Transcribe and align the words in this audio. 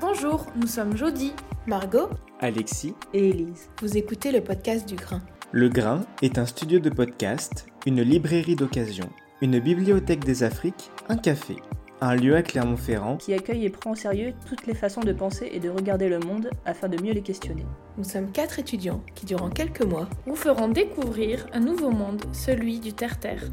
Bonjour, 0.00 0.46
nous 0.56 0.66
sommes 0.66 0.96
Jody, 0.96 1.32
Margot 1.66 2.08
Alexis 2.40 2.94
et 3.14 3.28
Élise. 3.30 3.70
Vous 3.80 3.96
écoutez 3.96 4.32
le 4.32 4.42
podcast 4.42 4.88
du 4.88 4.96
Grain. 4.96 5.20
Le 5.52 5.68
Grain 5.68 6.02
est 6.22 6.38
un 6.38 6.46
studio 6.46 6.78
de 6.78 6.90
podcast, 6.90 7.66
une 7.86 8.02
librairie 8.02 8.56
d'occasion, 8.56 9.08
une 9.40 9.60
bibliothèque 9.60 10.24
des 10.24 10.42
Afriques, 10.42 10.90
un 11.08 11.16
café, 11.16 11.56
un 12.00 12.14
lieu 12.14 12.34
à 12.34 12.42
Clermont-Ferrand 12.42 13.16
qui 13.16 13.34
accueille 13.34 13.66
et 13.66 13.70
prend 13.70 13.90
au 13.92 13.94
sérieux 13.94 14.32
toutes 14.46 14.66
les 14.66 14.74
façons 14.74 15.02
de 15.02 15.12
penser 15.12 15.50
et 15.52 15.60
de 15.60 15.68
regarder 15.68 16.08
le 16.08 16.18
monde 16.18 16.50
afin 16.64 16.88
de 16.88 17.02
mieux 17.02 17.12
les 17.12 17.22
questionner. 17.22 17.66
Nous 17.98 18.04
sommes 18.04 18.32
quatre 18.32 18.58
étudiants 18.58 19.02
qui, 19.14 19.26
durant 19.26 19.50
quelques 19.50 19.82
mois, 19.82 20.08
vous 20.26 20.36
feront 20.36 20.68
découvrir 20.68 21.46
un 21.52 21.60
nouveau 21.60 21.90
monde, 21.90 22.22
celui 22.32 22.80
du 22.80 22.92
terre-terre. 22.92 23.44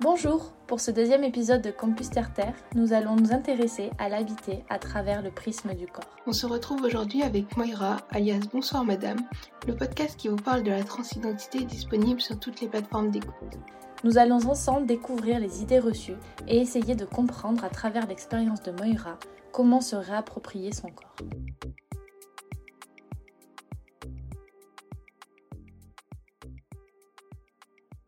Bonjour, 0.00 0.49
pour 0.70 0.78
ce 0.78 0.92
deuxième 0.92 1.24
épisode 1.24 1.62
de 1.62 1.72
Campus 1.72 2.10
Terre 2.10 2.32
Terre, 2.32 2.54
nous 2.76 2.92
allons 2.92 3.16
nous 3.16 3.32
intéresser 3.32 3.90
à 3.98 4.08
l'habiter 4.08 4.62
à 4.68 4.78
travers 4.78 5.20
le 5.20 5.32
prisme 5.32 5.74
du 5.74 5.88
corps. 5.88 6.16
On 6.28 6.32
se 6.32 6.46
retrouve 6.46 6.84
aujourd'hui 6.84 7.24
avec 7.24 7.56
Moira, 7.56 7.96
alias 8.12 8.46
Bonsoir 8.52 8.84
Madame, 8.84 9.18
le 9.66 9.74
podcast 9.74 10.16
qui 10.16 10.28
vous 10.28 10.36
parle 10.36 10.62
de 10.62 10.70
la 10.70 10.84
transidentité 10.84 11.64
disponible 11.64 12.20
sur 12.20 12.38
toutes 12.38 12.60
les 12.60 12.68
plateformes 12.68 13.10
d'écoute. 13.10 13.58
Nous 14.04 14.16
allons 14.16 14.48
ensemble 14.48 14.86
découvrir 14.86 15.40
les 15.40 15.60
idées 15.60 15.80
reçues 15.80 16.14
et 16.46 16.58
essayer 16.58 16.94
de 16.94 17.04
comprendre 17.04 17.64
à 17.64 17.68
travers 17.68 18.06
l'expérience 18.06 18.62
de 18.62 18.70
Moira 18.70 19.18
comment 19.50 19.80
se 19.80 19.96
réapproprier 19.96 20.70
son 20.70 20.90
corps. 20.90 21.16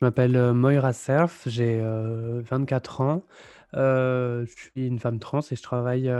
Je 0.02 0.06
m'appelle 0.06 0.34
euh, 0.34 0.52
Moira 0.52 0.92
Cerf, 0.92 1.42
j'ai 1.46 1.80
24 1.80 3.00
euh, 3.00 3.04
ans. 3.04 3.22
Euh, 3.74 4.44
je 4.46 4.52
suis 4.52 4.88
une 4.88 4.98
femme 4.98 5.20
trans 5.20 5.42
et 5.48 5.54
je 5.54 5.62
travaille 5.62 6.12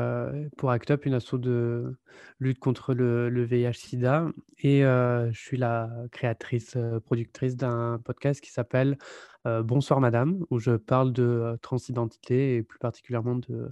pour 0.56 0.70
ACT 0.70 0.90
UP, 0.90 1.04
une 1.04 1.14
asso 1.14 1.34
de 1.34 1.96
lutte 2.38 2.60
contre 2.60 2.94
le, 2.94 3.42
VIH-Sida. 3.42 4.28
Et 4.60 4.82
je 4.82 5.36
suis 5.36 5.56
la 5.56 5.90
créatrice, 6.12 6.78
productrice 7.04 7.56
d'un 7.56 8.00
podcast 8.04 8.40
qui 8.40 8.52
s'appelle 8.52 8.98
Bonsoir 9.44 9.98
Madame, 9.98 10.46
où 10.50 10.60
je 10.60 10.76
parle 10.76 11.12
de 11.12 11.58
transidentité 11.60 12.54
et 12.54 12.62
plus 12.62 12.78
particulièrement 12.78 13.34
de 13.34 13.68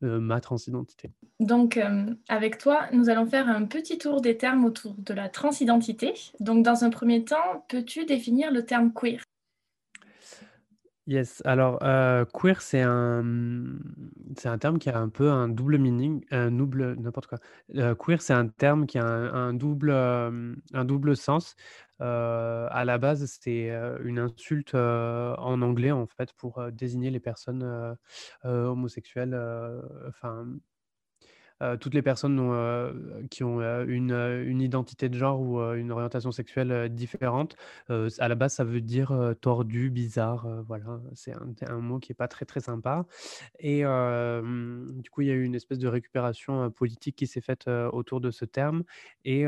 ma 0.00 0.40
transidentité. 0.40 1.12
Donc, 1.38 1.80
avec 2.28 2.58
toi, 2.58 2.88
nous 2.92 3.08
allons 3.08 3.26
faire 3.26 3.48
un 3.48 3.66
petit 3.66 3.98
tour 3.98 4.20
des 4.20 4.36
termes 4.36 4.64
autour 4.64 4.96
de 4.98 5.14
la 5.14 5.28
transidentité. 5.28 6.12
Donc, 6.40 6.64
dans 6.64 6.82
un 6.82 6.90
premier 6.90 7.24
temps, 7.24 7.64
peux-tu 7.68 8.04
définir 8.04 8.50
le 8.50 8.66
terme 8.66 8.92
queer? 8.92 9.20
Yes, 11.06 11.42
alors 11.44 11.78
euh, 11.82 12.24
queer, 12.32 12.62
c'est 12.62 12.80
un, 12.80 13.22
c'est 14.38 14.48
un 14.48 14.56
terme 14.56 14.78
qui 14.78 14.88
a 14.88 14.98
un 14.98 15.10
peu 15.10 15.30
un 15.30 15.48
double 15.48 15.76
meaning, 15.78 16.24
un 16.30 16.50
double, 16.50 16.94
n'importe 16.98 17.26
quoi. 17.26 17.38
Euh, 17.74 17.94
queer, 17.94 18.22
c'est 18.22 18.32
un 18.32 18.48
terme 18.48 18.86
qui 18.86 18.96
a 18.98 19.04
un, 19.04 19.52
double, 19.52 19.90
euh, 19.90 20.54
un 20.72 20.84
double 20.86 21.14
sens. 21.14 21.56
à 22.00 22.82
la 22.86 22.96
base, 22.98 23.26
c'est 23.40 23.68
une 24.02 24.18
insulte 24.18 24.74
en 24.74 25.60
anglais, 25.62 25.90
en 25.90 26.06
fait, 26.06 26.32
pour 26.34 26.62
désigner 26.72 27.10
les 27.10 27.20
personnes 27.20 27.96
homosexuelles, 28.44 29.38
enfin, 30.08 30.46
toutes 31.80 31.94
les 31.94 32.02
personnes 32.02 32.40
qui 33.30 33.44
ont 33.44 33.60
une, 33.84 34.60
identité 34.60 35.08
de 35.08 35.16
genre 35.16 35.40
ou 35.40 35.60
une 35.60 35.92
orientation 35.92 36.32
sexuelle 36.32 36.88
différente, 36.94 37.56
à 37.88 38.28
la 38.28 38.34
base, 38.34 38.54
ça 38.54 38.64
veut 38.64 38.80
dire 38.80 39.34
tordu, 39.40 39.90
bizarre. 39.90 40.46
voilà, 40.66 41.00
c'est 41.14 41.32
un, 41.32 41.78
mot 41.78 41.98
qui 41.98 42.12
n'est 42.12 42.16
pas 42.16 42.28
très 42.28 42.44
très 42.44 42.60
sympa. 42.60 43.06
Et 43.58 43.82
du 43.82 45.10
coup, 45.10 45.22
il 45.22 45.28
y 45.28 45.30
a 45.30 45.34
eu 45.34 45.44
une 45.44 45.54
espèce 45.54 45.78
de 45.78 45.88
récupération 45.88 46.70
politique 46.70 47.16
qui 47.16 47.26
s'est 47.26 47.40
faite 47.40 47.68
autour 47.68 48.20
de 48.20 48.30
ce 48.30 48.44
terme. 48.44 48.84
Et, 49.24 49.44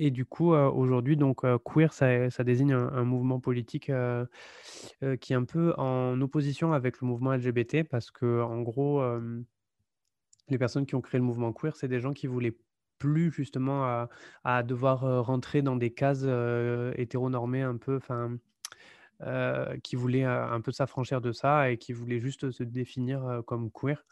et 0.00 0.10
du 0.10 0.24
coup, 0.24 0.52
aujourd'hui, 0.52 1.16
donc 1.16 1.42
queer, 1.64 1.92
ça, 1.92 2.44
désigne 2.44 2.72
un, 2.72 3.04
mouvement 3.04 3.40
politique 3.40 3.90
qui 5.20 5.32
est 5.32 5.36
un 5.36 5.44
peu 5.44 5.74
en 5.76 6.20
opposition 6.20 6.72
avec 6.72 7.00
le 7.00 7.06
mouvement 7.08 7.34
LGBT 7.34 7.82
parce 7.82 8.10
que, 8.10 8.42
en 8.42 8.62
gros, 8.62 9.02
les 10.50 10.58
personnes 10.58 10.86
qui 10.86 10.94
ont 10.94 11.00
créé 11.00 11.18
le 11.18 11.24
mouvement 11.24 11.52
queer, 11.52 11.76
c'est 11.76 11.88
des 11.88 12.00
gens 12.00 12.12
qui 12.12 12.26
voulaient 12.26 12.56
plus 12.98 13.30
justement 13.30 14.08
à, 14.44 14.62
devoir 14.64 15.24
rentrer 15.24 15.62
dans 15.62 15.76
des 15.76 15.90
cases 15.90 16.26
hétéronormées 16.96 17.62
un 17.62 17.76
peu, 17.76 17.96
enfin, 17.96 18.36
qui 19.82 19.96
voulaient 19.96 20.24
un 20.24 20.60
peu 20.60 20.72
s'affranchir 20.72 21.20
de 21.20 21.32
ça 21.32 21.70
et 21.70 21.78
qui 21.78 21.92
voulaient 21.92 22.18
juste 22.18 22.50
se 22.50 22.64
définir 22.64 23.42
comme 23.46 23.70
queer. 23.70 24.04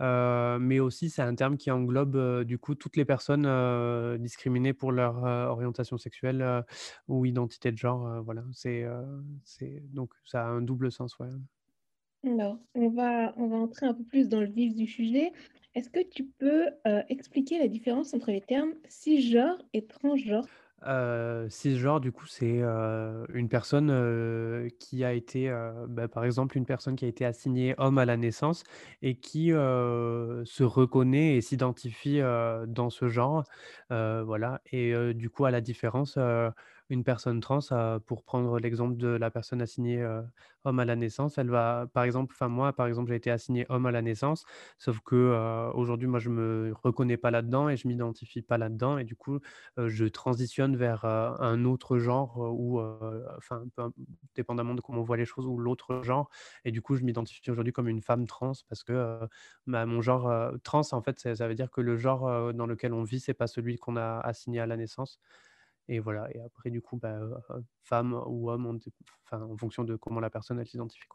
mais 0.00 0.80
aussi, 0.80 1.10
c'est 1.10 1.20
un 1.20 1.34
terme 1.34 1.58
qui 1.58 1.70
englobe 1.70 2.44
du 2.44 2.58
coup 2.58 2.74
toutes 2.74 2.96
les 2.96 3.04
personnes 3.04 3.46
discriminées 4.18 4.72
pour 4.72 4.92
leur 4.92 5.22
orientation 5.50 5.98
sexuelle 5.98 6.64
ou 7.08 7.26
identité 7.26 7.70
de 7.72 7.76
genre. 7.76 8.22
voilà, 8.22 8.42
c'est, 8.52 8.86
donc 9.92 10.12
ça 10.24 10.46
a 10.46 10.48
un 10.48 10.62
double 10.62 10.90
sens. 10.90 11.14
Alors, 12.24 12.58
on 12.74 12.90
va, 12.90 13.32
on 13.38 13.48
va 13.48 13.56
entrer 13.56 13.86
un 13.86 13.94
peu 13.94 14.04
plus 14.04 14.28
dans 14.28 14.40
le 14.40 14.46
vif 14.46 14.74
du 14.74 14.86
sujet. 14.86 15.32
Est-ce 15.74 15.90
que 15.90 15.98
tu 16.08 16.26
peux 16.26 16.68
euh, 16.86 17.02
expliquer 17.08 17.58
la 17.58 17.66
différence 17.66 18.14
entre 18.14 18.30
les 18.30 18.40
termes 18.40 18.74
cisgenre 18.88 19.60
et 19.72 19.84
transgenre? 19.86 20.46
Euh, 20.86 21.46
cisgenre, 21.50 22.00
du 22.00 22.10
coup, 22.10 22.24
c'est 22.26 22.60
euh, 22.62 23.26
une 23.34 23.50
personne 23.50 23.90
qui 24.78 25.04
a 25.04 25.12
été, 25.12 25.50
bah, 25.88 26.08
par 26.08 26.24
exemple, 26.24 26.56
une 26.56 26.64
personne 26.64 26.96
qui 26.96 27.04
a 27.04 27.08
été 27.08 27.24
assignée 27.26 27.74
homme 27.76 27.98
à 27.98 28.06
la 28.06 28.16
naissance 28.16 28.64
et 29.02 29.16
qui 29.16 29.48
se 29.50 30.62
reconnaît 30.62 31.36
et 31.36 31.40
s'identifie 31.42 32.20
dans 32.20 32.88
ce 32.90 33.08
genre. 33.08 33.44
voilà. 33.90 34.62
Et 34.72 34.94
du 35.14 35.28
coup, 35.30 35.44
à 35.44 35.50
la 35.50 35.60
différence, 35.60 36.18
une 36.90 37.04
personne 37.04 37.40
trans, 37.40 37.60
pour 38.06 38.24
prendre 38.24 38.58
l'exemple 38.58 38.96
de 38.96 39.08
la 39.08 39.30
personne 39.30 39.62
assignée 39.62 40.04
homme 40.64 40.78
à 40.80 40.84
la 40.84 40.96
naissance, 40.96 41.38
elle 41.38 41.48
va, 41.50 41.86
par 41.92 42.04
exemple, 42.04 42.34
enfin 42.36 42.48
moi, 42.48 42.72
par 42.72 42.86
exemple, 42.86 43.10
j'ai 43.10 43.16
été 43.16 43.30
assigné 43.30 43.64
homme 43.68 43.86
à 43.86 43.90
la 43.92 44.02
naissance, 44.02 44.44
sauf 44.78 45.00
que 45.00 45.70
aujourd'hui, 45.74 46.08
moi, 46.08 46.18
je 46.18 46.28
me 46.30 46.74
reconnais 46.82 47.16
pas 47.16 47.30
là-dedans 47.30 47.68
et 47.68 47.76
je 47.76 47.88
m'identifie 47.88 48.42
pas 48.42 48.58
là-dedans, 48.58 48.98
et 48.98 49.04
du 49.04 49.16
coup, 49.16 49.38
je 49.78 50.04
transitionne 50.06 50.76
vers 50.76 51.04
un 51.04 51.64
autre 51.64 51.98
genre 51.98 52.38
ou, 52.38 52.80
enfin, 53.38 53.64
dépendamment 54.34 54.74
de 54.74 54.80
comment 54.80 55.00
on 55.00 55.04
voit 55.04 55.16
les 55.16 55.24
choses, 55.24 55.46
ou 55.46 55.58
l'autre 55.58 56.02
genre, 56.02 56.28
et 56.64 56.72
du 56.72 56.82
coup, 56.82 56.96
je 56.96 57.04
m'identifie 57.04 57.50
aujourd'hui 57.50 57.72
comme 57.72 57.88
une 57.88 58.02
femme 58.02 58.26
trans 58.26 58.52
parce 58.68 58.82
que 58.84 59.20
bah, 59.66 59.86
mon 59.86 60.00
genre 60.02 60.52
trans, 60.64 60.82
en 60.92 61.02
fait, 61.02 61.20
ça, 61.20 61.48
veut 61.48 61.54
dire 61.54 61.70
que 61.70 61.80
le 61.80 61.96
genre 61.96 62.52
dans 62.52 62.66
lequel 62.66 62.92
on 62.92 63.02
vit, 63.04 63.20
c'est 63.20 63.34
pas 63.34 63.46
celui 63.46 63.76
qu'on 63.78 63.96
a 63.96 64.20
assigné 64.20 64.60
à 64.60 64.66
la 64.66 64.76
naissance. 64.76 65.20
Et 65.88 65.98
voilà, 65.98 66.28
et 66.34 66.40
après, 66.40 66.70
du 66.70 66.80
coup, 66.80 66.96
bah, 66.96 67.18
femme 67.82 68.20
ou 68.26 68.50
homme, 68.50 68.78
en 69.32 69.56
fonction 69.56 69.84
de 69.84 69.96
comment 69.96 70.20
la 70.20 70.30
personne 70.30 70.64
s'identifie. 70.64 71.08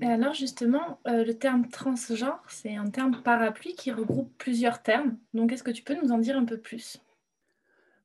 Et 0.00 0.06
alors 0.06 0.34
justement, 0.34 1.00
le 1.06 1.32
terme 1.32 1.68
transgenre, 1.68 2.42
c'est 2.48 2.74
un 2.74 2.90
terme 2.90 3.22
parapluie 3.22 3.74
qui 3.74 3.92
regroupe 3.92 4.36
plusieurs 4.38 4.82
termes. 4.82 5.16
Donc 5.34 5.52
est-ce 5.52 5.62
que 5.62 5.70
tu 5.70 5.84
peux 5.84 5.94
nous 5.94 6.10
en 6.10 6.18
dire 6.18 6.36
un 6.36 6.44
peu 6.44 6.58
plus? 6.58 7.00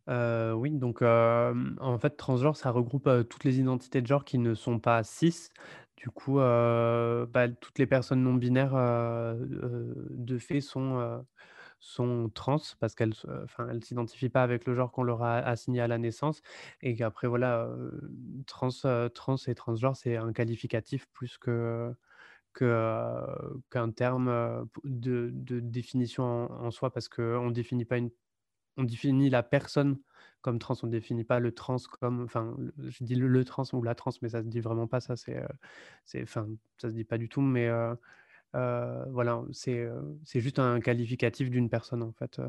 Oui, 0.08 0.72
donc 0.72 1.02
en 1.02 2.00
fait, 2.00 2.12
transgenre, 2.12 2.56
ça 2.56 2.72
regroupe 2.72 3.10
toutes 3.30 3.44
les 3.44 3.60
identités 3.60 4.02
de 4.02 4.08
genre 4.08 4.24
qui 4.24 4.38
ne 4.38 4.54
sont 4.54 4.80
pas 4.80 5.04
cis. 5.04 5.50
Du 5.98 6.10
coup, 6.10 6.36
bah, 6.36 7.48
toutes 7.60 7.80
les 7.80 7.88
personnes 7.88 8.24
non 8.24 8.36
binaires 8.36 8.76
de 8.76 10.38
fait 10.38 10.62
sont 10.62 11.26
sont 11.80 12.30
trans 12.34 12.60
parce 12.80 12.96
qu'elles 12.96 13.14
ne 13.60 13.82
s'identifient 13.82 14.30
pas 14.30 14.44
avec 14.44 14.66
le 14.66 14.76
genre 14.76 14.92
qu'on 14.92 15.04
leur 15.04 15.24
a 15.24 15.38
assigné 15.38 15.82
à 15.82 15.88
la 15.88 15.98
naissance 15.98 16.42
et 16.82 16.96
qu'après 16.96 17.28
voilà 17.28 17.70
trans 18.48 18.70
trans 19.14 19.36
et 19.48 19.56
transgenre 19.56 19.96
c'est 19.96 20.18
un 20.18 20.34
qualificatif 20.34 21.08
plus 21.14 21.38
que 21.38 21.94
qu'un 22.56 23.92
terme 23.96 24.68
de, 24.84 25.32
définition 25.62 26.52
en, 26.52 26.72
soi 26.72 26.92
parce 26.92 27.08
qu'on 27.08 27.52
définit 27.52 27.86
pas 27.86 27.98
une 27.98 28.12
on 28.78 28.84
définit 28.84 29.30
la 29.30 29.44
personne 29.44 30.00
comme 30.42 30.58
trans, 30.58 30.76
on 30.84 30.88
ne 30.88 30.92
définit 30.92 31.26
pas 31.26 31.40
le 31.40 31.52
trans 31.54 31.78
comme, 32.00 32.24
enfin, 32.24 32.56
je 32.78 33.04
dis 33.04 33.16
le, 33.16 33.44
trans 33.44 33.66
ou 33.74 33.84
la 33.84 33.94
trans, 33.94 34.12
mais 34.22 34.30
ça 34.30 34.42
se 34.42 34.48
dit 34.48 34.62
vraiment 34.62 34.88
pas, 34.88 35.02
ça, 35.02 35.18
c'est, 35.18 35.44
enfin, 36.22 36.48
ça 36.78 36.90
se 36.90 36.94
dit 36.94 37.04
pas 37.04 37.18
du 37.18 37.28
tout, 37.28 37.42
mais 37.42 37.70
voilà, 38.54 39.44
c'est 39.52 39.90
juste 40.36 40.60
un 40.60 40.80
qualificatif 40.80 41.50
d'une 41.50 41.70
personne 41.70 42.04
en 42.04 42.12
fait. 42.14 42.40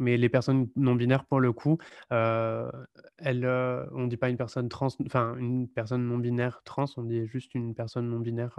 Mais 0.00 0.16
les 0.16 0.28
personnes 0.28 0.68
non 0.76 0.94
binaires, 0.94 1.24
pour 1.24 1.40
le 1.40 1.52
coup, 1.52 1.78
elles, 2.10 3.46
on 3.46 4.02
ne 4.02 4.06
dit 4.08 4.16
pas 4.16 4.28
une 4.28 4.36
personne 4.36 4.68
trans, 4.68 4.88
enfin 5.06 5.36
une 5.38 5.68
personne 5.68 6.06
non 6.06 6.18
binaire 6.18 6.62
trans, 6.64 6.86
on 6.96 7.02
dit 7.04 7.26
juste 7.26 7.54
une 7.54 7.74
personne 7.74 8.08
non 8.08 8.20
binaire. 8.20 8.54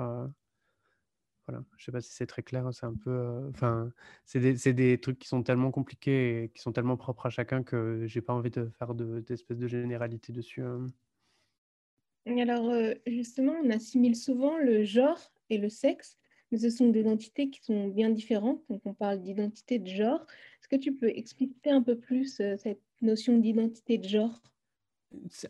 voilà. 1.47 1.63
Je 1.77 1.85
sais 1.85 1.91
pas 1.91 2.01
si 2.01 2.11
c'est 2.13 2.27
très 2.27 2.43
clair. 2.43 2.69
C'est 2.73 2.85
un 2.85 2.95
peu, 2.95 3.47
enfin, 3.49 3.89
c'est 4.25 4.39
des, 4.39 4.73
des, 4.73 4.99
trucs 4.99 5.19
qui 5.19 5.27
sont 5.27 5.43
tellement 5.43 5.71
compliqués 5.71 6.43
et 6.43 6.49
qui 6.49 6.61
sont 6.61 6.73
tellement 6.73 6.97
propres 6.97 7.27
à 7.27 7.29
chacun 7.29 7.63
que 7.63 8.05
j'ai 8.05 8.21
pas 8.21 8.33
envie 8.33 8.51
de 8.51 8.69
faire 8.77 8.93
d'espèce 8.93 9.57
de, 9.57 9.63
de 9.63 9.67
généralité 9.67 10.33
dessus. 10.33 10.61
Hein. 10.61 10.87
Alors, 12.37 12.71
justement, 13.07 13.53
on 13.63 13.69
assimile 13.71 14.15
souvent 14.15 14.57
le 14.57 14.83
genre 14.83 15.19
et 15.49 15.57
le 15.57 15.69
sexe, 15.69 16.17
mais 16.51 16.57
ce 16.57 16.69
sont 16.69 16.89
des 16.89 17.07
entités 17.07 17.49
qui 17.49 17.61
sont 17.63 17.87
bien 17.87 18.09
différentes. 18.09 18.63
Donc, 18.69 18.81
on 18.85 18.93
parle 18.93 19.21
d'identité 19.21 19.79
de 19.79 19.87
genre. 19.87 20.21
Est-ce 20.61 20.67
que 20.69 20.75
tu 20.75 20.93
peux 20.95 21.09
expliquer 21.09 21.71
un 21.71 21.81
peu 21.83 21.97
plus 21.99 22.41
cette 22.57 22.81
notion 23.01 23.37
d'identité 23.37 23.97
de 23.97 24.07
genre? 24.07 24.41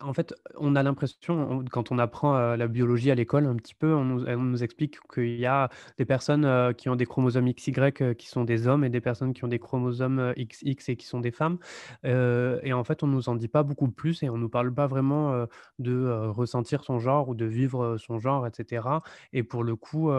En 0.02 0.14
fait, 0.14 0.34
on 0.56 0.76
a 0.76 0.84
l'impression, 0.84 1.64
quand 1.72 1.92
on 1.92 2.00
apprend 2.00 2.56
la 2.56 2.68
biologie 2.68 3.12
à 3.12 3.16
l'école 3.16 3.46
un 3.46 3.56
petit 3.56 3.76
peu, 3.76 3.94
on 3.94 4.06
nous, 4.06 4.64
explique 4.64 5.00
qu'il 5.14 5.36
y 5.36 5.46
a 5.46 5.70
des 5.98 6.06
personnes 6.06 6.74
qui 6.76 6.90
ont 6.90 6.96
des 6.96 7.06
chromosomes 7.06 7.52
XY 7.54 7.74
qui 8.18 8.28
sont 8.28 8.44
des 8.44 8.68
hommes 8.68 8.84
et 8.84 8.90
des 8.90 9.02
personnes 9.02 9.34
qui 9.34 9.44
ont 9.44 9.48
des 9.48 9.60
chromosomes 9.60 10.34
XX 10.38 10.90
et 10.90 10.96
qui 10.96 11.06
sont 11.06 11.20
des 11.20 11.32
femmes. 11.32 11.58
et 12.04 12.74
en 12.74 12.84
fait, 12.84 13.04
on 13.04 13.08
nous 13.08 13.30
en 13.30 13.36
dit 13.36 13.48
pas 13.48 13.64
beaucoup 13.64 13.90
plus 13.90 14.24
et 14.24 14.30
on 14.30 14.38
nous 14.38 14.50
parle 14.50 14.74
pas 14.74 14.88
vraiment 14.88 15.46
de 15.80 16.28
ressentir 16.30 16.84
son 16.84 17.00
genre 17.00 17.30
ou 17.30 17.36
de 17.36 17.46
vivre 17.46 17.98
son 17.98 18.20
genre, 18.20 18.48
etc. 18.48 18.88
Et 19.34 19.44
pour 19.44 19.64
le 19.64 19.76
coup, 19.76 20.12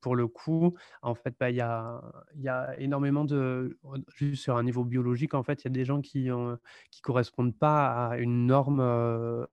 pour 0.00 0.16
le 0.16 0.26
coup, 0.26 0.74
en 1.02 1.14
fait, 1.14 1.34
bah, 1.38 1.50
il 1.50 1.56
y, 1.56 1.60
a, 1.60 2.00
y 2.36 2.48
a 2.48 2.78
énormément 2.78 3.24
de, 3.24 3.78
juste 4.14 4.42
sur 4.42 4.56
un 4.56 4.62
niveau 4.62 4.84
biologique, 4.84 5.34
en 5.34 5.42
fait, 5.42 5.62
il 5.62 5.64
y 5.66 5.68
a 5.68 5.70
des 5.70 5.84
gens 5.84 6.00
qui 6.00 6.24
ne 6.30 6.56
qui 6.90 7.02
correspondent 7.02 7.56
pas 7.56 8.08
à 8.08 8.18
une 8.18 8.53
normes 8.54 9.46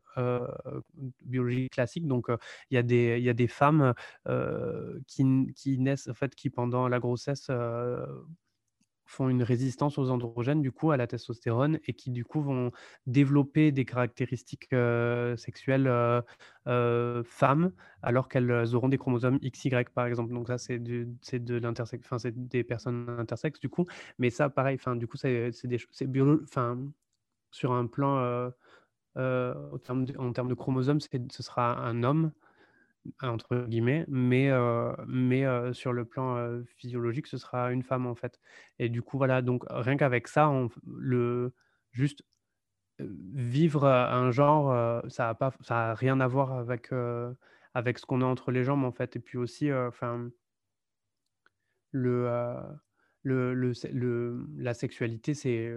biologiques 1.26 1.72
classiques. 1.74 2.08
Donc, 2.08 2.28
il 2.70 2.76
y, 2.76 2.78
a 2.78 2.84
des, 2.84 3.20
y 3.20 3.30
a 3.30 3.34
des 3.34 3.48
femmes 3.48 3.94
qui, 5.08 5.24
qui, 5.56 5.78
naissent, 5.80 6.08
en 6.10 6.14
fait, 6.14 6.36
qui 6.36 6.50
pendant 6.50 6.88
la 6.88 7.00
grossesse 7.00 7.50
font 9.06 9.28
une 9.28 9.44
résistance 9.44 9.98
aux 9.98 10.10
androgènes, 10.10 10.62
du 10.62 10.72
coup, 10.72 10.92
à 10.92 10.98
la 10.98 11.06
testostérone, 11.06 11.80
et 11.86 11.94
qui, 11.94 12.12
du 12.12 12.24
coup, 12.24 12.42
vont 12.42 12.72
développer 13.08 13.74
des 13.74 13.84
caractéristiques 13.84 14.70
sexuelles 15.36 15.92
femmes, 17.26 17.72
alors 18.02 18.30
qu'elles 18.30 18.74
auront 18.76 18.88
des 18.90 18.98
chromosomes 18.98 19.38
XY, 19.42 19.92
par 19.94 20.06
exemple. 20.06 20.34
Donc 20.34 20.48
ça, 20.48 20.58
c'est 20.58 20.80
de, 20.80 21.08
de 21.34 21.62
enfin, 22.02 22.20
c'est 22.20 22.48
des 22.48 22.64
personnes 22.64 23.10
intersexes, 23.20 23.60
du 23.60 23.70
coup. 23.70 23.86
Mais 24.18 24.30
ça, 24.30 24.50
pareil, 24.50 24.76
enfin, 24.80 24.96
du 24.96 25.08
coup, 25.08 25.18
c'est 25.18 25.52
des 25.66 25.80
c'est 25.92 26.08
enfin, 26.44 26.80
sur 27.52 27.74
un 27.74 27.88
plan 27.88 28.52
euh, 29.18 29.54
en 30.18 30.32
termes 30.34 30.50
de 30.50 30.54
chromosomes, 30.54 31.00
ce 31.02 31.44
sera 31.44 31.78
un 31.80 32.04
homme, 32.04 32.32
entre 33.22 33.66
guillemets, 33.68 34.06
mais, 34.08 34.50
euh, 34.50 34.94
mais 35.08 35.46
euh, 35.46 35.74
sur 35.74 35.94
le 35.94 36.06
plan 36.06 36.62
physiologique, 36.78 37.28
ce 37.28 37.38
sera 37.38 37.72
une 37.72 37.84
femme 37.84 38.06
en 38.08 38.16
fait. 38.16 38.40
Et 38.80 38.90
du 38.90 39.02
coup, 39.02 39.18
voilà, 39.18 39.42
donc 39.42 39.64
rien 39.70 39.98
qu'avec 39.98 40.28
ça, 40.28 40.52
le, 40.86 41.54
juste 41.92 42.24
vivre 43.00 43.86
un 43.88 44.32
genre, 44.32 45.04
ça 45.10 45.38
n'a 45.70 45.94
rien 45.96 46.20
à 46.20 46.28
voir 46.28 46.54
avec, 46.54 46.92
avec 47.74 48.00
ce 48.00 48.06
qu'on 48.06 48.22
a 48.22 48.26
entre 48.26 48.52
les 48.52 48.64
jambes 48.64 48.84
en 48.84 48.92
fait. 48.92 49.16
Et 49.16 49.20
puis 49.20 49.38
aussi, 49.38 49.72
enfin, 49.74 50.30
le, 51.92 52.28
le, 53.24 53.54
le, 53.54 54.46
la 54.58 54.74
sexualité, 54.74 55.34
c'est 55.34 55.74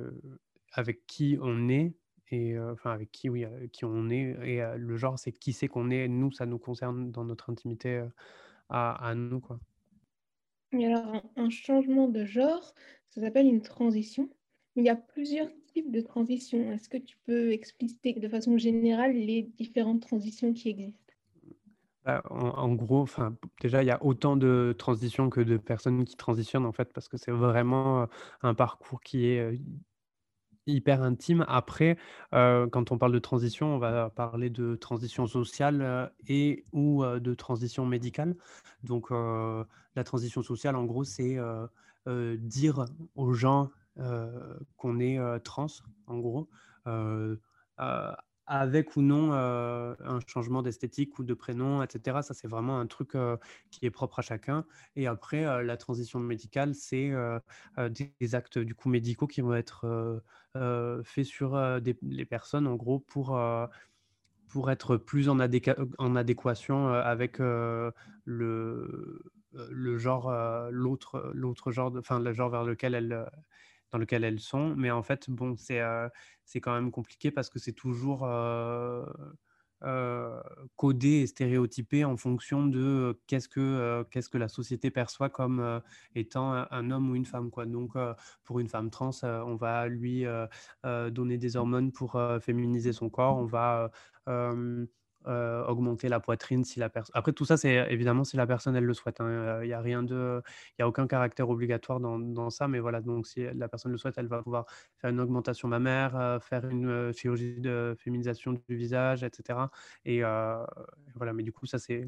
avec 0.72 1.06
qui 1.06 1.38
on 1.40 1.68
est 1.68 1.94
et 2.34 2.58
enfin 2.58 2.92
avec 2.92 3.10
qui, 3.12 3.28
oui, 3.28 3.46
qui 3.72 3.84
on 3.84 4.10
est. 4.10 4.36
Et 4.44 4.62
le 4.76 4.96
genre, 4.96 5.18
c'est 5.18 5.32
qui 5.32 5.52
c'est 5.52 5.68
qu'on 5.68 5.90
est. 5.90 6.08
Nous, 6.08 6.32
ça 6.32 6.46
nous 6.46 6.58
concerne 6.58 7.10
dans 7.10 7.24
notre 7.24 7.50
intimité 7.50 8.04
à, 8.68 9.08
à, 9.08 9.14
nous, 9.14 9.40
quoi. 9.40 9.58
Et 10.72 10.86
alors, 10.86 11.22
un, 11.36 11.50
changement 11.50 12.08
de 12.08 12.24
genre, 12.24 12.74
ça 13.10 13.20
s'appelle 13.20 13.46
une 13.46 13.62
transition. 13.62 14.28
Il 14.76 14.84
y 14.84 14.88
a 14.88 14.96
plusieurs 14.96 15.48
types 15.72 15.92
de 15.92 16.00
transitions. 16.00 16.72
Est-ce 16.72 16.88
que 16.88 16.96
tu 16.96 17.16
peux 17.24 17.52
expliquer 17.52 18.14
de 18.14 18.28
façon 18.28 18.58
générale 18.58 19.12
les 19.12 19.42
différentes 19.42 20.02
transitions 20.02 20.52
qui 20.52 20.70
existent? 20.70 21.00
Bah, 22.04 22.22
en, 22.28 22.48
en, 22.48 22.74
gros, 22.74 23.00
enfin, 23.00 23.36
déjà, 23.62 23.82
il 23.82 23.86
y 23.86 23.90
a 23.90 24.02
autant 24.04 24.36
de 24.36 24.74
transitions 24.76 25.30
que 25.30 25.40
de 25.40 25.56
personnes 25.56 26.04
qui 26.04 26.16
transitionnent, 26.16 26.66
en 26.66 26.72
fait, 26.72 26.92
parce 26.92 27.08
que 27.08 27.16
c'est 27.16 27.30
vraiment 27.30 28.08
un 28.42 28.54
parcours 28.54 29.00
qui 29.00 29.26
est 29.26 29.58
hyper 30.66 31.02
intime. 31.02 31.44
Après, 31.48 31.96
quand 32.32 32.90
on 32.90 32.98
parle 32.98 33.12
de 33.12 33.18
transition, 33.18 33.74
on 33.74 33.78
va 33.78 34.10
parler 34.10 34.50
de 34.50 34.74
transition 34.76 35.26
sociale 35.26 36.12
et 36.28 36.64
ou 36.72 37.04
de 37.04 37.34
transition 37.34 37.86
médicale. 37.86 38.36
Donc, 38.82 39.10
la 39.10 40.04
transition 40.04 40.42
sociale, 40.42 40.76
en 40.76 40.84
gros, 40.84 41.04
c'est 41.04 41.38
dire 42.06 42.84
aux 43.14 43.32
gens 43.32 43.70
qu'on 44.76 45.00
est 45.00 45.18
trans, 45.44 45.66
en 46.06 46.18
gros 46.18 46.48
avec 48.46 48.96
ou 48.96 49.02
non 49.02 49.32
un 49.32 50.20
changement 50.26 50.62
d'esthétique 50.62 51.18
ou 51.18 51.24
de 51.24 51.34
prénom, 51.34 51.82
etc. 51.82 52.22
Ça, 52.22 52.34
c'est 52.34 52.48
vraiment 52.48 52.78
un 52.78 52.86
truc 52.86 53.12
qui 53.70 53.86
est 53.86 53.90
propre 53.90 54.18
à 54.18 54.22
chacun. 54.22 54.64
Et 54.96 55.06
après, 55.06 55.64
la 55.64 55.76
transition 55.76 56.18
médicale, 56.20 56.74
c'est 56.74 57.12
des 57.78 58.34
actes 58.34 58.58
du 58.58 58.74
coup 58.74 58.88
médicaux 58.88 59.26
qui 59.26 59.40
vont 59.40 59.54
être 59.54 60.22
faits 61.04 61.26
sur 61.26 61.58
les 62.02 62.24
personnes, 62.24 62.66
en 62.66 62.76
gros, 62.76 62.98
pour, 62.98 63.38
pour 64.48 64.70
être 64.70 64.96
plus 64.96 65.28
en, 65.28 65.38
adéquation 65.40 66.88
avec 66.88 67.38
le, 67.38 67.92
le 68.24 69.98
genre, 69.98 70.32
l'autre 70.70 71.70
genre, 71.70 71.92
enfin 71.96 72.20
le 72.20 72.32
genre 72.32 72.50
vers 72.50 72.64
lequel 72.64 72.94
elles 72.94 73.26
dans 73.94 73.98
lequel 73.98 74.24
elles 74.24 74.40
sont. 74.40 74.74
Mais 74.76 74.90
en 74.90 75.02
fait, 75.04 75.30
bon, 75.30 75.56
c'est 75.56 75.80
c'est 76.44 76.60
quand 76.60 76.74
même 76.74 76.90
compliqué 76.90 77.30
parce 77.30 77.50
que 77.50 77.58
c'est 77.58 77.72
toujours 77.72 78.26
codé 80.76 81.08
et 81.08 81.26
stéréotypé 81.26 82.04
en 82.04 82.16
fonction 82.16 82.66
de 82.66 83.20
qu'est-ce 83.26 83.48
que, 83.48 84.02
qu'est-ce 84.10 84.30
que 84.30 84.38
la 84.38 84.48
société 84.48 84.90
perçoit 84.90 85.28
comme 85.28 85.82
étant 86.14 86.52
un, 86.52 86.90
homme 86.90 87.10
ou 87.10 87.16
une 87.16 87.26
femme. 87.26 87.50
Quoi. 87.50 87.66
Donc, 87.66 87.92
pour 88.44 88.60
une 88.60 88.68
femme 88.68 88.88
trans, 88.88 89.10
on 89.22 89.56
va 89.56 89.88
lui 89.88 90.24
donner 90.84 91.36
des 91.36 91.56
hormones 91.56 91.92
pour 91.92 92.18
féminiser 92.40 92.92
son 92.94 93.10
corps, 93.10 93.36
on 93.36 93.44
va 93.44 93.90
euh, 95.26 95.64
augmenter 95.66 96.08
la 96.08 96.20
poitrine 96.20 96.64
si 96.64 96.78
la 96.80 96.88
personne. 96.88 97.12
Après, 97.14 97.32
tout 97.32 97.44
ça, 97.44 97.56
c'est 97.56 97.86
évidemment 97.90 98.24
si 98.24 98.36
la 98.36 98.46
personne 98.46 98.76
elle 98.76 98.84
le 98.84 98.94
souhaite. 98.94 99.16
Il 99.20 99.24
hein. 99.24 99.64
n'y 99.64 99.72
a 99.72 99.80
rien 99.80 100.02
de, 100.02 100.42
il 100.78 100.82
y 100.82 100.82
a 100.82 100.88
aucun 100.88 101.06
caractère 101.06 101.48
obligatoire 101.48 102.00
dans, 102.00 102.50
ça, 102.50 102.68
mais 102.68 102.80
voilà. 102.80 103.00
Donc, 103.00 103.26
si 103.26 103.44
la 103.54 103.68
personne 103.68 103.92
le 103.92 103.98
souhaite, 103.98 104.18
elle 104.18 104.26
va 104.28 104.42
pouvoir 104.42 104.66
faire 104.98 105.10
une 105.10 105.20
augmentation 105.20 105.68
mammaire, 105.68 106.16
euh, 106.16 106.38
faire 106.40 106.66
une 106.68 106.88
euh, 106.88 107.12
chirurgie 107.12 107.60
de 107.60 107.94
féminisation 107.98 108.52
du 108.52 108.76
visage, 108.76 109.24
etc. 109.24 109.58
Et 110.04 110.20
voilà. 110.20 111.32
Mais 111.32 111.42
du 111.42 111.52
coup, 111.52 111.66
ça 111.66 111.78
c'est 111.78 112.06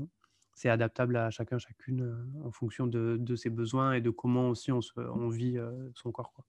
c'est 0.54 0.70
adaptable 0.70 1.16
à 1.16 1.30
chacun, 1.30 1.58
chacune, 1.58 2.16
en 2.42 2.50
fonction 2.50 2.86
de, 2.86 3.18
de, 3.20 3.36
ses 3.36 3.50
besoins 3.50 3.92
et 3.92 4.00
de 4.00 4.08
comment 4.08 4.48
aussi 4.48 4.72
on, 4.72 4.80
on 4.96 5.28
vit 5.28 5.58
son 5.94 6.12
corps. 6.12 6.32
Quoi. 6.32 6.46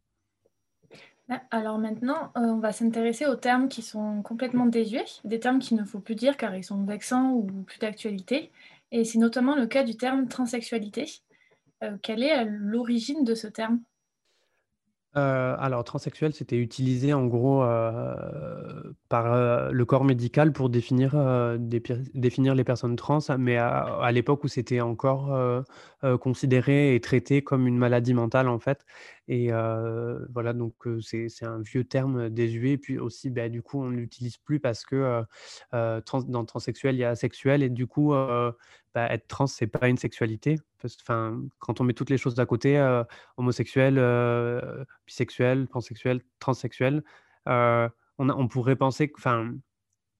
Alors 1.52 1.78
maintenant, 1.78 2.32
euh, 2.38 2.42
on 2.42 2.60
va 2.60 2.72
s'intéresser 2.72 3.26
aux 3.26 3.36
termes 3.36 3.68
qui 3.68 3.82
sont 3.82 4.22
complètement 4.22 4.66
désuets, 4.66 5.04
des 5.26 5.40
termes 5.42 5.60
qu'il 5.60 5.76
ne 5.76 5.84
faut 5.84 6.00
plus 6.00 6.16
dire 6.16 6.38
car 6.38 6.56
ils 6.56 6.64
sont 6.64 6.84
vexants 6.86 7.32
ou 7.34 7.44
plus 7.64 7.80
d'actualité. 7.80 8.52
Et 8.92 9.04
c'est 9.04 9.20
notamment 9.20 9.56
le 9.56 9.68
cas 9.68 9.84
du 9.84 9.98
terme 9.98 10.30
transsexualité. 10.30 11.06
Euh, 11.84 11.98
quelle 12.02 12.24
est 12.24 12.46
euh, 12.46 12.46
l'origine 12.48 13.26
de 13.26 13.36
ce 13.36 13.48
terme? 13.48 13.82
Euh, 15.16 15.56
alors, 15.58 15.84
transsexuel, 15.84 16.34
c'était 16.34 16.58
utilisé 16.58 17.14
en 17.14 17.26
gros 17.26 17.64
euh, 17.64 18.14
par 19.10 19.34
euh, 19.34 19.72
le 19.72 19.86
corps 19.86 20.04
médical 20.04 20.52
pour 20.54 20.70
définir, 20.70 21.16
définir 21.60 22.54
les 22.54 22.64
personnes 22.64 22.96
trans, 22.96 23.20
mais 23.40 23.58
à, 23.58 24.12
l'époque 24.12 24.44
où 24.44 24.48
c'était 24.48 24.82
encore 24.82 25.64
considéré 26.22 26.96
et 26.96 27.02
traité 27.02 27.42
comme 27.42 27.68
une 27.68 27.78
maladie 27.78 28.14
mentale 28.14 28.48
en 28.48 28.60
fait. 28.60 28.86
Et 29.28 29.50
voilà, 30.34 30.54
donc 30.54 30.76
c'est 31.02 31.46
un 31.46 31.62
vieux 31.62 31.84
terme 31.84 32.30
désuet. 32.30 32.72
Et 32.72 32.78
puis 32.78 33.00
aussi, 33.00 33.30
bah, 33.30 33.50
du 33.50 33.62
coup, 33.62 33.82
on 33.82 33.90
ne 33.90 33.96
l'utilise 33.96 34.38
plus 34.38 34.60
parce 34.60 34.86
que 34.86 35.24
dans 35.72 36.46
transsexuel, 36.46 36.96
il 36.96 37.00
y 37.00 37.04
a 37.04 37.10
asexuel. 37.10 37.64
Et 37.64 37.70
du 37.70 37.88
coup, 37.88 38.14
être 39.06 39.28
trans, 39.28 39.48
c'est 39.48 39.68
pas 39.68 39.88
une 39.88 39.98
sexualité? 39.98 40.60
Enfin, 40.84 41.42
quand 41.60 41.82
on 41.82 41.84
met 41.84 41.94
toutes 41.94 42.10
les 42.10 42.18
choses 42.18 42.36
d'à 42.36 42.46
côté, 42.46 42.78
homosexuel, 43.38 43.96
bisexuel, 45.06 45.68
pansexuel, 45.68 46.22
transsexuel, 46.40 47.04
on, 47.46 47.90
on, 48.18 48.48
pourrait 48.48 48.76
penser 48.76 49.10
que, 49.10 49.20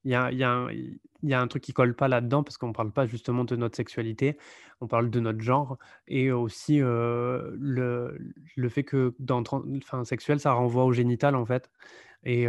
il 0.04 0.10
y 0.10 0.14
a, 0.14 1.40
un 1.40 1.46
truc 1.48 1.62
qui 1.62 1.72
colle 1.72 1.94
pas 1.94 2.08
là-dedans 2.08 2.42
parce 2.42 2.58
qu'on 2.58 2.72
parle 2.72 2.92
pas 2.92 3.06
justement 3.06 3.44
de 3.44 3.56
notre 3.56 3.76
sexualité, 3.76 4.38
on 4.80 4.86
parle 4.86 5.10
de 5.10 5.20
notre 5.20 5.40
genre 5.40 5.78
et 6.06 6.30
aussi 6.32 6.78
le, 6.78 8.18
le 8.56 8.68
fait 8.68 8.84
que 8.84 9.14
dans 9.18 9.42
enfin, 9.76 10.04
sexuel, 10.04 10.40
ça 10.40 10.52
renvoie 10.52 10.84
au 10.84 10.92
génital 10.92 11.34
en 11.36 11.44
fait. 11.44 11.70
Et, 12.24 12.46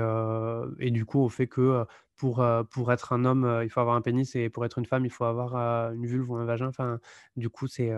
du 0.92 1.06
coup, 1.06 1.20
au 1.22 1.30
fait 1.30 1.48
que 1.48 1.86
pour, 2.18 2.44
pour 2.72 2.92
être 2.92 3.14
un 3.14 3.24
homme, 3.26 3.62
il 3.64 3.70
faut 3.70 3.80
avoir 3.80 3.96
un 3.96 4.02
pénis 4.02 4.36
et 4.36 4.50
pour 4.50 4.66
être 4.66 4.78
une 4.78 4.86
femme, 4.86 5.06
il 5.06 5.12
faut 5.12 5.26
avoir 5.26 5.56
une 5.94 6.06
vulve 6.06 6.30
ou 6.32 6.36
un 6.38 6.46
vagin. 6.46 6.68
Enfin, 6.68 7.00
du 7.38 7.50
coup, 7.50 7.68
c'est 7.68 7.92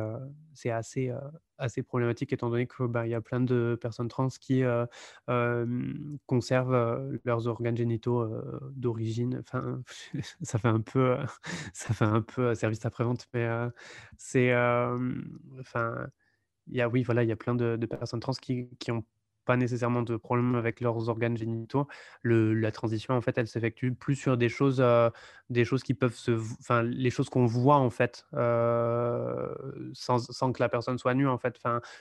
c'est 0.54 0.70
assez, 0.72 1.12
assez 1.58 1.82
problématique 1.84 2.34
étant 2.34 2.50
donné 2.50 2.68
qu'il 2.68 2.88
bah, 2.88 3.08
y 3.08 3.16
a 3.16 3.22
plein 3.22 3.40
de 3.42 3.78
personnes 3.82 4.08
trans 4.10 4.28
qui 4.40 4.64
conservent 6.26 7.20
leurs 7.26 7.48
organes 7.48 7.78
génitaux 7.78 8.28
d'origine. 8.76 9.40
Enfin, 9.40 9.82
ça 10.42 10.60
fait 10.60 10.68
un 10.68 10.82
peu, 10.82 11.18
ça 11.74 11.94
fait 11.94 12.06
un 12.06 12.22
peu 12.22 12.54
service 12.56 12.86
après-vente, 12.86 13.28
mais 13.34 13.48
c'est. 14.18 14.54
Enfin, 15.60 16.08
il 16.68 16.78
y 16.78 16.82
a, 16.82 16.90
oui, 16.90 17.04
voilà, 17.04 17.24
il 17.24 17.30
y 17.30 17.32
a 17.32 17.36
plein 17.36 17.56
de, 17.56 17.76
de 17.78 17.86
personnes 17.86 18.20
trans 18.20 18.34
qui, 18.34 18.70
qui 18.80 18.92
ont 18.92 19.06
nécessairement 19.58 20.02
de 20.02 20.16
problème 20.16 20.56
avec 20.56 20.82
leurs 20.82 21.10
organes 21.10 21.38
génitaux. 21.38 21.88
La 22.24 22.72
transition, 22.72 23.16
en 23.16 23.22
fait, 23.22 23.38
elle 23.38 23.48
s'effectue 23.48 23.94
plus 23.94 24.16
sur 24.16 24.38
des 24.38 24.50
choses, 24.50 24.84
des 25.50 25.66
choses 25.66 25.84
qui 25.84 25.94
peuvent 25.94 26.16
se, 26.16 26.32
enfin, 26.60 26.84
les 26.84 27.10
choses 27.10 27.30
qu'on 27.30 27.46
voit 27.46 27.78
en 27.78 27.90
fait, 27.90 28.26
sans, 28.34 30.20
sans, 30.20 30.52
que 30.52 30.62
la 30.62 30.70
personne 30.70 30.98
soit 30.98 31.14
nue 31.14 31.28
en 31.28 31.38
fait. 31.38 31.60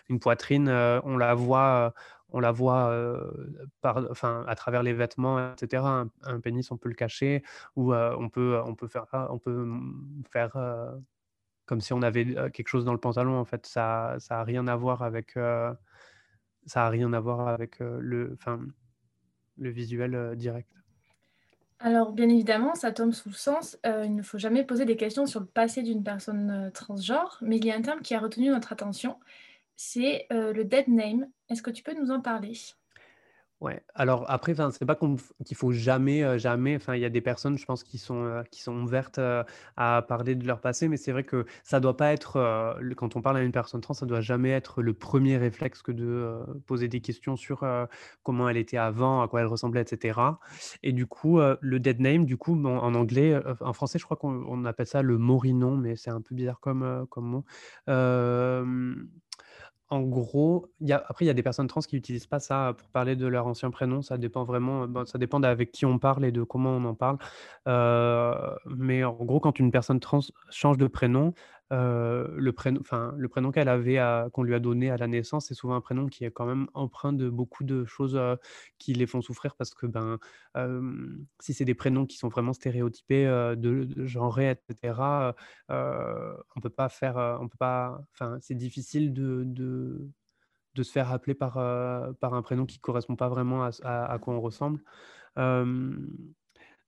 Une 0.08 0.20
poitrine, 0.20 0.68
on 0.68 1.16
la 1.16 1.34
voit, 1.34 1.94
on 2.30 2.40
la 2.40 2.52
voit 2.52 2.94
enfin, 3.82 4.44
à 4.46 4.54
travers 4.54 4.82
les 4.82 4.92
vêtements, 4.92 5.52
etc. 5.52 5.84
Un, 6.22 6.40
pénis, 6.40 6.70
on 6.70 6.76
peut 6.76 6.88
le 6.88 6.94
cacher 6.94 7.42
ou 7.76 7.94
on 7.94 8.28
peut, 8.28 8.60
on 8.64 8.74
peut 8.74 8.88
faire, 8.88 9.06
on 9.30 9.38
peut 9.38 9.66
faire 10.30 10.56
comme 11.66 11.80
si 11.80 11.92
on 11.92 12.02
avait 12.02 12.24
quelque 12.50 12.68
chose 12.68 12.84
dans 12.84 12.92
le 12.92 12.98
pantalon. 12.98 13.38
En 13.38 13.44
fait, 13.44 13.64
ça, 13.64 14.16
ça 14.18 14.40
a 14.40 14.44
rien 14.44 14.66
à 14.66 14.74
voir 14.74 15.02
avec 15.02 15.36
ça 16.66 16.80
n'a 16.80 16.88
rien 16.88 17.12
à 17.12 17.20
voir 17.20 17.48
avec 17.48 17.78
le, 17.80 18.36
le 19.56 19.70
visuel 19.70 20.36
direct? 20.36 20.70
Alors, 21.78 22.12
bien 22.12 22.28
évidemment, 22.28 22.74
ça 22.74 22.92
tombe 22.92 23.12
sous 23.12 23.30
le 23.30 23.34
sens. 23.34 23.78
il 23.84 24.14
ne 24.14 24.22
faut 24.22 24.38
jamais 24.38 24.64
poser 24.64 24.84
des 24.84 24.96
questions 24.96 25.26
sur 25.26 25.40
le 25.40 25.46
passé 25.46 25.82
d'une 25.82 26.04
personne 26.04 26.70
transgenre, 26.74 27.38
mais 27.40 27.56
il 27.56 27.64
y 27.64 27.70
a 27.70 27.76
un 27.76 27.82
terme 27.82 28.02
qui 28.02 28.14
a 28.14 28.20
retenu 28.20 28.50
notre 28.50 28.72
attention, 28.72 29.18
c'est 29.76 30.26
le 30.30 30.62
dead 30.62 30.88
name. 30.88 31.26
Est-ce 31.48 31.62
que 31.62 31.70
tu 31.70 31.82
peux 31.82 31.94
nous 31.94 32.10
en 32.10 32.20
parler? 32.20 32.52
Ouais, 33.60 33.82
alors 33.94 34.24
après, 34.30 34.54
c'est 34.54 34.86
pas 34.86 34.96
qu'il 35.44 35.54
faut 35.54 35.70
jamais, 35.70 36.38
jamais, 36.38 36.76
enfin, 36.76 36.94
il 36.94 37.02
y 37.02 37.04
a 37.04 37.10
des 37.10 37.20
personnes, 37.20 37.58
je 37.58 37.66
pense, 37.66 37.84
qui 37.84 37.98
sont, 37.98 38.42
qui 38.50 38.62
sont 38.62 38.74
ouvertes 38.80 39.20
à 39.76 40.02
parler 40.08 40.34
de 40.34 40.46
leur 40.46 40.62
passé, 40.62 40.88
mais 40.88 40.96
c'est 40.96 41.12
vrai 41.12 41.24
que 41.24 41.44
ça 41.62 41.78
doit 41.78 41.94
pas 41.94 42.10
être, 42.14 42.78
quand 42.96 43.16
on 43.16 43.20
parle 43.20 43.36
à 43.36 43.42
une 43.42 43.52
personne 43.52 43.82
trans, 43.82 43.92
ça 43.92 44.06
doit 44.06 44.22
jamais 44.22 44.48
être 44.48 44.80
le 44.80 44.94
premier 44.94 45.36
réflexe 45.36 45.82
que 45.82 45.92
de 45.92 46.38
poser 46.66 46.88
des 46.88 47.02
questions 47.02 47.36
sur 47.36 47.66
comment 48.22 48.48
elle 48.48 48.56
était 48.56 48.78
avant, 48.78 49.20
à 49.20 49.28
quoi 49.28 49.40
elle 49.40 49.46
ressemblait, 49.46 49.82
etc. 49.82 50.18
Et 50.82 50.92
du 50.92 51.06
coup, 51.06 51.38
le 51.60 51.80
dead 51.80 52.00
name, 52.00 52.24
du 52.24 52.38
coup, 52.38 52.54
en 52.64 52.94
anglais, 52.94 53.38
en 53.60 53.74
français, 53.74 53.98
je 53.98 54.04
crois 54.06 54.16
qu'on 54.16 54.64
appelle 54.64 54.86
ça 54.86 55.02
le 55.02 55.18
morinon, 55.18 55.76
mais 55.76 55.96
c'est 55.96 56.10
un 56.10 56.22
peu 56.22 56.34
bizarre 56.34 56.60
comme, 56.60 57.06
comme 57.10 57.26
mot. 57.26 57.44
En 59.90 60.02
gros, 60.02 60.70
après 60.88 61.24
il 61.24 61.28
y 61.28 61.30
a 61.30 61.34
des 61.34 61.42
personnes 61.42 61.66
trans 61.66 61.80
qui 61.80 61.96
n'utilisent 61.96 62.26
pas 62.28 62.38
ça 62.38 62.74
pour 62.78 62.88
parler 62.90 63.16
de 63.16 63.26
leur 63.26 63.48
ancien 63.48 63.72
prénom. 63.72 64.02
Ça 64.02 64.18
dépend 64.18 64.44
vraiment, 64.44 64.86
ben, 64.86 65.04
ça 65.04 65.18
dépend 65.18 65.40
d'avec 65.40 65.72
qui 65.72 65.84
on 65.84 65.98
parle 65.98 66.24
et 66.24 66.30
de 66.30 66.44
comment 66.44 66.70
on 66.70 66.84
en 66.84 66.94
parle. 66.94 67.18
mais 68.66 69.02
en 69.04 69.14
gros, 69.14 69.40
quand 69.40 69.58
une 69.58 69.72
personne 69.72 69.98
trans 69.98 70.20
change 70.50 70.78
de 70.78 70.86
prénom, 70.86 71.34
le 71.70 72.50
prénom, 72.50 72.80
enfin, 72.80 73.14
le 73.16 73.28
prénom 73.28 73.52
qu'elle 73.52 73.68
avait 73.68 73.98
qu'on 74.32 74.42
lui 74.42 74.54
a 74.54 74.60
donné 74.60 74.90
à 74.90 74.96
la 74.96 75.06
naissance, 75.06 75.46
c'est 75.46 75.54
souvent 75.54 75.74
un 75.74 75.80
prénom 75.80 76.06
qui 76.06 76.24
est 76.24 76.30
quand 76.30 76.46
même 76.46 76.66
empreint 76.74 77.12
de 77.12 77.28
beaucoup 77.28 77.64
de 77.64 77.84
choses 77.84 78.20
qui 78.78 78.92
les 78.94 79.06
font 79.06 79.22
souffrir 79.22 79.54
parce 79.56 79.74
que 79.74 79.86
ben, 79.86 80.18
si 81.40 81.54
c'est 81.54 81.64
des 81.64 81.74
prénoms 81.74 82.06
qui 82.06 82.16
sont 82.16 82.28
vraiment 82.28 82.52
stéréotypés, 82.52 83.24
de, 83.26 83.84
de 83.84 84.50
etc., 84.50 85.34
on 86.56 86.60
peut 86.60 86.70
pas 86.70 86.88
faire, 86.88 87.38
on 87.40 87.48
peut 87.48 87.58
pas, 87.58 88.00
enfin, 88.14 88.38
c'est 88.40 88.54
difficile 88.54 89.12
de, 89.12 89.44
de, 89.44 90.08
se 90.82 90.90
faire 90.92 91.12
appeler 91.12 91.34
par, 91.34 91.54
par 92.20 92.34
un 92.34 92.42
prénom 92.42 92.66
qui 92.66 92.78
correspond 92.80 93.16
pas 93.16 93.28
vraiment 93.28 93.64
à, 93.64 93.70
à 93.84 94.18
quoi 94.18 94.34
on 94.34 94.40
ressemble. 94.40 94.82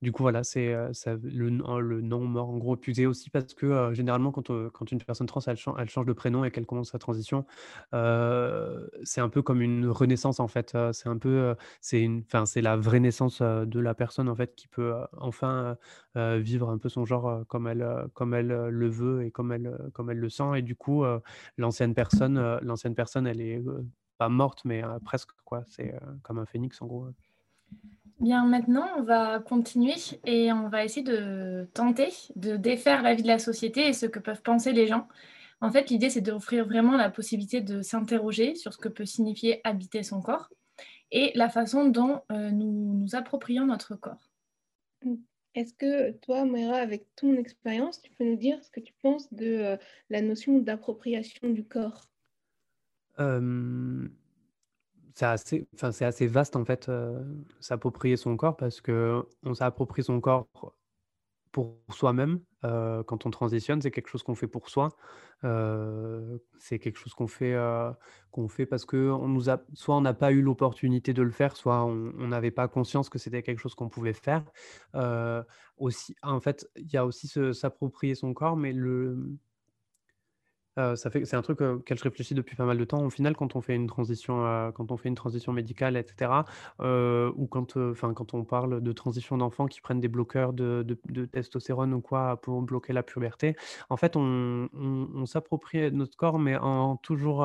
Du 0.03 0.11
coup, 0.11 0.25
voilà, 0.25 0.43
c'est 0.43 0.75
le, 1.23 1.51
nom 1.51 2.21
mort 2.25 2.51
en 2.51 2.59
gros 2.59 2.75
épuisé 2.75 3.07
aussi 3.07 3.31
parce 3.31 3.55
que 3.55 3.95
généralement, 3.95 4.33
quand, 4.33 4.51
une 4.91 4.99
personne 4.99 5.29
trans 5.29 5.41
elle, 5.47 5.89
change 5.89 6.07
de 6.07 6.13
prénom 6.13 6.45
et 6.45 6.51
qu'elle 6.51 6.67
commence 6.67 6.91
sa 6.91 6.99
transition, 6.99 7.47
c'est 7.93 9.21
un 9.21 9.29
peu 9.29 9.43
comme 9.43 9.63
une 9.63 9.87
renaissance 9.89 10.41
en 10.41 10.49
fait. 10.49 10.77
c'est 10.93 11.09
un 11.09 11.19
peu, 11.19 11.55
c'est 11.81 12.01
une, 12.03 12.25
c'est 12.47 12.63
la 12.63 12.77
vraie 12.77 12.99
naissance 12.99 13.43
de 13.43 13.81
la 13.81 13.95
personne 13.95 14.29
en 14.29 14.35
fait 14.35 14.57
qui 14.57 14.67
peut 14.67 14.93
enfin 15.19 15.77
vivre 16.17 16.69
un 16.69 16.79
peu 16.79 16.89
son 16.89 17.05
genre 17.05 17.45
comme 17.47 17.69
elle, 17.69 17.87
comme 18.15 18.35
elle 18.35 18.49
le 18.49 18.89
veut 18.89 19.25
et 19.25 19.31
comme 19.31 19.53
elle, 19.53 19.79
comme 19.93 20.11
elle 20.11 20.19
le 20.19 20.29
sent. 20.31 20.59
Et 20.59 20.63
du 20.63 20.75
coup, 20.75 21.05
l'ancienne 21.59 21.95
personne, 21.95 22.59
l'ancienne 22.63 22.97
personne, 22.97 23.29
elle 23.29 23.41
est 23.41 23.63
pas 24.19 24.29
morte, 24.29 24.65
mais 24.65 24.83
presque 25.05 25.31
quoi. 25.45 25.63
C'est 25.69 25.95
comme 26.23 26.41
un 26.41 26.47
phénix 26.47 26.83
en 26.83 26.87
gros. 26.87 27.07
Bien, 28.23 28.47
maintenant, 28.47 28.87
on 28.99 29.03
va 29.03 29.41
continuer 29.41 29.97
et 30.25 30.53
on 30.53 30.69
va 30.69 30.85
essayer 30.85 31.03
de 31.03 31.69
tenter 31.75 32.11
de 32.37 32.57
défaire 32.57 33.03
la 33.03 33.15
vie 33.15 33.25
de 33.25 33.27
la 33.27 33.41
société 33.41 33.89
et 33.89 33.93
ce 33.93 34.07
que 34.07 34.21
peuvent 34.21 34.43
penser 34.43 34.71
les 34.71 34.87
gens. 34.87 35.09
En 35.61 35.73
fait, 35.73 35.91
l'idée, 35.91 36.09
c'est 36.09 36.21
d'offrir 36.21 36.65
vraiment 36.65 36.97
la 36.97 37.11
possibilité 37.11 37.61
de 37.61 37.83
s'interroger 37.83 38.55
sur 38.55 38.73
ce 38.75 38.79
que 38.79 38.89
peut 38.89 39.07
signifier 39.07 39.61
habiter 39.65 40.05
son 40.05 40.23
corps 40.23 40.51
et 41.11 41.33
la 41.35 41.49
façon 41.49 41.87
dont 41.87 42.21
euh, 42.31 42.53
nous 42.53 42.95
nous 42.95 43.17
approprions 43.17 43.67
notre 43.67 43.97
corps. 43.97 44.31
Est-ce 45.57 45.75
que 45.75 46.13
toi, 46.13 46.45
Moira, 46.45 46.77
avec 46.77 47.09
ton 47.17 47.35
expérience, 47.35 48.01
tu 48.03 48.13
peux 48.13 48.25
nous 48.25 48.37
dire 48.37 48.63
ce 48.63 48.71
que 48.71 48.81
tu 48.81 48.93
penses 49.03 49.33
de 49.33 49.47
euh, 49.47 49.77
la 50.11 50.23
notion 50.23 50.61
d'appropriation 50.61 51.51
du 51.51 51.65
corps? 51.65 52.09
Euh, 53.19 54.09
c'est 55.15 55.27
assez, 55.27 55.69
c'est 55.75 56.05
assez 56.05 56.27
vaste 56.27 56.57
en 56.57 56.65
fait, 56.65 56.91
s'approprier 57.61 58.17
son 58.17 58.37
corps 58.37 58.57
parce 58.57 58.81
que 58.81 59.23
on 59.43 59.55
s'approprie 59.55 60.03
son 60.03 60.21
corps 60.21 60.49
pour 61.53 61.79
soi-même. 61.93 62.41
quand 62.63 63.27
on 63.27 63.31
transitionne, 63.31 63.83
c'est 63.83 63.91
quelque 63.91 64.09
chose 64.09 64.23
qu'on 64.23 64.35
fait 64.35 64.49
pour 64.49 64.69
soi. 64.71 64.89
c'est 65.43 66.79
quelque 66.79 66.97
chose 66.99 67.15
qu'on 67.15 67.27
fait, 67.27 67.55
qu'on 68.31 68.49
fait 68.49 68.67
parce 68.67 68.85
que 68.85 69.11
on 69.11 69.29
nous 69.29 69.51
a, 69.51 69.63
soit 69.75 69.97
on 69.97 70.01
n'a 70.01 70.15
pas 70.15 70.33
eu 70.33 70.41
l'opportunité 70.43 71.13
de 71.13 71.23
le 71.23 71.31
faire, 71.31 71.57
soit 71.57 71.85
on 71.85 72.29
n'avait 72.29 72.51
pas 72.51 72.69
conscience 72.69 73.09
que 73.09 73.19
c'était 73.19 73.43
quelque 73.43 73.59
chose 73.61 73.75
qu'on 73.75 73.89
pouvait 73.91 74.15
faire. 74.15 74.45
aussi, 75.77 76.17
en 76.23 76.41
fait, 76.41 76.69
il 76.77 76.91
y 76.91 76.97
a 76.97 77.07
aussi 77.07 77.29
s'approprier 77.53 78.15
son 78.15 78.33
corps, 78.35 78.57
mais 78.57 78.73
le 78.73 79.37
ça 80.77 81.11
fait 81.11 81.25
c'est 81.25 81.37
un 81.37 81.43
truc, 81.43 81.61
auquel 81.61 81.99
je 81.99 82.03
réfléchis 82.05 82.35
depuis 82.35 82.57
pas 82.57 82.65
mal 82.65 82.79
de 82.79 82.85
temps. 82.85 83.05
Au 83.05 83.11
final, 83.11 83.37
quand 83.37 83.57
on 83.57 83.61
fait 83.61 83.75
une 83.75 83.87
transition, 83.87 84.73
quand 84.75 84.91
on 84.93 84.97
fait 84.97 85.09
une 85.09 85.15
transition 85.15 85.53
médicale 85.53 85.97
etc., 85.97 86.31
ou 86.81 87.47
quand, 87.51 87.77
enfin, 87.77 88.15
quand 88.15 88.35
on 88.35 88.45
parle 88.45 88.81
de 88.81 88.93
transition 88.93 89.37
d'enfants 89.39 89.67
qui 89.67 89.81
prennent 89.81 90.01
des 90.01 90.09
bloqueurs 90.09 90.53
de 90.53 90.85
de 91.09 91.25
testostérone 91.27 91.95
ou 91.95 92.01
quoi 92.01 92.41
pour 92.41 92.63
bloquer 92.63 92.93
la 92.93 93.03
puberté, 93.03 93.57
en 93.91 93.97
fait, 93.97 94.17
on 94.17 94.69
on 94.73 95.27
s'approprie 95.27 95.91
notre 95.93 96.17
corps, 96.17 96.39
mais 96.39 96.57
en 96.57 96.97
toujours, 96.97 97.39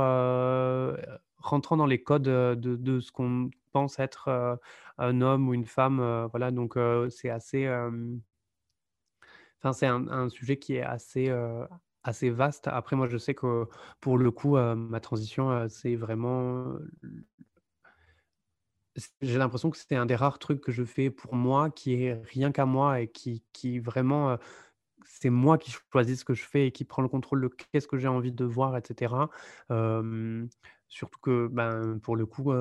rentrant 1.37 1.77
dans 1.77 1.85
les 1.85 2.01
codes, 2.03 2.23
de 2.23 2.99
ce 2.99 3.11
qu'on 3.11 3.49
pense 3.71 3.99
être, 3.99 4.57
un 4.97 5.21
homme 5.21 5.47
ou 5.49 5.53
une 5.53 5.65
femme, 5.65 6.27
voilà 6.31 6.51
donc 6.51 6.77
c'est 7.09 7.29
assez, 7.29 7.67
enfin, 9.59 9.73
c'est 9.73 9.87
un 9.87 10.29
sujet 10.29 10.57
qui 10.57 10.75
est 10.75 10.83
assez, 10.83 11.31
assez 12.07 12.29
vaste. 12.29 12.67
Après, 12.67 12.95
moi, 12.95 13.07
je 13.07 13.17
sais 13.17 13.35
que 13.35 13.65
pour 13.99 14.17
le 14.17 14.31
coup, 14.31 14.57
ma 14.57 14.99
transition, 14.99 15.67
c'est 15.69 15.95
vraiment. 15.95 16.77
J'ai 19.21 19.37
l'impression 19.37 19.69
que 19.69 19.77
c'est 19.77 19.95
un 19.95 20.07
des 20.07 20.15
rares 20.15 20.39
trucs 20.39 20.61
que 20.61 20.71
je 20.71 20.83
fais 20.83 21.11
pour 21.11 21.35
moi, 21.35 21.69
qui 21.69 22.03
est 22.03 22.13
rien 22.25 22.51
qu'à 22.51 22.65
moi 22.65 23.01
et 23.01 23.07
qui, 23.07 23.43
qui 23.53 23.79
vraiment. 23.79 24.37
c'est 25.05 25.29
moi 25.29 25.57
qui 25.57 25.71
choisis 25.91 26.19
ce 26.19 26.25
que 26.25 26.33
je 26.33 26.43
fais 26.43 26.67
et 26.67 26.71
qui 26.71 26.83
prend 26.85 27.01
le 27.01 27.07
contrôle 27.09 27.41
de 27.41 27.47
qu'est-ce 27.47 27.87
que 27.87 27.97
j'ai 27.97 28.07
envie 28.07 28.31
de 28.31 28.45
voir, 28.45 28.75
etc. 28.77 29.29
surtout 30.87 31.19
que, 31.21 31.47
ben, 31.47 31.99
pour 31.99 32.15
le 32.15 32.25
coup, 32.25 32.53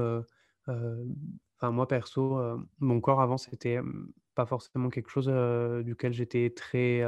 moi, 1.62 1.88
perso, 1.88 2.38
mon 2.81 3.00
corps 3.00 3.21
avant, 3.21 3.38
c'était 3.38 3.81
pas 4.35 4.47
forcément 4.47 4.91
quelque 4.91 5.11
chose 5.11 5.29
duquel 5.85 6.12
j'étais 6.12 6.50
très 6.50 7.03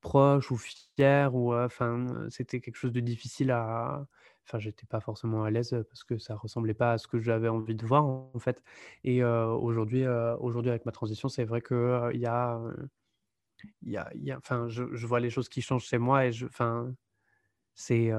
proche 0.00 0.50
ou 0.50 0.56
fier 0.56 1.34
ou 1.34 1.54
enfin 1.54 2.26
c'était 2.30 2.60
quelque 2.60 2.76
chose 2.76 2.92
de 2.92 3.00
difficile 3.00 3.50
à 3.50 4.06
enfin 4.46 4.58
j'étais 4.58 4.86
pas 4.86 5.00
forcément 5.00 5.44
à 5.44 5.50
l'aise 5.50 5.76
parce 5.88 6.04
que 6.04 6.18
ça 6.18 6.34
ressemblait 6.36 6.74
pas 6.74 6.92
à 6.92 6.98
ce 6.98 7.06
que 7.08 7.20
j'avais 7.20 7.48
envie 7.48 7.74
de 7.74 7.86
voir 7.86 8.04
en 8.06 8.38
fait 8.38 8.62
et 9.04 9.24
aujourd'hui 9.24 10.06
aujourd'hui 10.40 10.70
avec 10.70 10.86
ma 10.86 10.92
transition 10.92 11.28
c'est 11.28 11.44
vrai 11.44 11.60
que 11.60 12.10
il 12.14 12.20
y 12.20 12.26
a 12.26 12.60
il 13.82 14.32
enfin, 14.34 14.68
je, 14.68 14.82
vois 15.06 15.20
les 15.20 15.30
choses 15.30 15.48
qui 15.48 15.62
changent 15.62 15.86
chez 15.86 15.98
moi 15.98 16.26
et 16.26 16.32
je, 16.32 16.46
enfin, 16.46 16.94
c'est, 17.74 18.10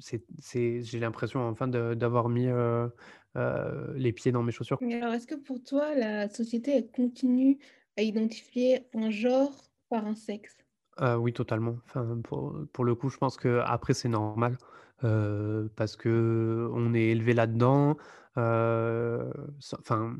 c'est, 0.00 0.82
j'ai 0.82 0.98
l'impression 0.98 1.46
enfin 1.48 1.68
d'avoir 1.68 2.28
mis 2.28 2.48
les 3.96 4.12
pieds 4.12 4.32
dans 4.32 4.42
mes 4.42 4.52
chaussures. 4.52 4.78
Alors, 4.82 5.14
est-ce 5.14 5.26
que 5.26 5.34
pour 5.34 5.62
toi, 5.62 5.94
la 5.94 6.28
société, 6.28 6.86
continue 6.86 7.58
à 7.96 8.02
identifier 8.02 8.86
un 8.94 9.10
genre 9.10 9.52
par 9.88 10.06
un 10.06 10.14
sexe? 10.14 10.63
Oui, 11.00 11.32
totalement. 11.32 11.76
Pour, 12.24 12.84
le 12.84 12.94
coup, 12.94 13.08
je 13.08 13.18
pense 13.18 13.36
que 13.36 13.60
après 13.64 13.94
c'est 13.94 14.08
normal 14.08 14.56
parce 15.00 15.96
que 15.96 16.68
on 16.72 16.94
est 16.94 17.08
élevé 17.08 17.34
là-dedans. 17.34 17.96
Enfin, 18.36 20.16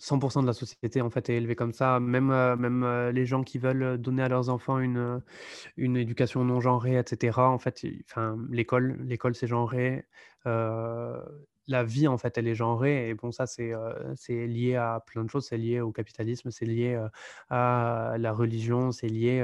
100% 0.00 0.42
de 0.42 0.46
la 0.46 0.52
société 0.52 1.00
en 1.00 1.08
fait 1.10 1.30
est 1.30 1.36
élevée 1.36 1.56
comme 1.56 1.72
ça. 1.72 2.00
Même, 2.00 2.26
même 2.56 3.10
les 3.10 3.26
gens 3.26 3.42
qui 3.42 3.58
veulent 3.58 3.98
donner 3.98 4.22
à 4.22 4.28
leurs 4.28 4.48
enfants 4.48 4.78
une, 4.78 5.22
éducation 5.78 6.44
non 6.44 6.60
genrée, 6.60 6.98
etc. 6.98 7.38
En 7.38 7.58
fait, 7.58 7.84
l'école, 8.50 8.98
l'école 9.02 9.34
c'est 9.34 9.46
genré. 9.46 10.04
La 11.66 11.84
vie 11.84 12.08
en 12.08 12.18
fait, 12.18 12.36
elle 12.38 12.48
est 12.48 12.54
genrée. 12.54 13.08
Et 13.08 13.14
bon, 13.14 13.32
ça 13.32 13.46
c'est 13.46 13.72
lié 14.46 14.76
à 14.76 15.02
plein 15.06 15.24
de 15.24 15.30
choses. 15.30 15.46
C'est 15.46 15.58
lié 15.58 15.80
au 15.80 15.92
capitalisme, 15.92 16.50
c'est 16.50 16.66
lié 16.66 17.00
à 17.50 18.16
la 18.18 18.32
religion, 18.32 18.92
c'est 18.92 19.08
lié 19.08 19.40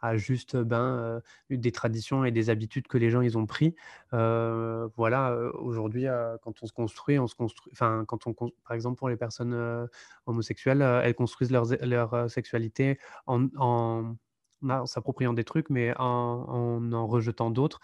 à 0.00 0.16
juste 0.16 0.56
ben 0.56 1.20
des 1.50 1.72
traditions 1.72 2.24
et 2.24 2.30
des 2.30 2.50
habitudes 2.50 2.86
que 2.88 2.98
les 2.98 3.10
gens 3.10 3.20
ils 3.20 3.38
ont 3.38 3.46
pris. 3.46 3.74
Voilà, 4.12 5.36
aujourd'hui, 5.54 6.06
quand 6.42 6.62
on 6.62 6.66
se 6.66 6.72
construit, 6.72 7.18
on 7.18 7.26
se 7.26 7.34
construit. 7.34 7.72
Enfin, 7.72 8.04
quand 8.06 8.26
on, 8.26 8.34
par 8.34 8.72
exemple, 8.74 8.98
pour 8.98 9.08
les 9.08 9.16
personnes 9.16 9.88
homosexuelles, 10.26 10.82
elles 10.82 11.14
construisent 11.14 11.50
leur, 11.52 11.66
leur 11.82 12.30
sexualité 12.30 12.98
en, 13.26 14.14
en 14.68 14.86
s'appropriant 14.86 15.32
des 15.32 15.44
trucs, 15.44 15.70
mais 15.70 15.94
en 15.98 16.82
en, 16.92 17.06
rejetant 17.06 17.50
d'autres. 17.50 17.80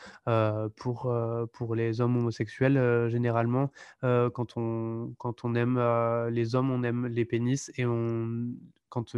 Pour, 0.77 1.13
pour 1.53 1.75
les 1.75 2.01
hommes 2.01 2.17
homosexuels, 2.17 3.09
généralement, 3.09 3.71
quand, 4.03 4.57
on, 4.57 5.15
quand 5.19 5.45
on 5.45 5.55
aime 5.55 5.79
les 6.31 6.55
hommes, 6.55 6.71
on 6.71 6.83
aime 6.83 7.07
les 7.07 7.25
pénis 7.25 7.71
et 7.77 7.87
on, 7.87 8.49
quand, 8.89 9.15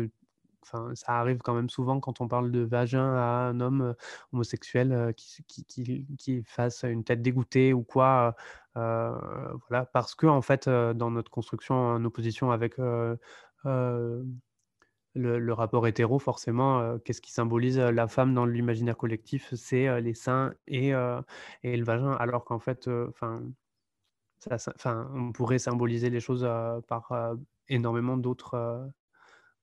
enfin, 0.63 0.91
ça 0.95 1.13
arrive 1.19 1.39
quand 1.39 1.55
même 1.55 1.71
souvent 1.71 2.01
quand 2.01 2.21
on 2.21 2.29
parle 2.29 2.51
de 2.51 2.61
vagin 2.61 3.15
à 3.15 3.49
un 3.49 3.61
homme 3.61 3.95
homosexuel 4.33 5.15
qui, 5.17 5.45
qui, 5.45 5.65
qui, 5.65 6.07
qui 6.19 6.43
fasse 6.45 6.85
une 6.85 7.05
tête 7.05 7.23
dégoûtée 7.23 7.73
ou 7.73 7.83
quoi. 7.83 8.37
voilà, 8.75 9.87
parce 9.93 10.15
que 10.15 10.27
en 10.27 10.43
fait, 10.43 10.69
dans 10.69 11.11
notre 11.11 11.31
construction 11.31 11.75
en 11.75 12.05
opposition 12.05 12.51
avec 12.51 12.77
le, 15.15 15.53
rapport 15.53 15.87
hétéro, 15.87 16.19
forcément, 16.19 16.81
euh, 16.81 16.99
qu'est-ce 16.99 17.21
qui 17.21 17.33
symbolise 17.33 17.79
la 17.79 18.09
femme 18.09 18.35
dans 18.35 18.47
l'imaginaire 18.47 18.97
collectif 18.97 19.53
C'est 19.55 20.01
les 20.01 20.15
seins 20.15 20.55
et, 20.67 20.91
et 21.63 21.77
le 21.77 21.85
vagin, 21.85 22.13
alors 22.13 22.45
qu'en 22.45 22.59
fait, 22.59 22.89
enfin, 23.09 23.43
on 24.85 25.33
pourrait 25.33 25.59
symboliser 25.59 26.11
les 26.11 26.21
choses 26.21 26.49
par 26.89 27.37
énormément 27.69 28.17
d'autres. 28.17 28.91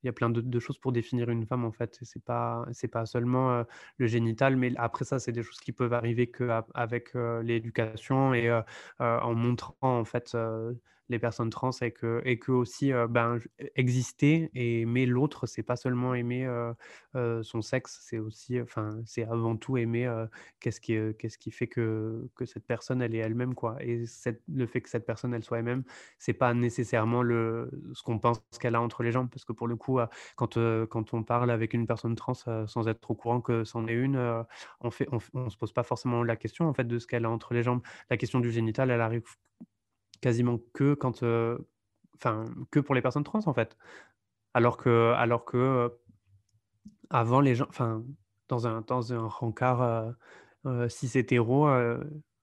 il 0.04 0.08
y 0.08 0.10
a 0.10 0.14
plein 0.14 0.30
de, 0.30 0.60
choses 0.60 0.78
pour 0.78 0.92
définir 0.92 1.30
une 1.30 1.46
femme 1.46 1.66
en 1.66 1.72
fait. 1.72 1.98
C'est 2.04 2.24
pas 2.24 2.66
c'est 2.72 2.88
pas 2.88 3.06
seulement 3.06 3.64
le 3.98 4.08
génital, 4.08 4.56
mais 4.58 4.74
après 4.78 5.06
ça 5.06 5.20
c'est 5.20 5.32
des 5.32 5.44
choses 5.44 5.60
qui 5.60 5.72
peuvent 5.72 5.94
arriver 5.94 6.30
qu'avec 6.30 7.14
l'éducation 7.44 8.34
et 8.34 8.50
euh, 8.50 8.62
en 9.00 9.34
montrant 9.34 10.00
en 10.00 10.06
fait 10.06 10.36
les 11.10 11.20
personnes 11.20 11.50
trans 11.50 11.72
et 11.82 11.92
que 11.92 12.22
et 12.26 12.40
que 12.40 12.52
aussi 12.52 12.92
ben 13.10 13.38
j- 13.40 13.50
exister 13.76 14.50
et 14.54 14.82
aimer 14.82 15.06
l'autre, 15.06 15.46
c'est 15.48 15.64
pas 15.64 15.76
seulement 15.76 16.14
aimer 16.16 16.48
son 17.44 17.62
sexe, 17.62 18.00
c'est 18.04 18.20
aussi 18.20 18.62
enfin 18.62 19.00
c'est 19.06 19.24
avant 19.24 19.56
tout 19.58 19.78
aimer 19.78 20.08
qu'est-ce 20.60 20.80
qui 20.82 20.96
qu'est-ce 21.18 21.38
qui 21.38 21.52
fait 21.52 21.68
que 21.68 22.30
que 22.36 22.46
cette 22.46 22.66
personne 22.66 23.02
elle 23.02 23.16
est 23.16 23.20
elle-même 23.20 23.56
quoi. 23.56 23.78
Et 23.84 24.06
cette- 24.06 24.42
le 24.48 24.66
fait 24.68 24.82
que 24.82 24.90
cette 24.90 25.06
personne 25.06 25.34
elle 25.34 25.44
soit 25.44 25.60
elle-même 25.60 25.84
c'est 26.20 26.34
pas 26.34 26.54
nécessairement 26.54 27.22
le, 27.24 27.70
ce 27.94 28.04
qu'on 28.04 28.20
pense 28.20 28.42
qu'elle 28.60 28.76
a 28.76 28.82
entre 28.82 29.04
les 29.04 29.12
jambes, 29.12 29.30
parce 29.30 29.46
que 29.46 29.54
pour 29.54 29.68
le 29.68 29.76
coup, 29.76 30.00
quand, 30.36 30.58
quand 30.90 31.14
on 31.14 31.24
parle 31.24 31.52
avec 31.52 31.74
une 31.74 31.88
personne 31.88 32.16
trans 32.16 32.34
sans 32.34 32.88
être 32.88 33.10
au 33.12 33.16
courant 33.16 33.42
que 33.42 33.64
c'en 33.64 33.88
est 33.88 33.94
une, 33.94 34.18
on 34.82 34.92
fait, 34.92 35.08
on 35.34 35.50
se 35.50 35.58
pose 35.58 35.74
pas 35.74 35.84
forcément 35.84 36.24
la 36.24 36.36
question 36.36 36.66
en 36.68 36.74
fait 36.74 36.86
de 36.86 37.00
ce 37.00 37.08
qu'elle 37.08 37.26
a 37.26 37.30
entre 37.30 37.54
les 37.54 37.64
jambes. 37.64 37.82
La 38.10 38.18
question 38.18 38.40
du 38.40 38.52
génital, 38.52 38.92
elle 38.92 39.02
arrive 39.02 39.24
quasiment 40.22 40.60
que 40.74 40.94
quand, 40.94 41.24
euh, 41.24 41.58
enfin, 42.18 42.46
que 42.72 42.80
pour 42.80 42.96
les 42.96 43.02
personnes 43.02 43.24
trans 43.24 43.42
en 43.46 43.54
fait. 43.54 43.78
Alors 44.54 44.78
que, 44.78 45.14
alors 45.18 45.46
que 45.46 45.58
euh, 45.58 45.90
avant 47.10 47.42
les 47.42 47.56
gens, 47.56 47.68
enfin, 47.70 48.04
dans 48.50 48.68
un, 48.68 48.82
dans 48.82 49.14
un 49.14 49.28
rencard 49.28 49.82
euh, 49.82 50.12
euh, 50.66 50.90
cis 50.90 51.18
hétéro, 51.18 51.68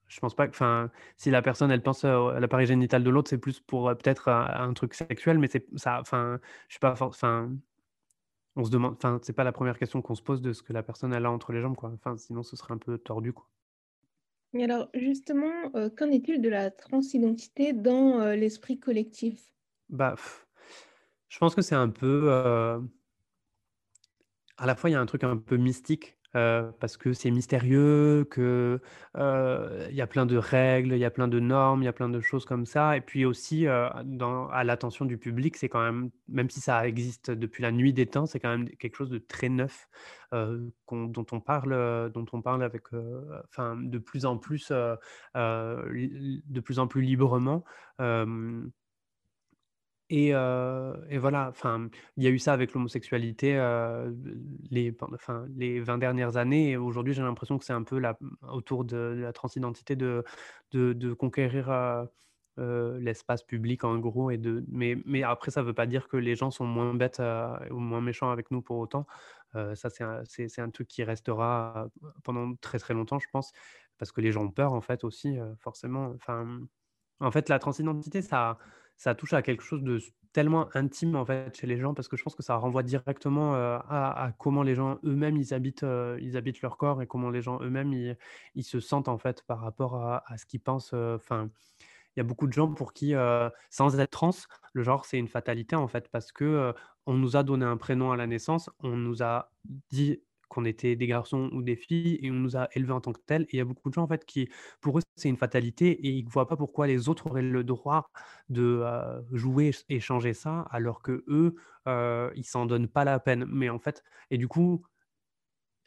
je 0.07 0.19
pense 0.19 0.35
pas 0.35 0.47
que, 0.47 0.51
enfin, 0.53 0.91
si 1.17 1.31
la 1.31 1.41
personne 1.41 1.71
elle 1.71 1.83
pense 1.83 2.05
à 2.05 2.39
l'appareil 2.39 2.67
génital 2.67 3.03
de 3.03 3.09
l'autre, 3.09 3.29
c'est 3.29 3.37
plus 3.37 3.59
pour 3.59 3.89
peut-être 3.89 4.29
un, 4.29 4.73
truc 4.73 4.93
sexuel, 4.93 5.39
mais 5.39 5.47
c'est 5.47 5.67
ça, 5.77 5.99
enfin, 6.01 6.39
je 6.69 6.75
suis 6.75 6.79
pas, 6.79 6.95
enfin, 7.01 7.51
on 8.55 8.63
se 8.63 8.69
demande, 8.71 8.93
enfin, 8.93 9.19
c'est 9.23 9.33
pas 9.33 9.43
la 9.43 9.51
première 9.51 9.77
question 9.77 10.01
qu'on 10.01 10.15
se 10.15 10.21
pose 10.21 10.41
de 10.41 10.53
ce 10.53 10.63
que 10.63 10.73
la 10.73 10.83
personne 10.83 11.13
a 11.13 11.31
entre 11.31 11.51
les 11.51 11.61
jambes, 11.61 11.75
quoi. 11.75 11.91
Enfin, 11.93 12.17
sinon 12.17 12.43
ce 12.43 12.55
serait 12.55 12.73
un 12.73 12.77
peu 12.77 12.97
tordu, 12.97 13.33
quoi. 13.33 13.47
Alors, 14.61 14.89
justement, 14.93 15.51
euh, 15.75 15.89
qu'en 15.89 16.09
est-il 16.09 16.41
de 16.41 16.49
la 16.49 16.71
transidentité 16.71 17.73
dans 17.73 18.21
euh, 18.21 18.35
l'esprit 18.35 18.79
collectif? 18.79 19.51
Bah, 19.89 20.15
je 21.27 21.37
pense 21.37 21.55
que 21.55 21.61
c'est 21.61 21.75
un 21.75 21.89
peu, 21.89 22.31
euh, 22.31 22.79
à 24.57 24.65
la 24.65 24.75
fois, 24.75 24.89
il 24.89 24.93
y 24.93 24.95
a 24.95 25.01
un 25.01 25.05
truc 25.05 25.23
un 25.23 25.37
peu 25.37 25.57
mystique, 25.57 26.14
heu, 26.35 26.71
parce 26.79 26.97
que 26.97 27.13
c'est 27.13 27.31
mystérieux, 27.31 28.25
que, 28.29 28.79
heu, 29.17 29.87
il 29.89 29.95
y 29.95 30.01
a 30.01 30.07
plein 30.07 30.25
de 30.25 30.37
règles, 30.37 30.93
il 30.93 30.99
y 30.99 31.05
a 31.05 31.11
plein 31.11 31.27
de 31.27 31.39
normes, 31.39 31.81
il 31.81 31.85
y 31.85 31.87
a 31.87 31.93
plein 31.93 32.09
de 32.09 32.19
choses 32.21 32.45
comme 32.45 32.65
ça. 32.65 32.97
Et 32.97 33.01
puis 33.01 33.25
aussi, 33.25 33.65
dans 34.05 34.47
à 34.49 34.63
l'attention 34.63 35.05
du 35.05 35.17
public, 35.17 35.57
c'est 35.57 35.69
quand 35.69 35.81
même 35.83 36.09
même 36.27 36.49
si 36.49 36.61
ça 36.61 36.87
existe 36.87 37.31
depuis 37.31 37.61
la 37.63 37.71
nuit 37.71 37.93
des 37.93 38.05
temps, 38.07 38.25
c'est 38.25 38.39
quand 38.39 38.49
même 38.49 38.69
quelque 38.77 38.95
chose 38.95 39.09
de 39.09 39.17
très 39.19 39.49
neuf, 39.49 39.87
qu'on 40.85 41.05
dont 41.05 41.25
on 41.31 41.39
parle, 41.39 42.11
dont 42.13 42.25
on 42.33 42.41
parle 42.41 42.63
avec, 42.63 42.83
enfin, 43.49 43.77
de 43.81 43.97
plus 43.99 44.25
en 44.25 44.37
plus, 44.37 44.71
de 45.35 46.59
plus 46.59 46.79
en 46.79 46.87
plus 46.87 47.01
librement, 47.01 47.63
et 50.09 50.31
voilà, 51.17 51.53
il 52.17 52.23
y 52.23 52.27
a 52.27 52.29
eu 52.29 52.39
ça 52.39 52.53
avec 52.53 52.73
l'homosexualité, 52.73 53.53
les 54.71 54.95
les 55.55 55.79
20 55.79 55.97
dernières 55.97 56.37
années 56.37 56.71
et 56.71 56.77
aujourd'hui, 56.77 57.13
j'ai 57.13 57.21
l'impression 57.21 57.57
que 57.57 57.65
c'est 57.65 57.73
un 57.73 57.83
peu 57.83 57.99
la 57.99 58.17
autour 58.51 58.85
de 58.85 58.97
la 58.97 59.33
transidentité 59.33 59.95
de 59.95 60.23
de 60.71 61.13
conquérir, 61.13 61.69
l'espace 62.57 63.43
public 63.43 63.83
en 63.83 63.97
gros 63.99 64.31
et 64.31 64.37
de 64.37 64.63
mais 64.69 64.97
mais 65.05 65.23
après 65.23 65.51
ça 65.51 65.61
veut 65.61 65.73
pas 65.73 65.87
dire 65.87 66.07
que 66.07 66.17
les 66.17 66.35
gens 66.35 66.51
sont 66.51 66.65
moins 66.65 66.93
bêtes, 66.93 67.21
ou 67.71 67.79
moins 67.79 68.01
méchants 68.01 68.31
avec 68.31 68.51
nous 68.51 68.61
pour 68.61 68.77
autant. 68.77 69.05
Ça 69.53 69.89
c'est 69.89 70.03
un 70.03 70.23
un 70.57 70.69
truc 70.69 70.87
qui 70.87 71.03
restera, 71.03 71.87
pendant 72.23 72.55
très, 72.55 72.79
très 72.79 72.93
longtemps 72.93 73.19
je 73.19 73.27
pense, 73.31 73.51
parce 73.97 74.11
que 74.11 74.21
les 74.21 74.31
gens 74.31 74.43
ont 74.43 74.51
peur 74.51 74.73
en 74.73 74.81
fait 74.81 75.03
aussi, 75.03 75.37
forcément, 75.59 76.15
en 77.19 77.31
fait, 77.31 77.49
la 77.49 77.59
transidentité, 77.59 78.21
ça 78.21 78.57
ça 78.97 79.15
touche 79.15 79.33
à 79.33 79.41
quelque 79.41 79.63
chose 79.63 79.83
de 79.83 79.99
tellement 80.33 80.67
intime, 80.75 81.15
en 81.15 81.25
fait, 81.25 81.55
chez 81.55 81.67
les 81.67 81.77
gens 81.79 81.93
parce 81.93 82.07
que 82.07 82.17
je 82.17 82.23
pense 82.23 82.35
que 82.35 82.43
ça 82.43 82.55
renvoie 82.57 82.83
directement, 82.83 83.53
à 83.53 84.31
comment 84.37 84.63
les 84.63 84.75
gens 84.75 84.99
eux-mêmes, 85.05 85.37
ils 85.37 85.53
habitent, 85.53 85.85
ils 86.19 86.35
habitent 86.35 86.61
leur 86.61 86.77
corps 86.77 87.01
et 87.01 87.07
comment 87.07 87.29
les 87.29 87.41
gens 87.41 87.61
eux-mêmes, 87.61 87.93
ils 87.93 88.63
se 88.63 88.79
sentent, 88.81 89.07
en 89.07 89.17
fait, 89.17 89.43
par 89.43 89.61
rapport 89.61 89.95
à 89.95 90.37
ce 90.37 90.45
qu'ils 90.45 90.59
pensent, 90.59 90.93
enfin, 90.93 91.49
il 92.15 92.19
y 92.19 92.21
a 92.21 92.23
beaucoup 92.23 92.47
de 92.47 92.53
gens 92.53 92.71
pour 92.73 92.91
qui, 92.91 93.13
sans 93.69 93.99
être 93.99 94.11
trans, 94.11 94.31
le 94.73 94.83
genre, 94.83 95.05
c'est 95.05 95.17
une 95.17 95.29
fatalité, 95.29 95.77
en 95.77 95.87
fait, 95.87 96.09
parce 96.09 96.31
que, 96.33 96.73
on 97.05 97.13
nous 97.13 97.37
a 97.37 97.43
donné 97.43 97.65
un 97.65 97.77
prénom 97.77 98.11
à 98.11 98.17
la 98.17 98.27
naissance, 98.27 98.69
on 98.79 98.97
nous 98.97 99.21
a 99.23 99.51
dit 99.91 100.21
qu'on 100.55 100.65
était 100.65 100.95
des 100.95 101.07
garçons 101.07 101.49
ou 101.53 101.61
des 101.63 101.75
filles 101.75 102.19
et 102.23 102.31
on 102.31 102.35
nous 102.35 102.57
a 102.57 102.69
élevés 102.75 102.93
en 102.93 103.01
tant 103.01 103.13
que 103.13 103.21
tels 103.25 103.43
et 103.43 103.47
il 103.53 103.57
y 103.57 103.61
a 103.61 103.65
beaucoup 103.65 103.89
de 103.89 103.93
gens, 103.95 104.03
en 104.03 104.07
fait, 104.07 104.25
qui 104.25 104.49
pour 104.81 104.97
eux, 104.99 105.01
c'est 105.15 105.29
une 105.29 105.37
fatalité 105.37 105.91
et 105.91 106.09
ils 106.09 106.25
ne 106.25 106.29
voient 106.31 106.47
pas 106.47 106.57
pourquoi 106.57 106.87
les 106.87 107.09
autres 107.09 107.27
auraient 107.27 107.41
le 107.43 107.63
droit 107.63 108.09
de, 108.49 108.63
heu, 108.85 109.25
jouer 109.33 109.71
et 109.89 109.99
changer 109.99 110.33
ça 110.33 110.61
alors 110.71 111.01
qu'eux, 111.03 111.55
heu, 111.87 112.31
ils 112.35 112.45
s'en 112.45 112.65
donnent 112.65 112.87
pas 112.89 113.05
la 113.05 113.19
peine. 113.19 113.45
Mais 113.49 113.69
en 113.69 113.79
fait 113.79 114.03
et 114.31 114.37
du 114.37 114.47
coup, 114.47 114.83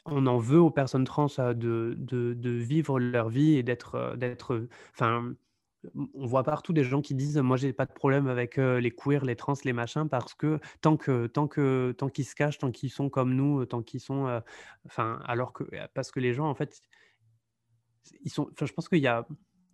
on 0.07 0.27
en 0.27 0.39
veut 0.39 0.59
aux 0.61 0.71
personnes 0.71 1.05
trans, 1.05 1.27
heu, 1.39 1.55
de 1.55 1.95
de 1.99 2.35
de 2.35 2.51
vivre 2.51 2.99
leur 3.01 3.29
vie 3.29 3.57
et 3.57 3.63
d'être, 3.63 4.15
d'être, 4.17 4.67
enfin, 4.95 5.35
on 6.15 6.27
voit 6.27 6.43
partout 6.45 6.73
des 6.73 6.85
gens 6.85 7.01
qui 7.03 7.15
disent: 7.15 7.39
«Moi, 7.39 7.57
j'ai 7.57 7.73
pas 7.73 7.87
de 7.87 7.93
problème 7.93 8.27
avec, 8.29 8.57
les 8.57 8.91
queers, 8.91 9.25
les 9.25 9.37
trans, 9.37 9.55
les 9.65 9.73
machins» 9.73 10.09
parce 10.09 10.35
que 10.35 10.59
tant 10.81 10.97
que 10.97 11.27
tant 11.27 11.49
que 11.49 11.93
tant 11.97 12.09
qu'ils 12.09 12.25
se 12.27 12.35
cachent, 12.35 12.59
tant 12.59 12.71
qu'ils 12.73 12.91
sont 12.91 13.11
comme 13.11 13.35
nous, 13.35 13.65
tant 13.67 13.83
qu'ils 13.83 14.01
sont, 14.01 14.41
alors 14.97 15.53
que 15.53 15.65
parce 15.95 16.11
que 16.11 16.21
les 16.21 16.35
gens, 16.35 16.49
en 16.49 16.55
fait, 16.55 16.81
ils 18.25 18.31
sont 18.31 18.49
je 18.61 18.73
pense 18.73 18.89
qu'il 18.89 18.99
y 19.01 19.07
a 19.07 19.27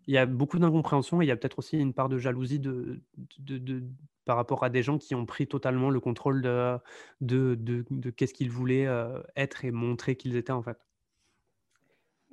il 0.06 0.14
y 0.14 0.18
a 0.18 0.26
beaucoup 0.26 0.58
d'incompréhension 0.58 1.22
et 1.22 1.24
il 1.24 1.28
y 1.28 1.30
a 1.30 1.36
peut-être 1.36 1.58
aussi 1.58 1.78
une 1.78 1.94
part 1.94 2.08
de 2.08 2.18
jalousie 2.18 2.60
de 2.60 3.02
de 3.38 3.84
par 4.24 4.36
rapport 4.36 4.64
à 4.64 4.70
des 4.70 4.82
gens 4.82 4.98
qui 4.98 5.14
ont 5.14 5.26
pris 5.26 5.46
totalement 5.46 5.90
le 5.90 6.00
contrôle 6.00 6.40
de, 6.42 6.78
de, 7.20 8.10
qu'est-ce 8.10 8.32
qu'ils 8.34 8.50
voulaient 8.50 8.86
être 9.36 9.64
et 9.66 9.70
montrer 9.70 10.16
qu'ils 10.16 10.36
étaient 10.36 10.52
en 10.52 10.62
fait 10.62 10.78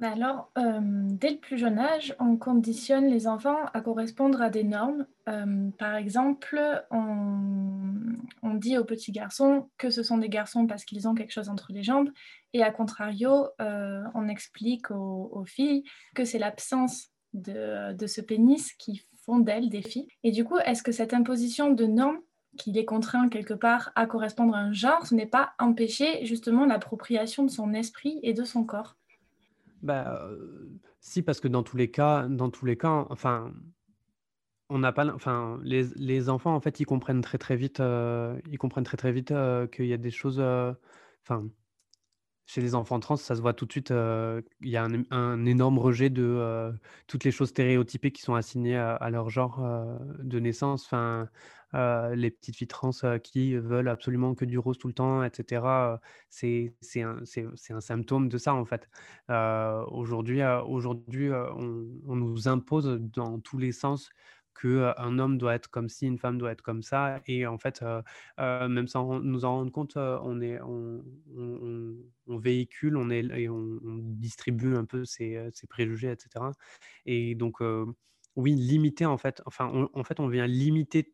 alors, 0.08 0.52
euh, 0.58 0.80
dès 0.82 1.32
le 1.32 1.38
plus 1.38 1.58
jeune 1.58 1.78
âge, 1.78 2.16
on 2.20 2.36
conditionne 2.36 3.06
les 3.06 3.28
enfants 3.28 3.66
à 3.74 3.82
correspondre 3.82 4.42
à 4.42 4.50
des 4.50 4.64
normes. 4.64 5.06
Euh, 5.30 5.70
par 5.78 5.96
exemple, 5.96 6.60
on, 6.92 8.56
dit 8.56 8.78
aux 8.78 8.86
petits 8.86 9.12
garçons 9.12 9.70
que 9.78 9.90
ce 9.90 10.04
sont 10.04 10.18
des 10.18 10.30
garçons 10.30 10.68
parce 10.68 10.86
qu'ils 10.86 11.08
ont 11.08 11.16
quelque 11.16 11.32
chose 11.32 11.50
entre 11.50 11.72
les 11.72 11.82
jambes, 11.82 12.12
et 12.54 12.62
à 12.62 12.70
contrario, 12.70 13.48
euh, 13.60 14.04
on 14.14 14.28
explique 14.28 14.92
aux, 14.92 15.44
filles 15.46 15.84
que 16.14 16.26
c'est 16.26 16.38
l'absence 16.38 17.08
de, 17.34 17.94
de, 17.94 18.08
ce 18.08 18.22
pénis 18.22 18.74
qui 18.74 19.04
font 19.26 19.40
d'elles 19.40 19.70
des 19.70 19.82
filles. 19.82 20.08
Et 20.24 20.32
du 20.32 20.44
coup, 20.44 20.58
est-ce 20.60 20.84
que 20.84 20.92
cette 20.92 21.14
imposition 21.14 21.72
de 21.72 21.86
normes 21.86 22.20
qui 22.58 22.72
les 22.72 22.86
contraint 22.86 23.30
quelque 23.30 23.54
part 23.54 23.92
à 23.96 24.06
correspondre 24.06 24.54
à 24.54 24.60
un 24.60 24.74
genre, 24.74 25.08
ce 25.08 25.16
n'est 25.16 25.26
pas 25.26 25.54
empêcher 25.58 26.26
justement 26.26 26.66
l'appropriation 26.66 27.44
de 27.44 27.52
son 27.52 27.74
esprit 27.74 28.20
et 28.22 28.34
de 28.34 28.44
son 28.44 28.64
corps? 28.64 28.98
Bah, 29.82 30.30
si, 31.00 31.22
parce 31.24 31.40
que 31.40 31.48
dans 31.48 31.64
tous 31.64 31.78
les 31.78 31.92
cas, 31.92 32.28
dans 32.28 32.50
tous 32.50 32.66
les 32.66 32.78
cas, 32.78 33.06
enfin, 33.10 33.54
on 34.70 34.80
n'a 34.80 34.92
pas, 34.94 35.06
enfin, 35.14 35.60
les, 35.64 35.84
les 35.96 36.30
enfants, 36.30 36.56
en 36.56 36.62
fait, 36.62 36.80
ils 36.80 36.86
comprennent 36.86 37.22
très 37.22 37.38
très 37.38 37.56
vite, 37.56 37.80
ils 37.80 38.58
comprennent 38.58 38.84
très 38.84 38.98
très 38.98 39.12
vite 39.12 39.34
qu'il 39.72 39.86
y 39.86 39.94
a 39.94 39.98
des 39.98 40.12
choses, 40.12 40.40
enfin, 41.24 41.50
chez 42.46 42.62
les 42.62 42.76
enfants 42.76 43.00
trans, 43.00 43.16
ça 43.16 43.36
se 43.36 43.42
voit 43.42 43.54
tout 43.54 43.66
de 43.66 43.72
suite. 43.72 43.92
Il 43.92 44.70
y 44.70 44.78
a 44.78 44.88
un, 45.12 45.46
énorme 45.46 45.80
rejet 45.80 46.10
de 46.10 46.74
toutes 47.08 47.24
les 47.24 47.32
choses 47.32 47.50
stéréotypées 47.50 48.12
qui 48.12 48.22
sont 48.22 48.36
assignées 48.36 48.78
à, 48.78 49.10
leur 49.10 49.30
genre 49.30 49.64
de 50.20 50.40
naissance. 50.40 50.86
Enfin, 50.86 51.30
les 52.14 52.32
petites 52.32 52.58
filles 52.58 52.68
trans 52.68 52.92
qui 53.24 53.56
veulent 53.56 53.88
absolument 53.88 54.36
que 54.36 54.46
du 54.46 54.58
rose 54.58 54.78
tout 54.78 54.88
le 54.88 54.94
temps, 54.94 55.24
etc. 55.24 56.00
c'est 56.30 56.74
un, 56.98 57.22
un, 57.70 57.82
symptôme 57.82 58.28
de 58.28 58.38
ça, 58.38 58.54
en 58.54 58.66
fait. 58.66 58.90
aujourd'hui, 59.30 60.42
aujourd'hui 60.44 61.30
on, 61.32 62.16
nous 62.16 62.48
impose 62.48 63.00
dans 63.00 63.40
tous 63.40 63.58
les 63.58 63.72
sens 63.72 64.10
qu'un 64.60 65.20
homme 65.20 65.38
doit 65.38 65.56
être 65.56 65.70
comme 65.70 65.90
ci, 65.90 66.08
une 66.08 66.18
femme 66.18 66.38
doit 66.38 66.52
être 66.52 66.62
comme 66.62 66.84
ça. 66.84 67.22
Et 67.28 67.46
en 67.48 67.58
fait, 67.58 67.84
même 68.38 68.88
sans 68.88 69.20
nous 69.20 69.46
en 69.46 69.56
rendre 69.58 69.72
compte, 69.72 69.98
on, 69.98 70.42
est, 70.42 70.60
on, 70.62 71.02
véhicule 72.28 72.98
on 72.98 73.10
est, 73.10 73.26
et 73.38 73.50
on, 73.50 73.80
distribue 73.84 74.76
un 74.76 74.86
peu 74.86 75.06
ces, 75.06 75.52
préjugés, 75.70 76.12
etc. 76.12 76.46
Et 77.06 77.36
donc, 77.36 77.58
oui, 78.36 78.56
limiter, 78.56 79.06
en 79.06 79.18
fait, 79.18 79.42
enfin, 79.46 79.90
en 79.94 80.04
fait, 80.04 80.20
on 80.20 80.28
vient 80.28 80.48
limiter 80.48 81.14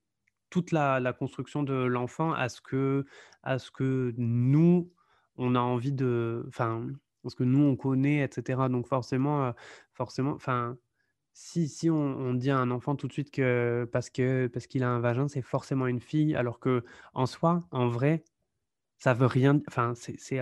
toute 0.50 0.72
la, 0.72 1.14
construction 1.14 1.64
de 1.64 1.74
l'enfant 1.74 2.34
à 2.34 2.50
ce 2.50 2.62
que 2.62 3.06
à 3.44 3.60
ce 3.60 3.72
que 3.72 4.14
nous 4.18 4.92
on 5.38 5.56
a 5.56 5.60
envie 5.60 5.92
de 5.92 6.46
enfin 6.48 6.88
ce 7.28 7.36
que 7.36 7.44
nous 7.44 7.64
on 7.64 7.76
connaît 7.76 8.24
etc 8.24 8.64
donc 8.70 8.88
forcément 8.88 9.54
forcément 9.94 10.32
enfin 10.32 10.78
si, 11.40 11.68
si 11.70 11.90
on, 11.92 12.34
dit 12.34 12.50
à 12.50 12.58
un 12.58 12.72
enfant 12.72 12.96
tout 12.96 13.08
de 13.08 13.14
suite 13.14 13.30
que 13.30 13.88
parce 13.92 14.10
que 14.10 14.48
parce 14.48 14.66
qu'il 14.66 14.84
a 14.84 14.90
un 14.90 15.00
vagin, 15.00 15.28
c'est 15.28 15.44
forcément 15.44 15.86
une 15.86 16.00
fille, 16.02 16.36
alors 16.36 16.60
que 16.60 16.84
en 17.14 17.28
soi, 17.28 17.68
en 17.70 17.88
vrai, 17.90 18.24
ça 18.98 19.14
veut 19.14 19.28
rien. 19.28 19.62
Enfin, 19.68 19.94
c'est 19.96 20.40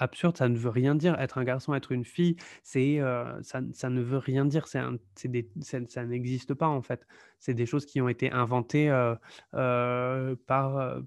absurde, 0.00 0.36
ça 0.36 0.48
ne 0.48 0.56
veut 0.56 0.70
rien 0.70 0.96
dire. 0.96 1.14
Être 1.20 1.38
un 1.38 1.44
garçon, 1.44 1.72
être 1.74 1.92
une 1.92 2.04
fille, 2.04 2.36
c'est 2.64 2.98
ça, 3.42 3.60
ça, 3.72 3.90
ne 3.90 4.02
veut 4.02 4.18
rien 4.18 4.44
dire. 4.44 4.66
C'est 4.66 4.80
ça, 5.88 6.04
n'existe 6.04 6.54
pas 6.54 6.68
en 6.68 6.82
fait. 6.82 7.06
C'est 7.38 7.54
des 7.54 7.66
choses 7.66 7.86
qui 7.86 8.00
ont 8.00 8.08
été 8.08 8.32
inventées 8.32 8.88
par 9.52 11.00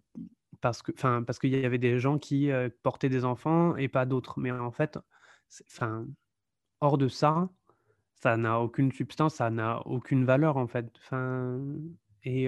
parce 0.62 0.82
que, 0.82 0.94
enfin, 0.94 1.24
parce 1.24 1.40
qu'il 1.40 1.54
y 1.54 1.66
avait 1.66 1.78
des 1.78 2.00
gens 2.00 2.18
qui 2.18 2.50
portaient 2.82 3.10
des 3.10 3.26
enfants 3.26 3.76
et 3.76 3.90
pas 3.90 4.06
d'autres. 4.06 4.40
Mais 4.40 4.52
en 4.52 4.72
fait, 4.72 4.98
enfin, 5.70 6.08
hors 6.80 6.98
de 6.98 7.10
ça, 7.10 7.50
ça 8.22 8.38
n'a 8.38 8.60
aucune 8.60 8.92
substance, 8.92 9.36
ça 9.36 9.50
n'a 9.50 9.82
aucune 9.86 10.26
valeur 10.26 10.58
en 10.58 10.68
fait. 10.68 10.92
Et, 12.24 12.48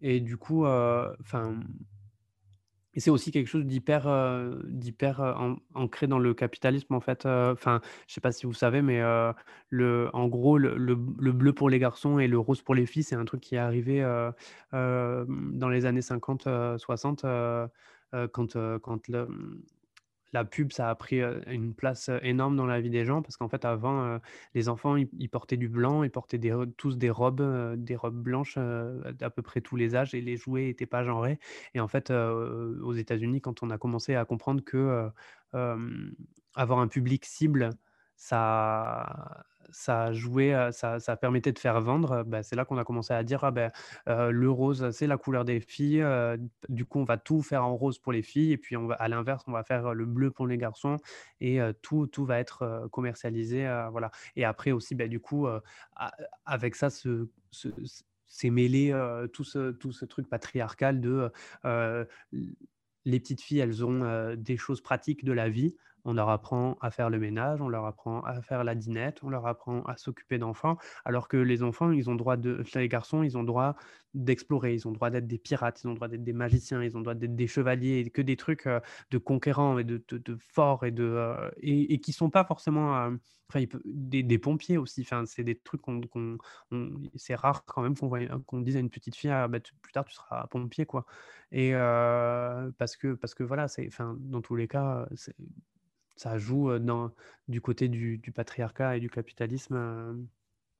et 0.00 0.20
du 0.20 0.36
coup, 0.36 0.64
enfin, 0.66 1.60
c'est 2.96 3.10
aussi 3.10 3.30
quelque 3.30 3.46
chose 3.46 3.64
d'hyper, 3.64 4.08
d'hyper 4.64 5.20
ancré 5.74 6.06
dans 6.06 6.18
le 6.18 6.34
capitalisme 6.34 6.94
en 6.94 7.00
fait. 7.00 7.26
Enfin, 7.26 7.80
je 8.06 8.14
sais 8.14 8.20
pas 8.20 8.32
si 8.32 8.46
vous 8.46 8.54
savez, 8.54 8.82
mais 8.82 9.00
le, 9.70 10.10
en 10.12 10.28
gros, 10.28 10.58
le, 10.58 10.76
le, 10.76 10.94
bleu 11.32 11.52
pour 11.52 11.70
les 11.70 11.78
garçons 11.78 12.18
et 12.18 12.28
le 12.28 12.38
rose 12.38 12.62
pour 12.62 12.74
les 12.74 12.86
filles, 12.86 13.04
c'est 13.04 13.16
un 13.16 13.24
truc 13.24 13.40
qui 13.40 13.56
est 13.56 13.58
arrivé 13.58 14.02
dans 14.72 15.68
les 15.68 15.86
années 15.86 16.00
50-60 16.00 17.68
quand, 18.32 18.56
quand 18.80 19.08
le, 19.08 19.28
la 20.32 20.44
pub, 20.44 20.72
ça 20.72 20.90
a 20.90 20.94
pris 20.94 21.22
une 21.46 21.74
place 21.74 22.10
énorme 22.22 22.56
dans 22.56 22.66
la 22.66 22.80
vie 22.80 22.90
des 22.90 23.04
gens 23.04 23.22
parce 23.22 23.36
qu'en 23.36 23.48
fait, 23.48 23.64
avant, 23.64 24.18
les 24.54 24.68
enfants, 24.68 24.96
ils, 24.96 25.28
portaient 25.28 25.56
du 25.56 25.68
blanc, 25.68 26.02
ils 26.02 26.10
portaient 26.10 26.40
tous 26.76 26.98
des 26.98 27.10
robes, 27.10 27.74
des 27.76 27.96
robes 27.96 28.22
blanches 28.22 28.58
d'à 28.58 29.30
peu 29.30 29.42
près 29.42 29.60
tous 29.60 29.76
les 29.76 29.96
âges 29.96 30.14
et 30.14 30.20
les 30.20 30.36
jouets 30.36 30.66
n'étaient 30.66 30.86
pas 30.86 31.04
genrés. 31.04 31.38
Et 31.74 31.80
en 31.80 31.88
fait, 31.88 32.10
aux 32.10 32.92
États-Unis, 32.92 33.40
quand 33.40 33.62
on 33.62 33.70
a 33.70 33.78
commencé 33.78 34.14
à 34.14 34.24
comprendre 34.24 34.62
que 34.62 35.10
avoir 36.54 36.80
un 36.80 36.88
public 36.88 37.24
cible, 37.24 37.70
ça, 38.16 39.44
ça 39.70 40.12
jouait, 40.12 40.54
ça, 40.72 40.98
ça, 41.00 41.16
permettait 41.16 41.52
de 41.52 41.58
faire 41.58 41.80
vendre, 41.80 42.24
bah, 42.24 42.42
c'est 42.42 42.56
là 42.56 42.64
qu'on 42.64 42.78
a 42.78 42.84
commencé 42.84 43.12
à 43.12 43.22
dire 43.22 43.44
ah 43.44 43.50
ben, 43.50 43.70
le 44.06 44.50
rose, 44.50 44.90
c'est 44.90 45.06
la 45.06 45.16
couleur 45.16 45.44
des 45.44 45.60
filles. 45.60 46.04
du 46.68 46.84
coup, 46.84 47.00
on 47.00 47.04
va 47.04 47.16
tout 47.16 47.42
faire 47.42 47.64
en 47.64 47.76
rose 47.76 47.98
pour 47.98 48.12
les 48.12 48.22
filles. 48.22 48.52
Et 48.52 48.58
puis, 48.58 48.76
on 48.76 48.86
va, 48.86 48.94
à 48.94 49.08
l'inverse, 49.08 49.44
on 49.46 49.52
va 49.52 49.64
faire 49.64 49.94
le 49.94 50.06
bleu 50.06 50.30
pour 50.30 50.46
les 50.46 50.58
garçons. 50.58 50.96
Et 51.40 51.60
tout, 51.82 52.06
tout 52.06 52.24
va 52.24 52.38
être 52.38 52.88
commercialisé. 52.92 53.64
voilà. 53.90 54.10
Et 54.36 54.44
après 54.44 54.72
aussi, 54.72 54.94
bah, 54.94 55.08
du 55.08 55.20
coup, 55.20 55.46
avec 56.46 56.74
ça, 56.74 56.90
ce, 56.90 57.28
c'est 58.26 58.50
mêlé 58.50 58.92
tout, 59.32 59.44
ce, 59.44 59.72
tout 59.72 59.92
ce 59.92 60.04
truc 60.04 60.28
patriarcal 60.28 61.00
de 61.00 61.30
les 63.04 63.20
petites 63.20 63.40
filles, 63.40 63.60
elles 63.60 63.84
ont 63.84 64.34
des 64.36 64.56
choses 64.56 64.80
pratiques 64.80 65.24
de 65.24 65.32
la 65.32 65.48
vie 65.48 65.74
on 66.08 66.14
leur 66.14 66.30
apprend 66.30 66.78
à 66.80 66.90
faire 66.90 67.10
le 67.10 67.18
ménage, 67.18 67.60
on 67.60 67.68
leur 67.68 67.84
apprend 67.84 68.22
à 68.22 68.40
faire 68.40 68.64
la 68.64 68.74
dinette, 68.74 69.20
on 69.22 69.28
leur 69.28 69.46
apprend 69.46 69.82
à 69.82 69.98
s'occuper 69.98 70.38
d'enfants, 70.38 70.78
alors 71.04 71.28
que 71.28 71.36
les 71.36 71.62
enfants, 71.62 71.90
ils 71.90 72.08
ont 72.08 72.14
droit 72.14 72.38
de, 72.38 72.64
les 72.74 72.88
garçons, 72.88 73.22
ils 73.22 73.36
ont 73.36 73.44
droit 73.44 73.76
d'explorer, 74.14 74.72
ils 74.72 74.88
ont 74.88 74.92
droit 74.92 75.10
d'être 75.10 75.26
des 75.26 75.36
pirates, 75.36 75.82
ils 75.84 75.88
ont 75.88 75.92
droit 75.92 76.08
d'être 76.08 76.24
des 76.24 76.32
magiciens, 76.32 76.82
ils 76.82 76.96
ont 76.96 77.02
droit 77.02 77.14
d'être 77.14 77.36
des 77.36 77.46
chevaliers, 77.46 78.08
que 78.08 78.22
des 78.22 78.36
trucs 78.36 78.66
de 79.10 79.18
conquérants 79.18 79.78
et 79.78 79.84
de, 79.84 80.02
forts 80.38 80.86
et 80.86 80.90
de 80.92 81.36
et, 81.58 82.00
qui 82.00 82.14
sont 82.14 82.30
pas 82.30 82.44
forcément, 82.44 82.96
euh, 82.96 83.10
enfin, 83.50 83.64
des, 83.84 84.38
pompiers 84.38 84.78
aussi. 84.78 85.02
Enfin, 85.02 85.26
c'est 85.26 85.44
des 85.44 85.58
trucs 85.58 85.82
qu'on, 85.82 86.00
c'est 87.16 87.34
rare 87.34 87.66
quand 87.66 87.82
même 87.82 87.94
qu'on, 87.94 88.10
qu'on 88.46 88.60
dise 88.62 88.76
à 88.76 88.80
une 88.80 88.90
petite 88.90 89.14
fille, 89.14 89.30
ah, 89.30 89.46
bah, 89.46 89.58
plus 89.82 89.92
tard 89.92 90.06
tu 90.06 90.14
seras 90.14 90.46
pompier 90.46 90.86
quoi. 90.86 91.04
Et 91.52 91.72
parce 92.78 92.96
que 92.96 93.12
parce 93.12 93.34
que 93.34 93.42
voilà, 93.42 93.68
c'est, 93.68 93.86
enfin, 93.88 94.16
dans 94.20 94.40
tous 94.40 94.56
les 94.56 94.68
cas, 94.68 95.06
ça 96.18 96.36
joue 96.36 96.78
dans, 96.78 97.12
du 97.46 97.60
côté 97.60 97.88
du, 97.88 98.20
patriarcat 98.34 98.96
et 98.96 99.00
du 99.00 99.08
capitalisme 99.08 100.26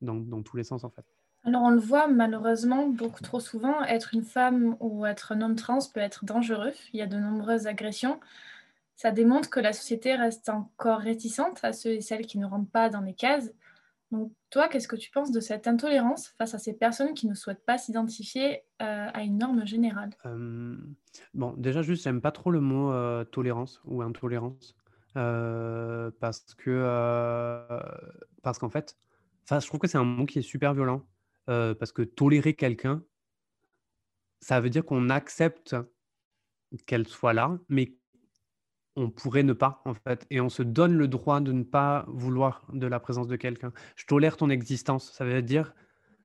dans, 0.00 0.42
tous 0.42 0.56
les 0.56 0.64
sens 0.64 0.84
en 0.84 0.90
fait. 0.90 1.04
Alors 1.44 1.62
on 1.62 1.70
le 1.70 1.78
voit 1.78 2.08
malheureusement 2.08 2.88
beaucoup 2.88 3.22
trop 3.22 3.40
souvent, 3.40 3.82
être 3.84 4.12
une 4.12 4.24
femme 4.24 4.76
ou 4.80 5.06
être 5.06 5.32
un 5.32 5.40
homme 5.40 5.54
trans 5.54 5.78
peut 5.94 6.00
être 6.00 6.24
dangereux. 6.24 6.72
Il 6.92 6.98
y 6.98 7.02
a 7.02 7.06
de 7.06 7.16
nombreuses 7.16 7.66
agressions. 7.66 8.18
Ça 8.96 9.12
démontre 9.12 9.48
que 9.48 9.60
la 9.60 9.72
société 9.72 10.16
reste 10.16 10.48
encore 10.48 10.98
réticente 10.98 11.60
à 11.62 11.72
ceux 11.72 11.90
et 11.90 12.00
celles 12.00 12.26
qui 12.26 12.38
ne 12.38 12.46
rentrent 12.46 12.70
pas 12.70 12.88
dans 12.88 13.00
les 13.00 13.14
cases. 13.14 13.52
Donc 14.10 14.32
toi, 14.50 14.68
qu'est-ce 14.68 14.88
que 14.88 14.96
tu 14.96 15.10
penses 15.10 15.30
de 15.30 15.38
cette 15.38 15.68
intolérance 15.68 16.34
face 16.38 16.54
à 16.54 16.58
ces 16.58 16.72
personnes 16.72 17.14
qui 17.14 17.28
ne 17.28 17.34
souhaitent 17.34 17.64
pas 17.64 17.78
s'identifier 17.78 18.62
à 18.80 19.22
une 19.22 19.38
norme 19.38 19.64
générale? 19.66 20.10
Bon, 21.34 21.54
déjà 21.56 21.82
juste, 21.82 22.02
j'aime 22.02 22.20
pas 22.20 22.32
trop 22.32 22.50
le 22.50 22.60
mot 22.60 22.92
tolérance 23.26 23.80
ou 23.84 24.02
intolérance 24.02 24.77
parce 25.14 26.54
que 26.56 27.68
parce 28.42 28.58
qu'en 28.58 28.70
fait, 28.70 28.96
je 29.50 29.66
trouve 29.66 29.80
que 29.80 29.88
c'est 29.88 29.98
un 29.98 30.04
mot 30.04 30.26
qui 30.26 30.38
est 30.38 30.42
super 30.42 30.74
violent 30.74 31.02
parce 31.46 31.92
que 31.92 32.02
tolérer 32.02 32.54
quelqu'un, 32.54 33.02
ça 34.40 34.60
veut 34.60 34.70
dire 34.70 34.84
qu'on 34.84 35.10
accepte 35.10 35.76
qu'elle 36.86 37.06
soit 37.08 37.32
là, 37.32 37.58
mais 37.68 37.94
on 38.94 39.10
pourrait 39.10 39.42
ne 39.44 39.52
pas 39.52 39.80
en 39.84 39.94
fait, 39.94 40.26
et 40.30 40.40
on 40.40 40.48
se 40.48 40.62
donne 40.62 40.96
le 40.96 41.08
droit 41.08 41.40
de 41.40 41.52
ne 41.52 41.62
pas 41.62 42.04
vouloir 42.08 42.66
de 42.72 42.86
la 42.86 43.00
présence 43.00 43.28
de 43.28 43.36
quelqu'un. 43.36 43.72
Je 43.96 44.06
tolère 44.06 44.36
ton 44.36 44.50
existence, 44.50 45.12
ça 45.12 45.24
veut 45.24 45.42
dire 45.42 45.72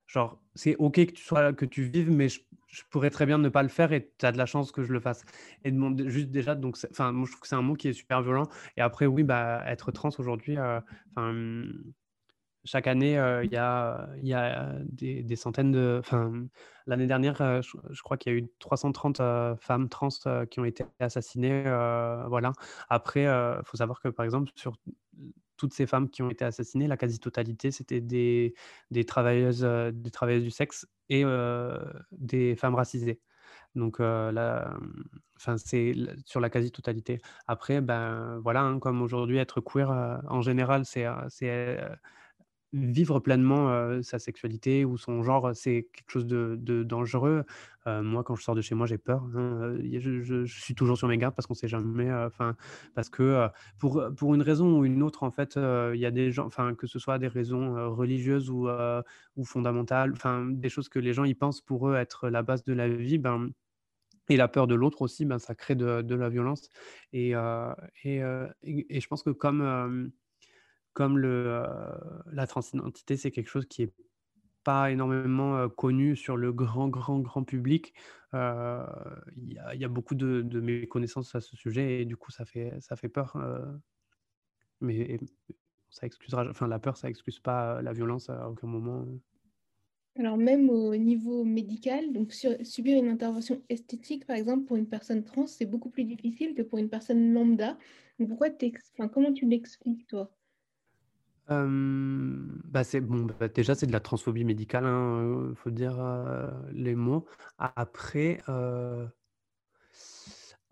genre 0.07 0.41
c'est 0.55 0.75
ok 0.75 1.05
que 1.05 1.11
tu 1.11 1.23
sois 1.23 1.53
que 1.53 1.65
tu 1.65 1.83
vives, 1.83 2.11
mais 2.11 2.29
je, 2.29 2.41
je 2.73 2.81
pourrais 2.89 3.11
très 3.11 3.25
bien 3.25 3.37
ne 3.37 3.49
pas 3.49 3.61
le 3.61 3.69
faire 3.69 3.93
et 3.93 4.11
tu 4.17 4.25
as 4.25 4.31
de 4.31 4.37
la 4.37 4.47
chance 4.47 4.71
que 4.71 4.83
je 4.83 4.91
le 4.91 4.99
fasse. 4.99 5.23
Et 5.63 5.71
demander 5.71 6.09
juste 6.09 6.29
déjà, 6.29 6.55
donc, 6.55 6.77
enfin, 6.91 7.11
moi 7.11 7.25
je 7.25 7.31
trouve 7.31 7.41
que 7.41 7.47
c'est 7.47 7.55
un 7.55 7.61
mot 7.61 7.75
qui 7.75 7.87
est 7.87 7.93
super 7.93 8.21
violent. 8.21 8.47
Et 8.77 8.81
après, 8.81 9.05
oui, 9.05 9.23
bah, 9.23 9.63
être 9.67 9.91
trans 9.91 10.09
aujourd'hui, 10.17 10.57
euh, 10.57 10.81
enfin, 11.15 11.65
chaque 12.65 12.87
année, 12.87 13.11
il 13.43 13.51
y 13.51 13.57
a, 13.57 14.07
y 14.21 14.33
a 14.33 14.73
des, 14.85 15.35
centaines 15.35 15.71
de. 15.71 16.01
L'année 16.87 17.07
dernière, 17.07 17.61
je, 17.61 18.01
crois 18.01 18.17
qu'il 18.17 18.33
y 18.33 18.35
a 18.35 18.39
eu 18.39 18.47
330 18.59 19.17
femmes 19.59 19.89
trans 19.89 20.09
qui 20.49 20.59
ont 20.59 20.65
été 20.65 20.85
assassinées. 20.99 21.63
voilà. 22.27 22.53
Après, 22.89 23.23
il 23.23 23.61
faut 23.65 23.77
savoir 23.77 24.01
que, 24.01 24.07
par 24.07 24.25
exemple, 24.25 24.51
sur 24.55 24.73
toutes 25.63 25.73
ces 25.73 25.87
femmes 25.87 26.09
qui 26.09 26.21
ont 26.21 26.29
été 26.29 26.43
assassinées, 26.43 26.87
la 26.87 26.97
quasi-totalité, 26.97 27.71
c'était 27.71 28.01
des, 28.01 28.53
des, 28.91 29.05
travailleuses, 29.05 29.63
du 29.63 30.51
sexe 30.51 30.85
et 31.07 31.23
des 32.11 32.55
femmes 32.57 32.75
racisées. 32.75 33.21
Donc 33.75 33.99
là, 33.99 34.77
enfin, 35.37 35.55
c'est 35.57 35.93
sur 36.25 36.41
la 36.41 36.49
quasi-totalité. 36.49 37.21
Après, 37.47 37.79
ben 37.79 38.39
voilà, 38.43 38.63
hein, 38.63 38.79
comme 38.79 39.01
aujourd'hui, 39.01 39.37
être 39.37 39.61
queer, 39.61 39.89
en 40.27 40.41
général, 40.41 40.83
c'est 40.83 41.05
vivre 42.73 43.19
pleinement 43.19 44.01
sa 44.01 44.19
sexualité 44.19 44.83
ou 44.85 44.97
son 44.97 45.23
genre, 45.23 45.51
c'est 45.55 45.87
quelque 45.93 46.09
chose 46.09 46.25
de, 46.25 46.83
dangereux. 46.83 47.43
moi, 47.85 48.23
quand 48.23 48.35
je 48.35 48.43
sors 48.43 48.55
de 48.55 48.61
chez 48.61 48.75
moi, 48.75 48.87
j'ai 48.87 48.97
peur. 48.97 49.23
Hein, 49.35 49.77
je, 49.81 50.45
suis 50.45 50.75
toujours 50.75 50.97
sur 50.97 51.07
mes 51.07 51.17
gardes 51.17 51.35
parce 51.35 51.45
qu'on 51.47 51.53
ne 51.53 51.57
sait 51.57 51.67
jamais. 51.67 52.11
Enfin, 52.11 52.55
parce 52.95 53.09
que 53.09 53.47
pour, 53.79 54.03
pour 54.17 54.35
une 54.35 54.41
raison 54.41 54.79
ou 54.79 54.85
une 54.85 55.03
autre, 55.03 55.23
en 55.23 55.31
fait, 55.31 55.55
il 55.57 55.99
y 55.99 56.05
a 56.05 56.11
des 56.11 56.31
gens, 56.31 56.45
enfin, 56.45 56.73
que 56.75 56.87
ce 56.87 56.99
soit 56.99 57.19
des 57.19 57.27
raisons 57.27 57.95
religieuses 57.95 58.49
ou, 58.49 58.67
ou 59.35 59.45
fondamentales, 59.45 60.11
enfin, 60.13 60.45
des 60.45 60.69
choses 60.69 60.89
que 60.89 60.99
les 60.99 61.13
gens 61.13 61.25
y 61.25 61.35
pensent 61.35 61.61
pour 61.61 61.89
eux 61.89 61.95
être 61.95 62.29
la 62.29 62.41
base 62.41 62.63
de 62.63 62.73
la 62.73 62.89
vie, 62.89 63.17
ben, 63.17 63.49
et 64.29 64.37
la 64.37 64.47
peur 64.47 64.67
de 64.67 64.75
l'autre 64.75 65.01
aussi, 65.01 65.25
ben, 65.25 65.37
ça 65.37 65.53
crée 65.53 65.75
de, 65.75 66.15
la 66.15 66.29
violence. 66.29 66.69
Et, 67.11 67.31
et, 67.31 68.99
je 68.99 69.07
pense 69.07 69.23
que 69.23 69.29
comme 69.29 70.11
comme 70.93 71.17
le, 71.17 71.65
la 72.31 72.47
transidentité, 72.47 73.17
c'est 73.17 73.31
quelque 73.31 73.49
chose 73.49 73.65
qui 73.65 73.83
est 73.83 73.93
pas 74.63 74.91
énormément 74.91 75.67
connu 75.69 76.15
sur 76.15 76.37
le 76.37 76.53
grand, 76.53 76.87
grand, 76.87 77.19
grand 77.19 77.43
public. 77.43 77.93
Il 78.33 78.37
y, 79.45 79.85
a 79.85 79.87
beaucoup 79.87 80.15
de, 80.15 80.41
de, 80.41 80.61
méconnaissances 80.61 81.35
à 81.35 81.41
ce 81.41 81.55
sujet 81.55 82.01
et 82.01 82.05
du 82.05 82.15
coup, 82.15 82.31
ça 82.31 82.45
fait, 82.45 82.73
ça 82.79 82.95
fait 82.95 83.09
peur. 83.09 83.37
mais 84.81 85.19
ça 85.89 86.07
excusera, 86.07 86.49
enfin, 86.49 86.67
la 86.67 86.79
peur, 86.79 86.97
ça 86.97 87.09
excuse 87.09 87.39
pas 87.39 87.81
la 87.81 87.93
violence 87.93 88.29
à 88.29 88.49
aucun 88.49 88.67
moment. 88.67 89.05
Alors 90.17 90.37
même 90.37 90.69
au 90.69 90.95
niveau 90.95 91.43
médical, 91.43 92.13
donc 92.13 92.33
subir 92.33 92.97
une 92.97 93.09
intervention 93.09 93.61
esthétique, 93.69 94.25
par 94.25 94.35
exemple, 94.35 94.65
pour 94.65 94.77
une 94.77 94.87
personne 94.87 95.23
trans, 95.23 95.47
c'est 95.47 95.65
beaucoup 95.65 95.89
plus 95.89 96.03
difficile 96.03 96.53
que 96.53 96.61
pour 96.61 96.77
une 96.77 96.89
personne 96.89 97.33
lambda. 97.33 97.77
Comment 99.11 99.33
tu 99.33 99.47
l'expliques, 99.47 100.07
toi? 100.07 100.31
Bah, 101.47 102.83
c'est 102.83 103.01
bon, 103.01 103.27
bah, 103.39 103.47
déjà, 103.47 103.75
c'est 103.75 103.87
de 103.87 103.91
la 103.91 103.99
transphobie 103.99 104.45
médicale, 104.45 104.85
hein, 104.85 105.53
faut 105.55 105.71
dire, 105.71 105.97
les 106.71 106.95
mots. 106.95 107.25
Après, 107.57 108.39
en 108.47 109.09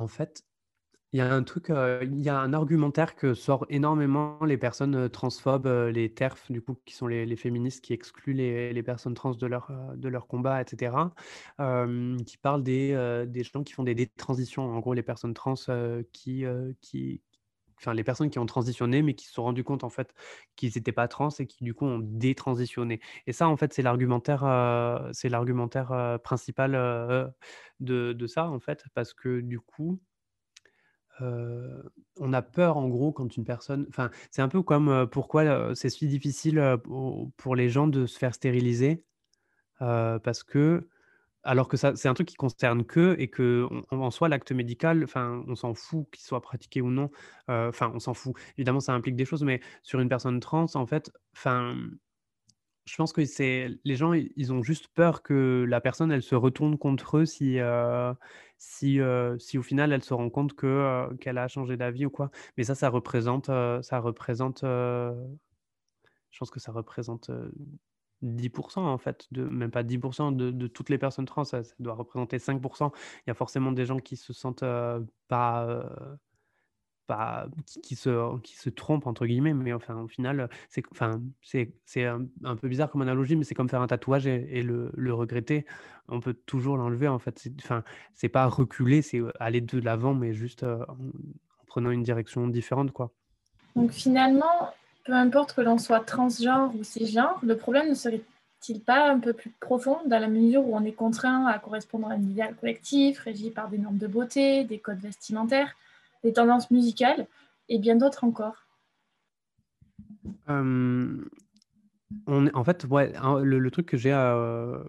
fait, 0.08 0.44
il 1.14 1.18
y 1.18 1.22
a 1.22 1.34
un 1.34 1.44
truc, 1.44 1.70
il 1.70 2.22
y 2.22 2.30
a 2.30 2.40
un 2.40 2.54
argumentaire 2.54 3.16
que 3.16 3.34
sort 3.34 3.66
énormément 3.70 4.40
les 4.46 4.58
personnes, 4.58 5.10
transphobes, 5.10 5.68
les 5.68 6.14
TERF, 6.14 6.50
du 6.50 6.62
coup, 6.62 6.78
qui 6.86 6.96
sont 6.96 7.08
les 7.08 7.36
féministes 7.36 7.84
qui 7.84 7.92
excluent 7.92 8.34
les 8.34 8.84
personnes 8.84 9.14
trans 9.14 9.32
de 9.32 9.46
leur, 9.46 9.70
de 9.98 10.08
leur 10.08 10.28
combat 10.28 10.62
etc. 10.62 11.12
qui 11.58 12.38
parlent 12.38 12.64
des, 12.64 13.26
des 13.28 13.44
gens 13.44 13.64
qui 13.64 13.74
font 13.74 13.84
des 13.84 13.96
détransitions. 13.96 14.64
En 14.64 14.80
gros, 14.80 14.94
les 14.94 15.04
personnes 15.04 15.34
trans, 15.34 15.56
qui, 16.14 16.46
qui 16.80 17.22
enfin 17.82 17.94
les 17.94 18.04
personnes 18.04 18.30
qui 18.30 18.40
ont 18.40 18.46
transitionné 18.46 19.02
mais 19.02 19.16
qui 19.16 19.26
se 19.26 19.34
sont 19.34 19.44
rendues 19.44 19.64
compte 19.64 19.84
en 19.84 19.90
fait 19.90 20.14
qu'ils 20.56 20.72
n'étaient 20.76 20.92
pas 20.92 21.08
trans 21.08 21.30
et 21.40 21.48
qui 21.48 21.64
du 21.64 21.74
coup 21.74 21.86
ont 21.86 22.00
détransitionné. 22.00 23.02
Et 23.28 23.34
ça 23.34 23.48
en 23.48 23.58
fait 23.58 23.74
c'est 23.74 23.82
l'argumentaire 23.82 24.44
euh, 24.44 25.10
c'est 25.14 25.30
l'argumentaire 25.30 25.92
euh, 25.92 26.18
principal 26.18 26.76
euh, 26.76 27.28
de, 27.80 28.14
de, 28.14 28.28
ça 28.28 28.50
en 28.50 28.60
fait 28.60 28.86
parce 28.94 29.14
que 29.14 29.42
du 29.42 29.60
coup 29.60 30.00
on 32.20 32.34
a 32.34 32.42
peur 32.42 32.78
en 32.78 32.88
gros 32.90 33.12
quand 33.12 33.38
une 33.38 33.44
personne 33.44 33.86
enfin 33.90 34.10
c'est 34.32 34.42
un 34.42 34.48
peu 34.48 34.64
comme 34.64 35.08
pourquoi 35.12 35.76
c'est 35.76 35.92
si 35.92 36.08
difficile 36.08 36.78
pour 37.38 37.56
les 37.56 37.70
gens 37.70 37.86
de 37.86 38.08
se 38.08 38.18
faire 38.18 38.34
stériliser 38.34 39.06
parce 39.78 40.42
que 40.42 40.88
alors 41.44 41.68
que 41.68 41.78
ça, 41.78 41.96
c'est 41.96 42.08
un 42.08 42.14
truc 42.14 42.28
qui 42.28 42.36
concerne 42.36 42.86
que 42.86 43.16
et 43.20 43.30
que 43.30 43.68
en 43.92 44.12
soi 44.12 44.30
l'acte 44.30 44.52
médical, 44.52 45.04
enfin, 45.04 45.44
on 45.48 45.56
s'en 45.56 45.74
fout 45.74 46.08
qu'il 46.12 46.24
soit 46.24 46.42
pratiqué 46.42 46.82
ou 46.82 46.90
non. 46.92 47.10
Enfin, 47.48 47.92
on 47.94 48.00
s'en 48.00 48.14
fout. 48.14 48.36
Évidemment, 48.58 48.80
ça 48.80 48.94
implique 48.94 49.16
des 49.16 49.26
choses, 49.26 49.44
mais 49.44 49.62
sur 49.84 50.00
une 50.00 50.10
personne 50.10 50.40
trans, 50.40 50.66
en 50.76 50.86
fait, 50.86 51.12
enfin, 51.36 51.76
je 52.86 52.96
pense 52.96 53.14
que 53.14 53.24
c'est 53.26 53.70
les 53.86 53.96
gens, 53.96 54.14
ils 54.14 54.54
ont 54.54 54.64
juste 54.64 54.88
peur 54.90 55.22
que 55.24 55.66
la 55.68 55.82
personne, 55.82 56.12
elle 56.12 56.24
se 56.24 56.36
retourne 56.36 56.78
contre 56.78 57.18
eux 57.20 57.26
si, 57.26 57.58
si, 58.58 59.00
si 59.40 59.58
au 59.58 59.64
final 59.64 59.94
elle 59.94 60.04
se 60.04 60.14
rend 60.14 60.30
compte 60.30 60.54
que 60.56 61.14
qu'elle 61.20 61.38
a 61.38 61.48
changé 61.48 61.78
d'avis 61.78 62.06
ou 62.06 62.10
quoi. 62.10 62.32
Mais 62.58 62.64
ça, 62.64 62.76
ça 62.76 62.90
représente, 62.90 63.48
ça 63.48 64.00
représente. 64.00 64.62
je 64.64 65.14
pense 66.40 66.52
que 66.52 66.60
ça 66.60 66.72
représente 66.72 67.30
10% 68.24 68.80
en 68.80 68.98
fait, 68.98 69.28
de, 69.32 69.44
même 69.44 69.72
pas 69.72 69.84
10% 69.84 70.36
de, 70.36 70.52
de, 70.52 70.68
toutes 70.68 70.90
les 70.90 70.98
personnes 70.98 71.26
trans, 71.26 71.44
ça, 71.44 71.62
doit 71.80 71.94
représenter 71.94 72.38
5%. 72.38 72.92
Il 72.94 73.30
y 73.30 73.32
a 73.32 73.34
forcément 73.34 73.72
des 73.72 73.86
gens 73.86 73.98
qui 73.98 74.16
se 74.16 74.34
sentent 74.34 74.64
pas, 75.28 75.84
pas 77.08 77.48
qui, 77.84 77.96
se, 77.96 78.40
qui 78.42 78.56
se 78.56 78.70
trompent 78.70 79.08
entre 79.08 79.26
guillemets, 79.26 79.54
mais 79.54 79.74
enfin 79.74 79.96
au 80.02 80.08
final, 80.08 80.50
c'est 80.70 80.84
enfin, 80.92 81.22
un, 82.44 82.56
peu 82.56 82.68
bizarre 82.68 82.92
comme 82.92 83.02
analogie, 83.02 83.36
mais 83.36 83.44
c'est 83.44 83.56
comme 83.56 83.70
faire 83.70 83.82
un 83.82 83.88
tatouage 83.88 84.28
et, 84.28 84.62
le, 84.64 84.92
le, 84.94 85.14
regretter. 85.14 85.66
On 86.08 86.20
peut 86.20 86.34
toujours 86.34 86.78
l'enlever 86.78 87.08
en 87.08 87.20
fait. 87.20 87.40
C'est, 87.40 87.54
c'est 88.14 88.30
pas 88.30 88.46
reculer, 88.48 89.02
c'est 89.02 89.22
aller 89.40 89.62
de 89.62 89.80
l'avant, 89.80 90.14
mais 90.14 90.34
juste 90.34 90.64
en, 90.64 90.84
en 90.84 91.66
prenant 91.66 91.92
une 91.92 92.04
direction 92.04 92.48
différente 92.48 92.92
quoi. 92.92 93.12
Donc 93.76 93.92
finalement, 93.92 94.74
peu 95.04 95.14
importe 95.14 95.54
que 95.54 95.62
l'on 95.62 95.78
soit 95.78 96.02
transgenre 96.02 96.74
ou 96.76 96.84
cisgenre, 96.84 97.40
le 97.44 97.58
problème 97.58 97.90
ne 97.90 97.96
serait-il 97.96 98.82
pas 98.82 99.12
un 99.12 99.20
peu 99.20 99.34
plus 99.34 99.52
profond 99.60 99.98
dans 100.06 100.20
la 100.20 100.28
mesure 100.28 100.68
où 100.68 100.76
on 100.76 100.84
est 100.84 100.92
contraint 100.92 101.46
à 101.48 101.60
correspondre 101.60 102.08
à 102.08 102.14
un 102.14 102.22
idéal 102.22 102.56
collectif 102.56 103.20
régi 103.20 103.50
par 103.50 103.70
des 103.70 103.78
normes 103.78 103.98
de 103.98 104.08
beauté, 104.08 104.64
des 104.64 104.80
codes 104.80 105.00
vestimentaires, 105.00 105.76
des 106.24 106.34
tendances 106.34 106.70
musicales 106.72 107.28
et 107.70 107.80
bien 107.80 107.96
d'autres 107.96 108.24
encore? 108.24 108.68
Euh, 110.50 111.24
En 112.28 112.64
fait, 112.64 112.86
ouais, 112.86 113.14
le, 113.44 113.72
truc 113.72 113.88
que 113.88 113.98
j'ai, 113.98 114.14
euh, 114.14 114.84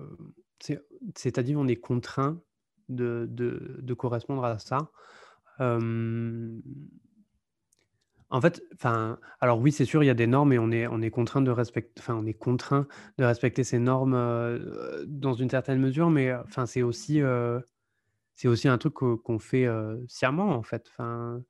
c'est-à-dire 1.15 1.59
on 1.59 1.69
est 1.69 1.77
contraint 1.77 2.41
de, 2.89 3.27
de, 3.31 3.95
correspondre 3.95 4.45
à 4.45 4.59
ça. 4.59 4.91
Euh, 5.61 6.59
en 8.33 8.41
fait, 8.41 8.63
enfin, 8.75 9.19
alors 9.41 9.61
oui, 9.61 9.71
c'est 9.73 9.85
sûr, 9.85 10.03
il 10.03 10.07
y 10.07 10.11
a 10.11 10.15
des 10.15 10.27
normes 10.27 10.53
et 10.53 10.59
on 10.59 10.71
est, 10.73 10.87
on 10.89 11.01
est 11.03 11.11
contraint 11.11 11.43
de 11.43 11.51
respecter, 11.51 12.01
enfin, 12.01 12.17
on 12.17 12.27
est 12.27 12.35
contraint 12.35 12.89
de 13.19 13.25
respecter 13.25 13.63
ces 13.63 13.79
normes 13.79 14.15
dans 15.07 15.35
une 15.35 15.51
certaine 15.51 15.79
mesure, 15.79 16.11
mais 16.11 16.35
enfin, 16.35 16.67
c'est 16.67 16.83
aussi, 16.83 17.21
c'est 18.35 18.49
aussi 18.49 18.69
un 18.69 18.79
truc 18.79 18.95
qu'on 18.95 19.39
fait 19.39 19.69
sciemment 20.09 20.51
en 20.51 20.63
fait. 20.63 20.91
Enfin, 20.97 21.45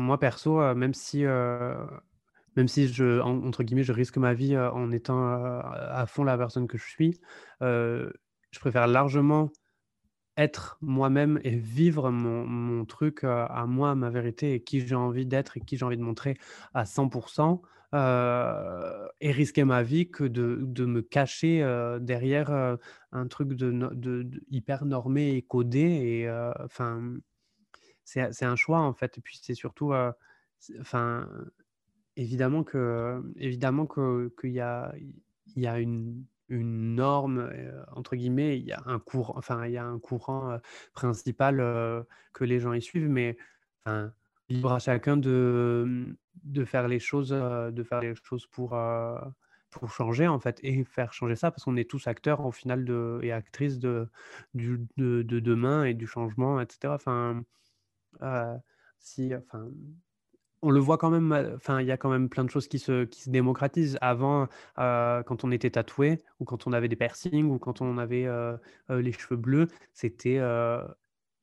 moi 0.00 0.18
perso, 0.18 0.74
même 0.74 0.94
si, 0.94 1.22
même 1.22 2.68
si 2.68 2.88
je, 2.88 3.20
entre 3.20 3.62
guillemets, 3.62 3.84
je 3.84 3.92
risque 3.92 4.16
ma 4.16 4.34
vie 4.34 4.56
en 4.58 4.90
étant 4.92 5.24
à 5.24 6.04
fond 6.08 6.24
la 6.24 6.36
personne 6.36 6.66
que 6.66 6.78
je 6.78 6.84
suis, 6.86 7.20
je 7.60 8.58
préfère 8.60 8.86
largement 8.86 9.50
être 10.36 10.78
moi-même 10.80 11.40
et 11.44 11.56
vivre 11.56 12.10
mon, 12.10 12.84
truc 12.84 13.24
à 13.24 13.64
moi, 13.66 13.94
ma 13.94 14.10
vérité 14.10 14.54
et 14.54 14.62
qui 14.62 14.86
j'ai 14.86 14.94
envie 14.94 15.26
d'être 15.26 15.56
et 15.56 15.60
qui 15.60 15.76
j'ai 15.76 15.84
envie 15.84 15.96
de 15.96 16.02
montrer 16.02 16.36
à 16.74 16.84
100% 16.84 17.60
et 19.20 19.32
risquer 19.32 19.64
ma 19.64 19.82
vie 19.82 20.10
que 20.10 20.24
de, 20.24 20.84
me 20.84 21.00
cacher 21.02 21.60
derrière 22.00 22.78
un 23.12 23.26
truc 23.28 23.54
de, 23.54 24.30
hyper 24.50 24.84
normé 24.84 25.36
et 25.36 25.42
codé. 25.42 25.80
Et 25.80 26.30
enfin, 26.64 27.02
c'est 28.04 28.44
un 28.44 28.56
choix 28.56 28.80
en 28.80 28.92
fait. 28.92 29.18
Et 29.18 29.20
puis 29.20 29.38
c'est 29.42 29.54
surtout, 29.54 29.92
enfin, 30.80 31.28
évidemment 32.16 32.64
que, 32.64 33.22
évidemment 33.36 33.86
qu'il 33.86 34.52
y 34.52 34.60
a, 34.60 34.94
y 35.54 35.66
a 35.66 35.78
une 35.78 36.24
une 36.48 36.94
norme, 36.94 37.50
entre 37.94 38.16
guillemets, 38.16 38.58
il 38.58 38.64
y 38.64 38.72
a 38.72 38.82
un 38.86 38.98
courant, 38.98 39.34
enfin, 39.36 39.66
il 39.66 39.72
y 39.72 39.76
a 39.78 39.84
un 39.84 39.98
courant 39.98 40.58
principal 40.94 41.56
que 42.32 42.44
les 42.44 42.60
gens 42.60 42.72
y 42.72 42.82
suivent, 42.82 43.08
mais 43.08 43.36
libre 44.48 44.72
à 44.72 44.78
chacun 44.78 45.16
de, 45.16 46.16
de 46.44 46.64
faire 46.64 46.88
les 46.88 46.98
choses, 47.00 47.30
de 47.30 47.82
faire 47.82 48.00
les 48.00 48.14
choses 48.14 48.46
pour, 48.46 48.76
pour 49.70 49.90
changer 49.90 50.26
en 50.28 50.38
fait 50.38 50.58
et 50.62 50.84
faire 50.84 51.12
changer 51.12 51.36
ça 51.36 51.50
parce 51.50 51.64
qu'on 51.64 51.76
est 51.76 51.88
tous 51.90 52.06
acteurs 52.06 52.44
au 52.44 52.52
final 52.52 52.84
de, 52.84 53.20
et 53.22 53.32
actrices 53.32 53.78
de, 53.78 54.08
du, 54.54 54.86
de 54.96 55.22
demain 55.22 55.84
et 55.84 55.94
du 55.94 56.06
changement, 56.06 56.60
etc. 56.60 56.94
Enfin, 56.94 57.42
si, 58.98 59.34
enfin, 59.34 59.70
on 60.66 60.70
le 60.70 60.80
voit 60.80 60.98
quand 60.98 61.10
même, 61.10 61.32
enfin, 61.54 61.80
il 61.80 61.86
y 61.86 61.92
a 61.92 61.96
quand 61.96 62.10
même 62.10 62.28
plein 62.28 62.42
de 62.42 62.50
choses 62.50 62.66
qui 62.66 62.80
se, 62.80 63.04
qui 63.04 63.22
se 63.22 63.30
démocratisent. 63.30 63.98
Avant, 64.00 64.48
quand 64.76 65.44
on 65.44 65.52
était 65.52 65.70
tatoué, 65.70 66.18
ou 66.40 66.44
quand 66.44 66.66
on 66.66 66.72
avait 66.72 66.88
des 66.88 66.96
piercings, 66.96 67.48
ou 67.48 67.58
quand 67.58 67.80
on 67.80 67.98
avait 67.98 68.26
les 68.88 69.12
cheveux 69.12 69.36
bleus, 69.36 69.68
c'était 69.94 70.40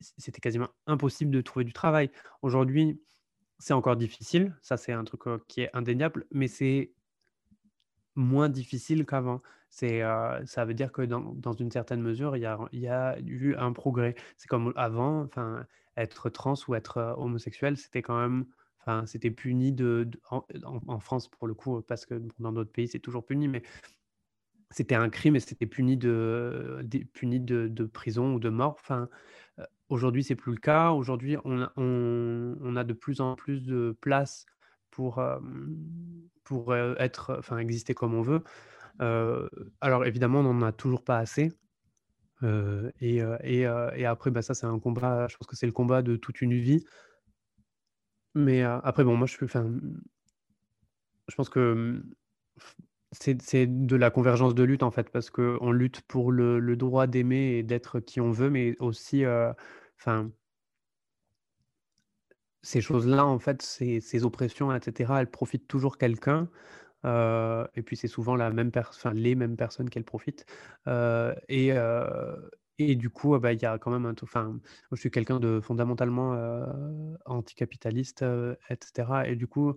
c'était 0.00 0.40
quasiment 0.40 0.68
impossible 0.86 1.30
de 1.30 1.40
trouver 1.40 1.64
du 1.64 1.72
travail. 1.72 2.10
Aujourd'hui, 2.42 3.00
c'est 3.58 3.72
encore 3.72 3.96
difficile, 3.96 4.54
ça 4.60 4.76
c'est 4.76 4.92
un 4.92 5.04
truc 5.04 5.22
qui 5.48 5.62
est 5.62 5.70
indéniable, 5.72 6.26
mais 6.30 6.48
c'est 6.48 6.92
moins 8.14 8.50
difficile 8.50 9.06
qu'avant. 9.06 9.40
C'est, 9.70 10.02
ça 10.44 10.64
veut 10.66 10.74
dire 10.74 10.92
que 10.92 11.02
dans, 11.02 11.32
dans 11.34 11.54
une 11.54 11.70
certaine 11.70 12.02
mesure, 12.02 12.36
il 12.36 12.40
y 12.40 12.46
a, 12.46 12.58
y 12.72 12.88
a 12.88 13.18
eu 13.20 13.54
un 13.56 13.72
progrès. 13.72 14.14
C'est 14.36 14.48
comme 14.48 14.74
avant, 14.76 15.22
enfin, 15.22 15.66
être 15.96 16.28
trans 16.28 16.54
ou 16.68 16.74
être 16.74 17.14
homosexuel, 17.16 17.78
c'était 17.78 18.02
quand 18.02 18.20
même, 18.20 18.44
c'était 19.06 19.30
puni 19.30 19.72
de, 19.72 20.08
en, 20.30 21.00
France 21.00 21.28
pour 21.28 21.46
le 21.46 21.54
coup, 21.54 21.82
parce 21.82 22.06
que 22.06 22.20
dans 22.38 22.52
d'autres 22.52 22.72
pays 22.72 22.88
c'est 22.88 22.98
toujours 22.98 23.24
puni, 23.24 23.48
mais 23.48 23.62
c'était 24.70 24.94
un 24.94 25.08
crime 25.08 25.36
et 25.36 25.40
c'était 25.40 25.66
puni 25.66 25.96
de, 25.96 26.84
puni 27.12 27.40
de, 27.40 27.84
prison 27.84 28.34
ou 28.34 28.40
de 28.40 28.48
mort. 28.48 28.76
Enfin, 28.80 29.08
Aujourd'hui, 29.88 30.24
c'est 30.24 30.34
plus 30.34 30.52
le 30.52 30.58
cas. 30.58 30.90
Aujourd'hui, 30.90 31.36
on, 31.44 32.76
a 32.76 32.84
de 32.84 32.92
plus 32.92 33.20
en 33.20 33.36
plus 33.36 33.62
de 33.62 33.96
place 34.00 34.46
pour, 34.90 35.22
pour 36.42 36.74
être, 36.74 37.36
enfin, 37.38 37.58
exister 37.58 37.94
comme 37.94 38.14
on 38.14 38.22
veut. 38.22 38.42
alors 39.80 40.04
évidemment, 40.06 40.40
on 40.40 40.54
n'en 40.54 40.66
a 40.66 40.72
toujours 40.72 41.04
pas 41.04 41.18
assez. 41.18 41.52
et, 42.42 43.22
et, 43.44 43.60
et, 43.60 44.06
après, 44.06 44.30
bah, 44.30 44.42
ça, 44.42 44.54
c'est 44.54 44.66
un 44.66 44.78
combat. 44.78 45.28
Je 45.28 45.36
pense 45.36 45.46
que 45.46 45.56
c'est 45.56 45.66
le 45.66 45.72
combat 45.72 46.02
de 46.02 46.16
toute 46.16 46.40
une 46.40 46.54
vie. 46.54 46.84
Mais 48.34 48.62
après, 48.62 49.04
bon, 49.04 49.16
moi, 49.16 49.26
je, 49.26 49.36
je 51.28 51.34
pense 51.34 51.48
que 51.48 52.02
c'est 53.12 53.66
de 53.66 53.96
la 53.96 54.10
convergence 54.10 54.54
de 54.54 54.62
lutte 54.62 54.82
en 54.82 54.90
fait, 54.90 55.10
parce 55.10 55.30
qu'on 55.30 55.72
lutte 55.72 56.00
pour 56.02 56.32
le, 56.32 56.76
droit 56.76 57.06
d'aimer 57.06 57.58
et 57.58 57.62
d'être 57.62 58.00
qui 58.00 58.20
on 58.20 58.30
veut, 58.30 58.50
mais 58.50 58.76
aussi, 58.80 59.24
euh, 59.24 59.52
enfin, 59.98 60.30
ces 62.62 62.80
choses-là, 62.80 63.26
en 63.26 63.38
fait, 63.38 63.62
ces, 63.62 64.24
oppressions, 64.24 64.74
etc., 64.74 65.12
elles 65.18 65.30
profitent 65.30 65.68
toujours 65.68 65.98
quelqu'un. 65.98 66.48
Euh, 67.04 67.66
et 67.74 67.82
puis 67.82 67.96
c'est 67.96 68.08
souvent 68.08 68.34
la 68.34 68.50
même 68.50 68.70
les 69.12 69.34
mêmes 69.34 69.56
personnes 69.56 69.90
qu'elles 69.90 70.04
profitent. 70.04 70.46
Euh, 70.88 71.34
et 72.78 72.96
du 72.96 73.10
coup, 73.10 73.38
bah, 73.38 73.52
il 73.52 73.62
y 73.62 73.66
a 73.66 73.78
quand 73.78 73.90
même 73.90 74.06
un 74.06 74.14
Enfin, 74.22 74.58
je 74.92 74.96
suis 74.96 75.10
quelqu'un 75.10 75.40
de 75.40 75.60
fondamentalement 75.60 76.36
anticapitaliste, 77.26 78.24
etc. 78.70 79.28
Et 79.28 79.36
du 79.36 79.46
coup, 79.46 79.76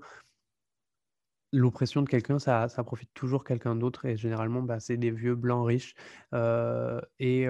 L'oppression 1.54 2.02
de 2.02 2.10
quelqu'un, 2.10 2.40
ça 2.40 2.68
ça 2.68 2.84
profite 2.84 3.14
toujours 3.14 3.46
quelqu'un 3.46 3.74
d'autre 3.76 4.04
et 4.06 4.18
généralement, 4.18 4.62
bah, 4.62 4.82
c'est 4.82 4.98
des 4.98 5.12
vieux 5.12 5.36
blancs 5.36 5.66
riches, 5.66 5.96
et 7.20 7.48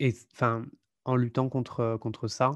et 0.00 0.14
enfin, 0.32 0.64
en 1.04 1.16
luttant 1.16 1.48
contre, 1.48 1.96
contre 2.00 2.28
ça, 2.28 2.54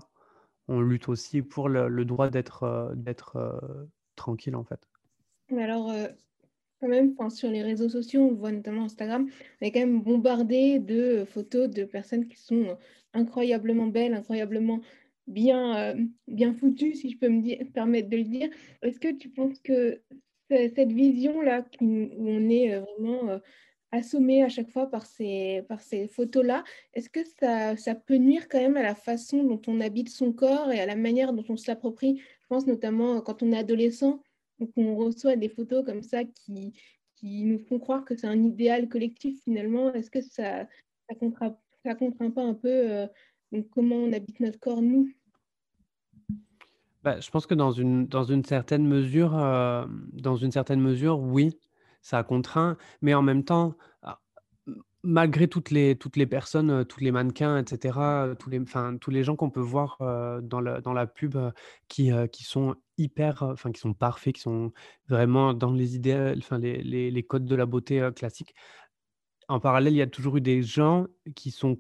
on 0.69 0.81
lutte 0.81 1.09
aussi 1.09 1.43
pour 1.43 1.69
le 1.69 2.05
droit 2.05 2.31
d'être, 2.31 2.93
d'être, 2.97 3.89
tranquille, 4.17 4.57
en 4.57 4.65
fait. 4.65 4.89
Mais 5.51 5.63
alors, 5.63 5.91
quand 6.81 6.89
même, 6.89 7.15
sur 7.31 7.51
les 7.51 7.63
réseaux 7.63 7.89
sociaux, 7.89 8.23
on 8.23 8.35
voit 8.35 8.53
notamment 8.53 8.85
Instagram, 8.85 9.29
on 9.61 9.67
est 9.67 9.73
quand 9.73 9.81
même 9.81 10.01
bombardé 10.01 10.79
de 10.79 11.25
photos 11.25 11.69
de 11.69 11.85
personnes 11.85 12.29
qui 12.29 12.37
sont, 12.37 12.77
incroyablement 13.15 13.87
belles, 13.87 14.15
incroyablement 14.15 14.81
bien, 15.27 15.77
euh, 15.79 16.05
bien 16.27 16.55
foutu, 16.55 16.95
si 16.95 17.11
je 17.11 17.19
peux 17.19 17.29
me 17.29 17.65
permettre 17.73 18.09
de 18.09 18.17
le 18.17 18.25
dire. 18.25 18.49
Est-ce 18.83 19.01
que 19.01 19.13
tu 19.13 19.29
penses 19.29 19.59
que 19.61 20.01
cette 20.51 20.93
vision-là, 20.93 21.67
où 21.81 22.09
on 22.19 22.49
est 22.49 22.75
euh, 22.75 22.81
vraiment 22.81 23.29
euh, 23.29 23.39
assommé 23.93 24.43
à 24.43 24.49
chaque 24.49 24.71
fois 24.71 24.91
par 24.91 25.05
ces, 25.07 25.67
photos-là, 26.11 26.65
est-ce 26.95 27.11
que 27.11 27.21
ça, 27.25 27.77
ça, 27.77 27.95
peut 27.95 28.17
nuire 28.17 28.49
quand 28.49 28.61
même 28.61 28.77
à 28.77 28.83
la 28.83 28.95
façon 28.95 29.45
dont 29.45 29.61
on 29.67 29.81
habite 29.81 30.09
son 30.09 30.33
corps 30.33 30.73
et 30.73 30.81
à 30.81 30.87
la 30.87 30.97
manière 30.97 31.33
dont 31.33 31.45
on 31.49 31.57
s'approprie 31.57 32.21
Je 32.41 32.47
pense 32.49 32.67
notamment 32.67 33.21
quand 33.21 33.43
on 33.43 33.53
est 33.53 33.59
adolescent, 33.59 34.23
qu'on 34.67 34.97
reçoit 34.97 35.37
des 35.37 35.49
photos 35.49 35.85
comme 35.85 36.03
ça 36.03 36.25
qui, 36.25 36.73
qui 37.17 37.45
nous 37.45 37.59
font 37.59 37.79
croire 37.79 38.05
que 38.05 38.17
c'est 38.17 38.27
un 38.27 38.43
idéal 38.43 38.89
collectif 38.89 39.43
finalement. 39.45 39.93
Est-ce 39.95 40.11
que 40.11 40.21
ça 40.21 40.67
ça 41.09 41.15
contraint, 41.19 41.57
ça 41.85 41.95
contraint 41.95 42.31
pas 42.31 42.43
un 42.43 42.55
peu 42.55 43.09
comment 43.71 43.97
on 43.97 44.13
habite 44.13 44.41
notre 44.41 44.59
corps 44.59 44.83
nous? 44.83 45.09
Bah, 47.03 47.21
je 47.21 47.31
pense 47.31 47.47
que 47.47 47.55
dans 47.55 47.71
une, 47.71 48.07
dans 48.07 48.25
une 48.25 48.45
certaine 48.45 48.87
mesure, 48.87 49.39
euh, 49.39 49.87
dans 50.13 50.37
une 50.37 50.51
certaine 50.51 50.81
mesure, 50.81 51.21
oui, 51.21 51.57
ça 52.03 52.23
contraint, 52.23 52.77
mais 53.01 53.15
en 53.15 53.23
même 53.23 53.45
temps, 53.45 53.77
malgré 55.03 55.49
toutes 55.49 55.71
les, 55.71 55.97
toutes 55.97 56.17
les 56.17 56.27
personnes, 56.27 56.71
euh, 56.71 56.85
tous 56.85 57.01
les 57.01 57.11
mannequins, 57.13 57.59
etc., 57.59 57.99
euh, 57.99 58.35
tous 58.35 58.51
les, 58.51 58.61
enfin, 58.61 58.97
tous 59.01 59.11
les 59.11 59.25
gens 59.25 59.37
qu'on 59.37 59.51
peut 59.51 59.61
voir 59.61 59.99
dans 60.43 60.61
la, 60.61 60.81
dans 60.81 60.93
la 60.93 61.07
pub 61.07 61.37
qui, 61.89 62.11
qui 62.33 62.45
sont 62.45 62.77
hyper, 62.97 63.43
enfin, 63.43 63.73
qui 63.73 63.81
sont 63.81 63.95
parfaits, 63.95 64.35
qui 64.35 64.41
sont 64.41 64.73
vraiment 65.09 65.55
dans 65.55 65.73
les 65.73 65.97
idées, 65.97 66.35
enfin, 66.39 66.59
les, 66.59 66.83
les 66.83 67.23
codes 67.23 67.45
de 67.45 67.55
la 67.55 67.67
beauté 67.67 68.09
classique. 68.15 68.55
En 69.49 69.61
parallèle, 69.61 69.95
il 69.95 69.97
y 69.97 70.03
a 70.03 70.07
toujours 70.07 70.37
eu 70.37 70.41
des 70.43 70.63
gens 70.63 71.07
qui 71.35 71.51
sont 71.51 71.79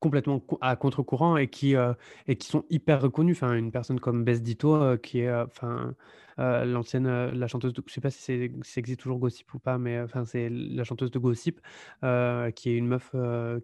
complètement 0.00 0.42
à 0.60 0.76
contre-courant 0.76 1.36
et 1.36 1.48
qui, 1.48 1.76
euh, 1.76 1.92
et 2.26 2.36
qui 2.36 2.48
sont 2.48 2.64
hyper 2.70 3.00
reconnus. 3.00 3.36
Enfin, 3.36 3.54
une 3.54 3.70
personne 3.72 4.00
comme 4.00 4.24
Bess 4.24 4.42
Ditto, 4.42 4.74
euh, 4.74 4.96
qui 4.96 5.20
est 5.20 5.28
euh, 5.28 5.44
enfin, 5.46 5.94
l'ancienne, 6.36 7.08
la 7.08 7.48
chanteuse 7.48 7.72
de, 7.72 7.82
je 7.86 7.92
sais 7.92 8.00
pas 8.00 8.10
si, 8.10 8.22
c'est, 8.22 8.52
existe 8.76 9.00
toujours 9.00 9.18
Gossip 9.18 9.52
ou 9.54 9.58
pas, 9.58 9.78
mais 9.78 10.00
enfin, 10.00 10.24
c'est 10.24 10.48
la 10.50 10.84
chanteuse 10.84 11.10
de 11.10 11.18
Gossip, 11.18 11.60
qui 12.00 12.70
est 12.70 12.76
une 12.76 12.86
meuf 12.86 13.14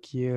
qui 0.03 0.25
est 0.25 0.35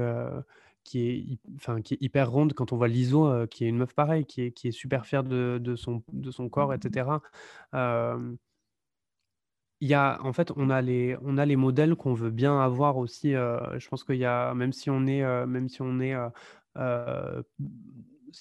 qui 0.84 1.10
est, 1.10 1.40
enfin, 1.56 1.82
qui 1.82 1.96
est 1.96 1.98
hyper 2.02 2.32
ronde 2.32 2.54
quand 2.54 2.72
on 2.72 2.78
voit 2.78 2.88
l'ISO, 2.88 3.46
qui 3.48 3.66
est 3.66 3.68
une 3.68 3.78
meuf 3.78 3.94
pareille, 3.94 4.26
qui 4.26 4.44
est, 4.44 4.52
qui 4.52 4.70
est 4.70 4.72
super 4.72 5.06
fière 5.06 5.24
de, 5.24 5.60
de, 5.62 5.76
son, 5.76 6.02
de 6.14 6.32
son 6.32 6.48
corps, 6.48 6.74
etc 6.74 7.08
il 9.80 9.88
y 9.88 9.94
a, 9.94 10.20
en 10.24 10.34
fait, 10.34 10.52
on 10.56 10.70
a 10.70 10.82
les, 10.82 11.18
on 11.22 11.38
a 11.38 11.46
les 11.46 11.56
modèles 11.56 11.96
qu'on 11.96 12.14
veut 12.14 12.32
bien 12.32 12.60
avoir 12.60 12.98
aussi. 12.98 13.32
je 13.32 13.88
pense 13.90 14.04
qu'il 14.04 14.16
y 14.18 14.26
a, 14.26 14.54
même 14.54 14.74
si 14.74 14.90
on 14.90 15.06
est, 15.06 15.24
même 15.46 15.70
si 15.70 15.82
on 15.82 16.00
est, 16.00 16.16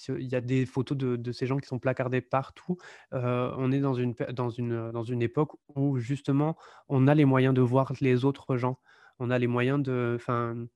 il 0.08 0.28
y 0.28 0.34
a 0.34 0.40
des 0.40 0.66
photos 0.66 0.96
de, 0.96 1.16
de, 1.16 1.32
ces 1.32 1.46
gens 1.46 1.58
qui 1.58 1.68
sont 1.68 1.78
placardés 1.78 2.20
partout. 2.20 2.76
on 3.12 3.72
est 3.72 3.80
dans 3.80 3.94
une, 3.94 4.14
dans, 4.32 4.50
une, 4.50 4.90
dans 4.92 5.02
une 5.02 5.22
époque 5.22 5.52
où 5.74 5.98
justement 5.98 6.56
on 6.88 7.06
a 7.08 7.14
les 7.14 7.24
moyens 7.24 7.54
de 7.54 7.60
voir 7.60 7.92
les 8.00 8.24
autres 8.24 8.56
gens. 8.56 8.78
On 9.18 9.30
a 9.30 9.38
les 9.38 9.46
moyens 9.46 9.82
de. 9.82 10.14
Enfin, 10.16 10.66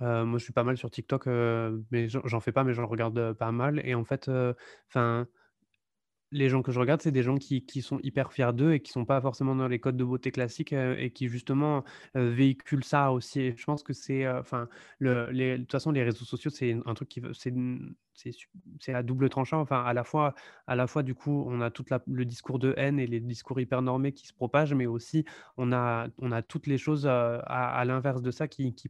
moi 0.00 0.38
je 0.38 0.44
suis 0.44 0.52
pas 0.52 0.64
mal 0.64 0.76
sur 0.76 0.90
TikTok, 0.90 1.26
mais 1.90 2.08
j'en 2.08 2.40
fais 2.40 2.52
pas, 2.52 2.64
mais 2.64 2.74
j'en 2.74 2.86
regarde 2.86 3.32
pas 3.34 3.52
mal. 3.52 3.80
Et 3.84 3.94
en 3.94 4.04
fait, 4.04 4.30
enfin 4.88 5.26
les 6.32 6.48
gens 6.48 6.62
que 6.62 6.72
je 6.72 6.80
regarde, 6.80 7.00
c'est 7.02 7.12
des 7.12 7.22
gens 7.22 7.36
qui, 7.36 7.62
sont 7.82 7.98
hyper 8.02 8.32
fiers 8.32 8.52
d'eux 8.52 8.72
et 8.72 8.80
qui 8.80 8.92
sont 8.92 9.04
pas 9.04 9.20
forcément 9.20 9.54
dans 9.54 9.68
les 9.68 9.78
codes 9.78 9.96
de 9.96 10.04
beauté 10.04 10.30
classiques 10.30 10.72
et 10.72 11.10
qui 11.10 11.28
justement 11.28 11.84
véhiculent 12.14 12.84
ça 12.84 13.12
aussi. 13.12 13.40
Et 13.40 13.54
je 13.56 13.64
pense 13.64 13.82
que 13.82 13.92
c'est, 13.92 14.28
enfin, 14.28 14.68
de 15.00 15.56
toute 15.56 15.72
façon, 15.72 15.92
les 15.92 16.02
réseaux 16.02 16.24
sociaux, 16.24 16.50
c'est 16.50 16.76
un 16.84 16.94
truc 16.94 17.08
qui, 17.08 17.22
c'est, 17.32 17.52
c'est, 18.80 18.94
à 18.94 19.02
double 19.02 19.28
tranchant. 19.28 19.60
Enfin, 19.60 19.82
à 19.84 19.92
la 19.92 20.04
fois, 20.04 20.34
à 20.66 20.74
la 20.74 20.86
fois, 20.86 21.02
du 21.02 21.14
coup, 21.14 21.44
on 21.48 21.60
a 21.60 21.70
tout 21.70 21.84
le 22.06 22.24
discours 22.24 22.58
de 22.58 22.74
haine 22.76 22.98
et 22.98 23.06
les 23.06 23.20
discours 23.20 23.60
hyper 23.60 23.82
normés 23.82 24.12
qui 24.12 24.26
se 24.26 24.32
propagent, 24.32 24.74
mais 24.74 24.86
aussi 24.86 25.24
on 25.56 25.72
a, 25.72 26.08
on 26.18 26.32
a 26.32 26.42
toutes 26.42 26.66
les 26.66 26.78
choses 26.78 27.06
à, 27.06 27.84
l'inverse 27.86 28.22
de 28.22 28.30
ça 28.30 28.48
qui, 28.48 28.74
qui, 28.74 28.88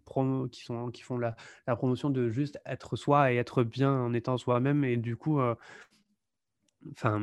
qui, 0.50 0.64
sont, 0.64 0.90
qui 0.90 1.02
font 1.02 1.18
la, 1.18 1.36
la, 1.66 1.76
promotion 1.76 2.10
de 2.10 2.28
juste 2.30 2.58
être 2.64 2.96
soi 2.96 3.32
et 3.32 3.36
être 3.36 3.64
bien 3.64 3.92
en 3.92 4.14
étant 4.14 4.38
soi-même. 4.38 4.84
Et 4.84 4.96
du 4.96 5.16
coup, 5.16 5.40
Enfin, 6.92 7.20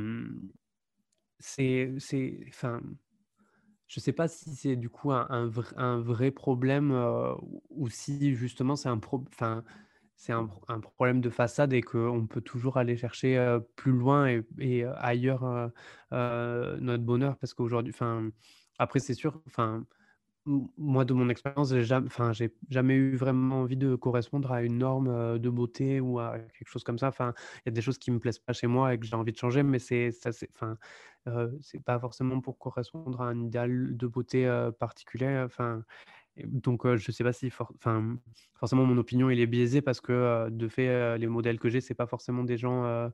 c'est, 1.40 1.94
c'est, 2.00 2.40
enfin, 2.48 2.82
je 3.88 4.00
sais 4.00 4.14
pas 4.14 4.28
si 4.28 4.56
c'est 4.56 4.76
du 4.76 4.90
coup 4.90 5.12
un, 5.12 5.28
un, 5.30 6.00
vrai, 6.00 6.32
problème 6.32 6.92
ou 7.70 7.90
si 7.90 8.36
justement 8.36 8.76
c'est 8.76 8.90
un, 8.90 9.00
enfin, 9.28 9.64
c'est 10.16 10.34
un, 10.34 10.48
problème 10.80 11.22
de 11.22 11.30
façade 11.30 11.74
et 11.74 11.82
qu'on 11.82 12.28
peut 12.28 12.42
toujours 12.42 12.78
aller 12.78 12.98
chercher 12.98 13.60
plus 13.76 13.92
loin 13.92 14.28
et, 14.28 14.46
et 14.60 14.86
ailleurs 14.98 15.72
notre 16.12 17.04
bonheur 17.04 17.38
parce 17.38 17.54
qu'aujourd'hui, 17.54 17.94
enfin, 17.94 18.30
après 18.80 19.00
c'est 19.00 19.14
sûr, 19.14 19.42
enfin, 19.48 19.86
moi, 20.46 21.06
de 21.06 21.14
mon 21.14 21.30
expérience, 21.30 21.70
j'ai 21.72 21.84
jamais, 21.84 22.08
enfin, 22.08 22.34
j'ai 22.34 22.54
jamais 22.70 22.96
eu 22.96 23.16
vraiment 23.16 23.62
envie 23.62 23.78
de 23.78 23.96
correspondre 23.96 24.52
à 24.52 24.62
une 24.64 24.78
norme 24.80 25.40
de 25.40 25.50
beauté 25.50 26.00
ou 26.02 26.20
à 26.20 26.38
quelque 26.40 26.68
chose 26.70 26.84
comme 26.84 26.98
ça. 27.00 27.08
Enfin, 27.08 27.34
il 27.58 27.62
y 27.68 27.70
a 27.70 27.72
des 27.72 27.82
choses 27.82 27.98
qui 27.98 28.12
me 28.12 28.20
plaisent 28.20 28.40
pas 28.40 28.54
chez 28.54 28.68
moi 28.68 28.94
et 28.94 29.00
que 29.00 29.06
j'ai 29.06 29.16
envie 29.16 29.32
de 29.32 29.38
changer, 29.38 29.64
mais 29.64 29.80
c'est 29.80 30.12
ça, 30.12 30.32
c'est, 30.32 30.50
enfin, 30.56 30.78
c'est 31.62 31.84
pas 31.84 32.00
forcément 32.00 32.42
pour 32.42 32.58
correspondre 32.60 33.22
à 33.22 33.28
un 33.30 33.42
idéal 33.42 33.96
de 33.98 34.08
beauté 34.08 34.48
particulier. 34.80 35.42
Enfin, 35.46 35.84
donc, 36.46 36.88
je 36.96 37.12
sais 37.12 37.24
pas 37.24 37.34
si, 37.34 37.50
forcément, 37.52 38.86
mon 38.86 38.98
opinion 38.98 39.30
il 39.30 39.40
est 39.40 39.48
biaisée 39.48 39.82
parce 39.82 40.02
que 40.02 40.50
de 40.50 40.68
fait, 40.68 41.18
les 41.20 41.28
modèles 41.28 41.60
que 41.60 41.70
j'ai, 41.70 41.82
c'est 41.82 41.96
pas 41.96 42.08
forcément 42.08 42.44
des 42.44 42.58
gens 42.58 43.12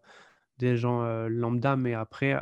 des 0.60 0.78
gens 0.78 1.28
lambda, 1.30 1.76
mais 1.78 1.94
après, 1.94 2.38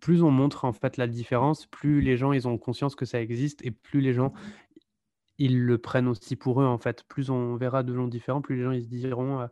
plus 0.00 0.22
on 0.22 0.30
montre 0.30 0.64
en 0.64 0.72
fait 0.72 0.96
la 0.96 1.06
différence, 1.06 1.66
plus 1.66 2.00
les 2.00 2.16
gens 2.16 2.32
ils 2.32 2.48
ont 2.48 2.58
conscience 2.58 2.94
que 2.94 3.04
ça 3.04 3.20
existe 3.20 3.64
et 3.64 3.70
plus 3.70 4.00
les 4.00 4.12
gens 4.12 4.32
ils 5.38 5.62
le 5.62 5.78
prennent 5.78 6.08
aussi 6.08 6.36
pour 6.36 6.62
eux 6.62 6.66
en 6.66 6.78
fait. 6.78 7.04
Plus 7.04 7.30
on 7.30 7.56
verra 7.56 7.82
de 7.82 7.94
gens 7.94 8.08
différents, 8.08 8.40
plus 8.40 8.56
les 8.56 8.62
gens 8.62 8.70
ils 8.72 8.84
se 8.84 8.88
diront 8.88 9.48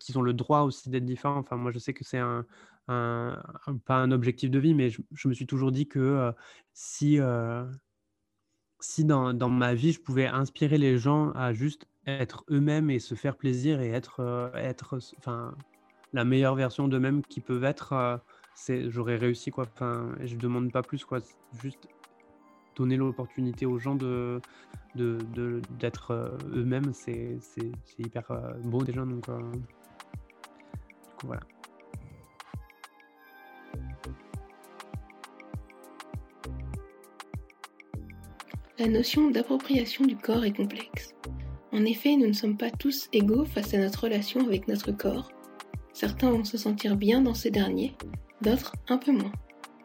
qu'ils 0.00 0.18
ont 0.18 0.22
le 0.22 0.32
droit 0.32 0.60
aussi 0.60 0.90
d'être 0.90 1.04
différents. 1.04 1.38
Enfin, 1.38 1.56
moi 1.56 1.70
je 1.70 1.78
sais 1.78 1.92
que 1.92 2.04
c'est 2.04 2.18
un, 2.18 2.46
pas 2.86 3.96
un 3.96 4.10
objectif 4.10 4.50
de 4.50 4.58
vie, 4.58 4.74
mais 4.74 4.90
je, 4.90 5.28
me 5.28 5.34
suis 5.34 5.46
toujours 5.46 5.72
dit 5.72 5.86
que 5.86 6.32
si 6.72 7.18
si 8.80 9.04
dans, 9.04 9.32
dans, 9.32 9.48
ma 9.48 9.74
vie 9.74 9.92
je 9.92 10.00
pouvais 10.00 10.26
inspirer 10.26 10.76
les 10.76 10.98
gens 10.98 11.30
à 11.32 11.52
juste 11.52 11.86
être 12.06 12.44
eux-mêmes 12.50 12.90
et 12.90 12.98
se 12.98 13.14
faire 13.14 13.36
plaisir 13.36 13.80
et 13.80 13.90
être, 13.90 14.50
être 14.56 14.98
enfin, 15.18 15.54
la 16.12 16.24
meilleure 16.24 16.56
version 16.56 16.88
d'eux-mêmes 16.88 17.22
qu'ils 17.22 17.42
peuvent 17.42 17.64
être, 17.64 18.20
j'aurais 18.88 19.16
réussi 19.16 19.50
quoi. 19.50 19.66
Enfin, 19.74 20.14
je 20.22 20.36
demande 20.36 20.70
pas 20.72 20.82
plus 20.82 21.04
quoi. 21.04 21.18
Juste 21.60 21.88
donner 22.76 22.96
l'opportunité 22.96 23.66
aux 23.66 23.78
gens 23.78 23.94
de 23.94 24.40
d'être 24.94 26.36
eux-mêmes, 26.54 26.92
c'est 26.92 27.38
hyper 27.98 28.24
beau 28.64 28.82
déjà. 28.84 29.04
Donc, 29.04 29.24
du 29.24 29.30
coup, 31.18 31.26
voilà. 31.26 31.42
La 38.78 38.88
notion 38.88 39.30
d'appropriation 39.30 40.04
du 40.06 40.16
corps 40.16 40.44
est 40.44 40.56
complexe. 40.56 41.14
En 41.72 41.84
effet, 41.84 42.16
nous 42.16 42.26
ne 42.26 42.32
sommes 42.32 42.56
pas 42.56 42.70
tous 42.70 43.08
égaux 43.12 43.44
face 43.44 43.72
à 43.74 43.78
notre 43.78 44.04
relation 44.04 44.44
avec 44.44 44.66
notre 44.66 44.92
corps. 44.92 45.30
Certains 45.92 46.30
vont 46.30 46.44
se 46.44 46.58
sentir 46.58 46.96
bien 46.96 47.22
dans 47.22 47.34
ce 47.34 47.48
dernier, 47.48 47.94
d'autres 48.42 48.72
un 48.88 48.98
peu 48.98 49.12
moins. 49.12 49.32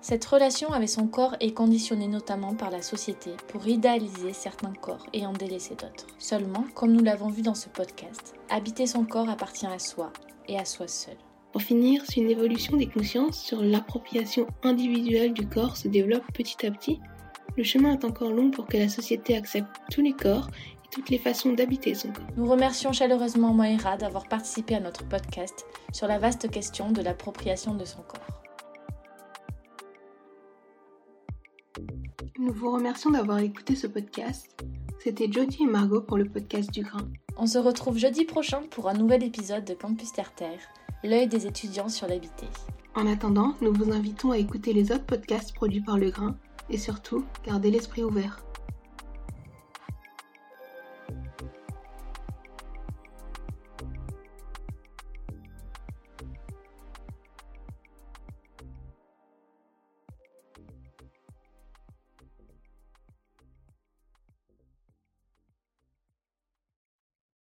Cette 0.01 0.25
relation 0.25 0.71
avec 0.71 0.89
son 0.89 1.07
corps 1.07 1.35
est 1.39 1.53
conditionnée 1.53 2.07
notamment 2.07 2.55
par 2.55 2.69
la 2.69 2.81
société 2.81 3.31
pour 3.47 3.67
idéaliser 3.67 4.31
certains 4.31 4.73
corps 4.73 5.05
et 5.11 5.25
en 5.25 5.33
délaisser 5.33 5.75
d'autres. 5.75 6.07
Seulement, 6.17 6.65
comme 6.75 6.93
nous 6.93 7.03
l'avons 7.03 7.29
vu 7.29 7.41
dans 7.41 7.55
ce 7.55 7.67
podcast, 7.67 8.35
habiter 8.49 8.87
son 8.87 9.05
corps 9.05 9.29
appartient 9.29 9.65
à 9.65 9.79
soi 9.79 10.13
et 10.47 10.57
à 10.57 10.65
soi 10.65 10.87
seul. 10.87 11.17
Pour 11.51 11.61
finir, 11.61 12.05
si 12.05 12.21
une 12.21 12.29
évolution 12.29 12.77
des 12.77 12.87
consciences 12.87 13.41
sur 13.41 13.61
l'appropriation 13.61 14.47
individuelle 14.63 15.33
du 15.33 15.47
corps 15.47 15.75
se 15.75 15.87
développe 15.87 16.31
petit 16.33 16.65
à 16.65 16.71
petit, 16.71 16.99
le 17.57 17.63
chemin 17.63 17.93
est 17.93 18.05
encore 18.05 18.31
long 18.31 18.51
pour 18.51 18.67
que 18.67 18.77
la 18.77 18.89
société 18.89 19.35
accepte 19.35 19.75
tous 19.91 20.01
les 20.01 20.13
corps 20.13 20.47
et 20.85 20.89
toutes 20.91 21.09
les 21.09 21.17
façons 21.17 21.53
d'habiter 21.53 21.95
son 21.95 22.13
corps. 22.13 22.27
Nous 22.37 22.47
remercions 22.47 22.93
chaleureusement 22.93 23.53
Moira 23.53 23.97
d'avoir 23.97 24.27
participé 24.27 24.75
à 24.75 24.79
notre 24.79 25.07
podcast 25.07 25.65
sur 25.91 26.07
la 26.07 26.19
vaste 26.19 26.49
question 26.49 26.91
de 26.91 27.01
l'appropriation 27.01 27.73
de 27.73 27.83
son 27.83 28.03
corps. 28.03 28.46
Nous 32.39 32.53
vous 32.53 32.71
remercions 32.71 33.09
d'avoir 33.09 33.39
écouté 33.39 33.75
ce 33.75 33.87
podcast. 33.87 34.63
C'était 34.99 35.31
Jody 35.31 35.63
et 35.63 35.65
Margot 35.65 36.01
pour 36.01 36.19
le 36.19 36.25
podcast 36.25 36.69
du 36.71 36.83
Grain. 36.83 37.09
On 37.35 37.47
se 37.47 37.57
retrouve 37.57 37.97
jeudi 37.97 38.25
prochain 38.25 38.61
pour 38.69 38.89
un 38.89 38.93
nouvel 38.93 39.23
épisode 39.23 39.65
de 39.65 39.73
Campus 39.73 40.11
Terre 40.11 40.35
Terre, 40.35 40.59
l'œil 41.03 41.27
des 41.27 41.47
étudiants 41.47 41.89
sur 41.89 42.07
l'habité. 42.07 42.45
En 42.93 43.07
attendant, 43.07 43.55
nous 43.61 43.73
vous 43.73 43.91
invitons 43.91 44.29
à 44.29 44.37
écouter 44.37 44.71
les 44.71 44.91
autres 44.91 45.07
podcasts 45.07 45.55
produits 45.55 45.81
par 45.81 45.97
Le 45.97 46.11
Grain 46.11 46.35
et 46.69 46.77
surtout, 46.77 47.25
gardez 47.43 47.71
l'esprit 47.71 48.03
ouvert. 48.03 48.43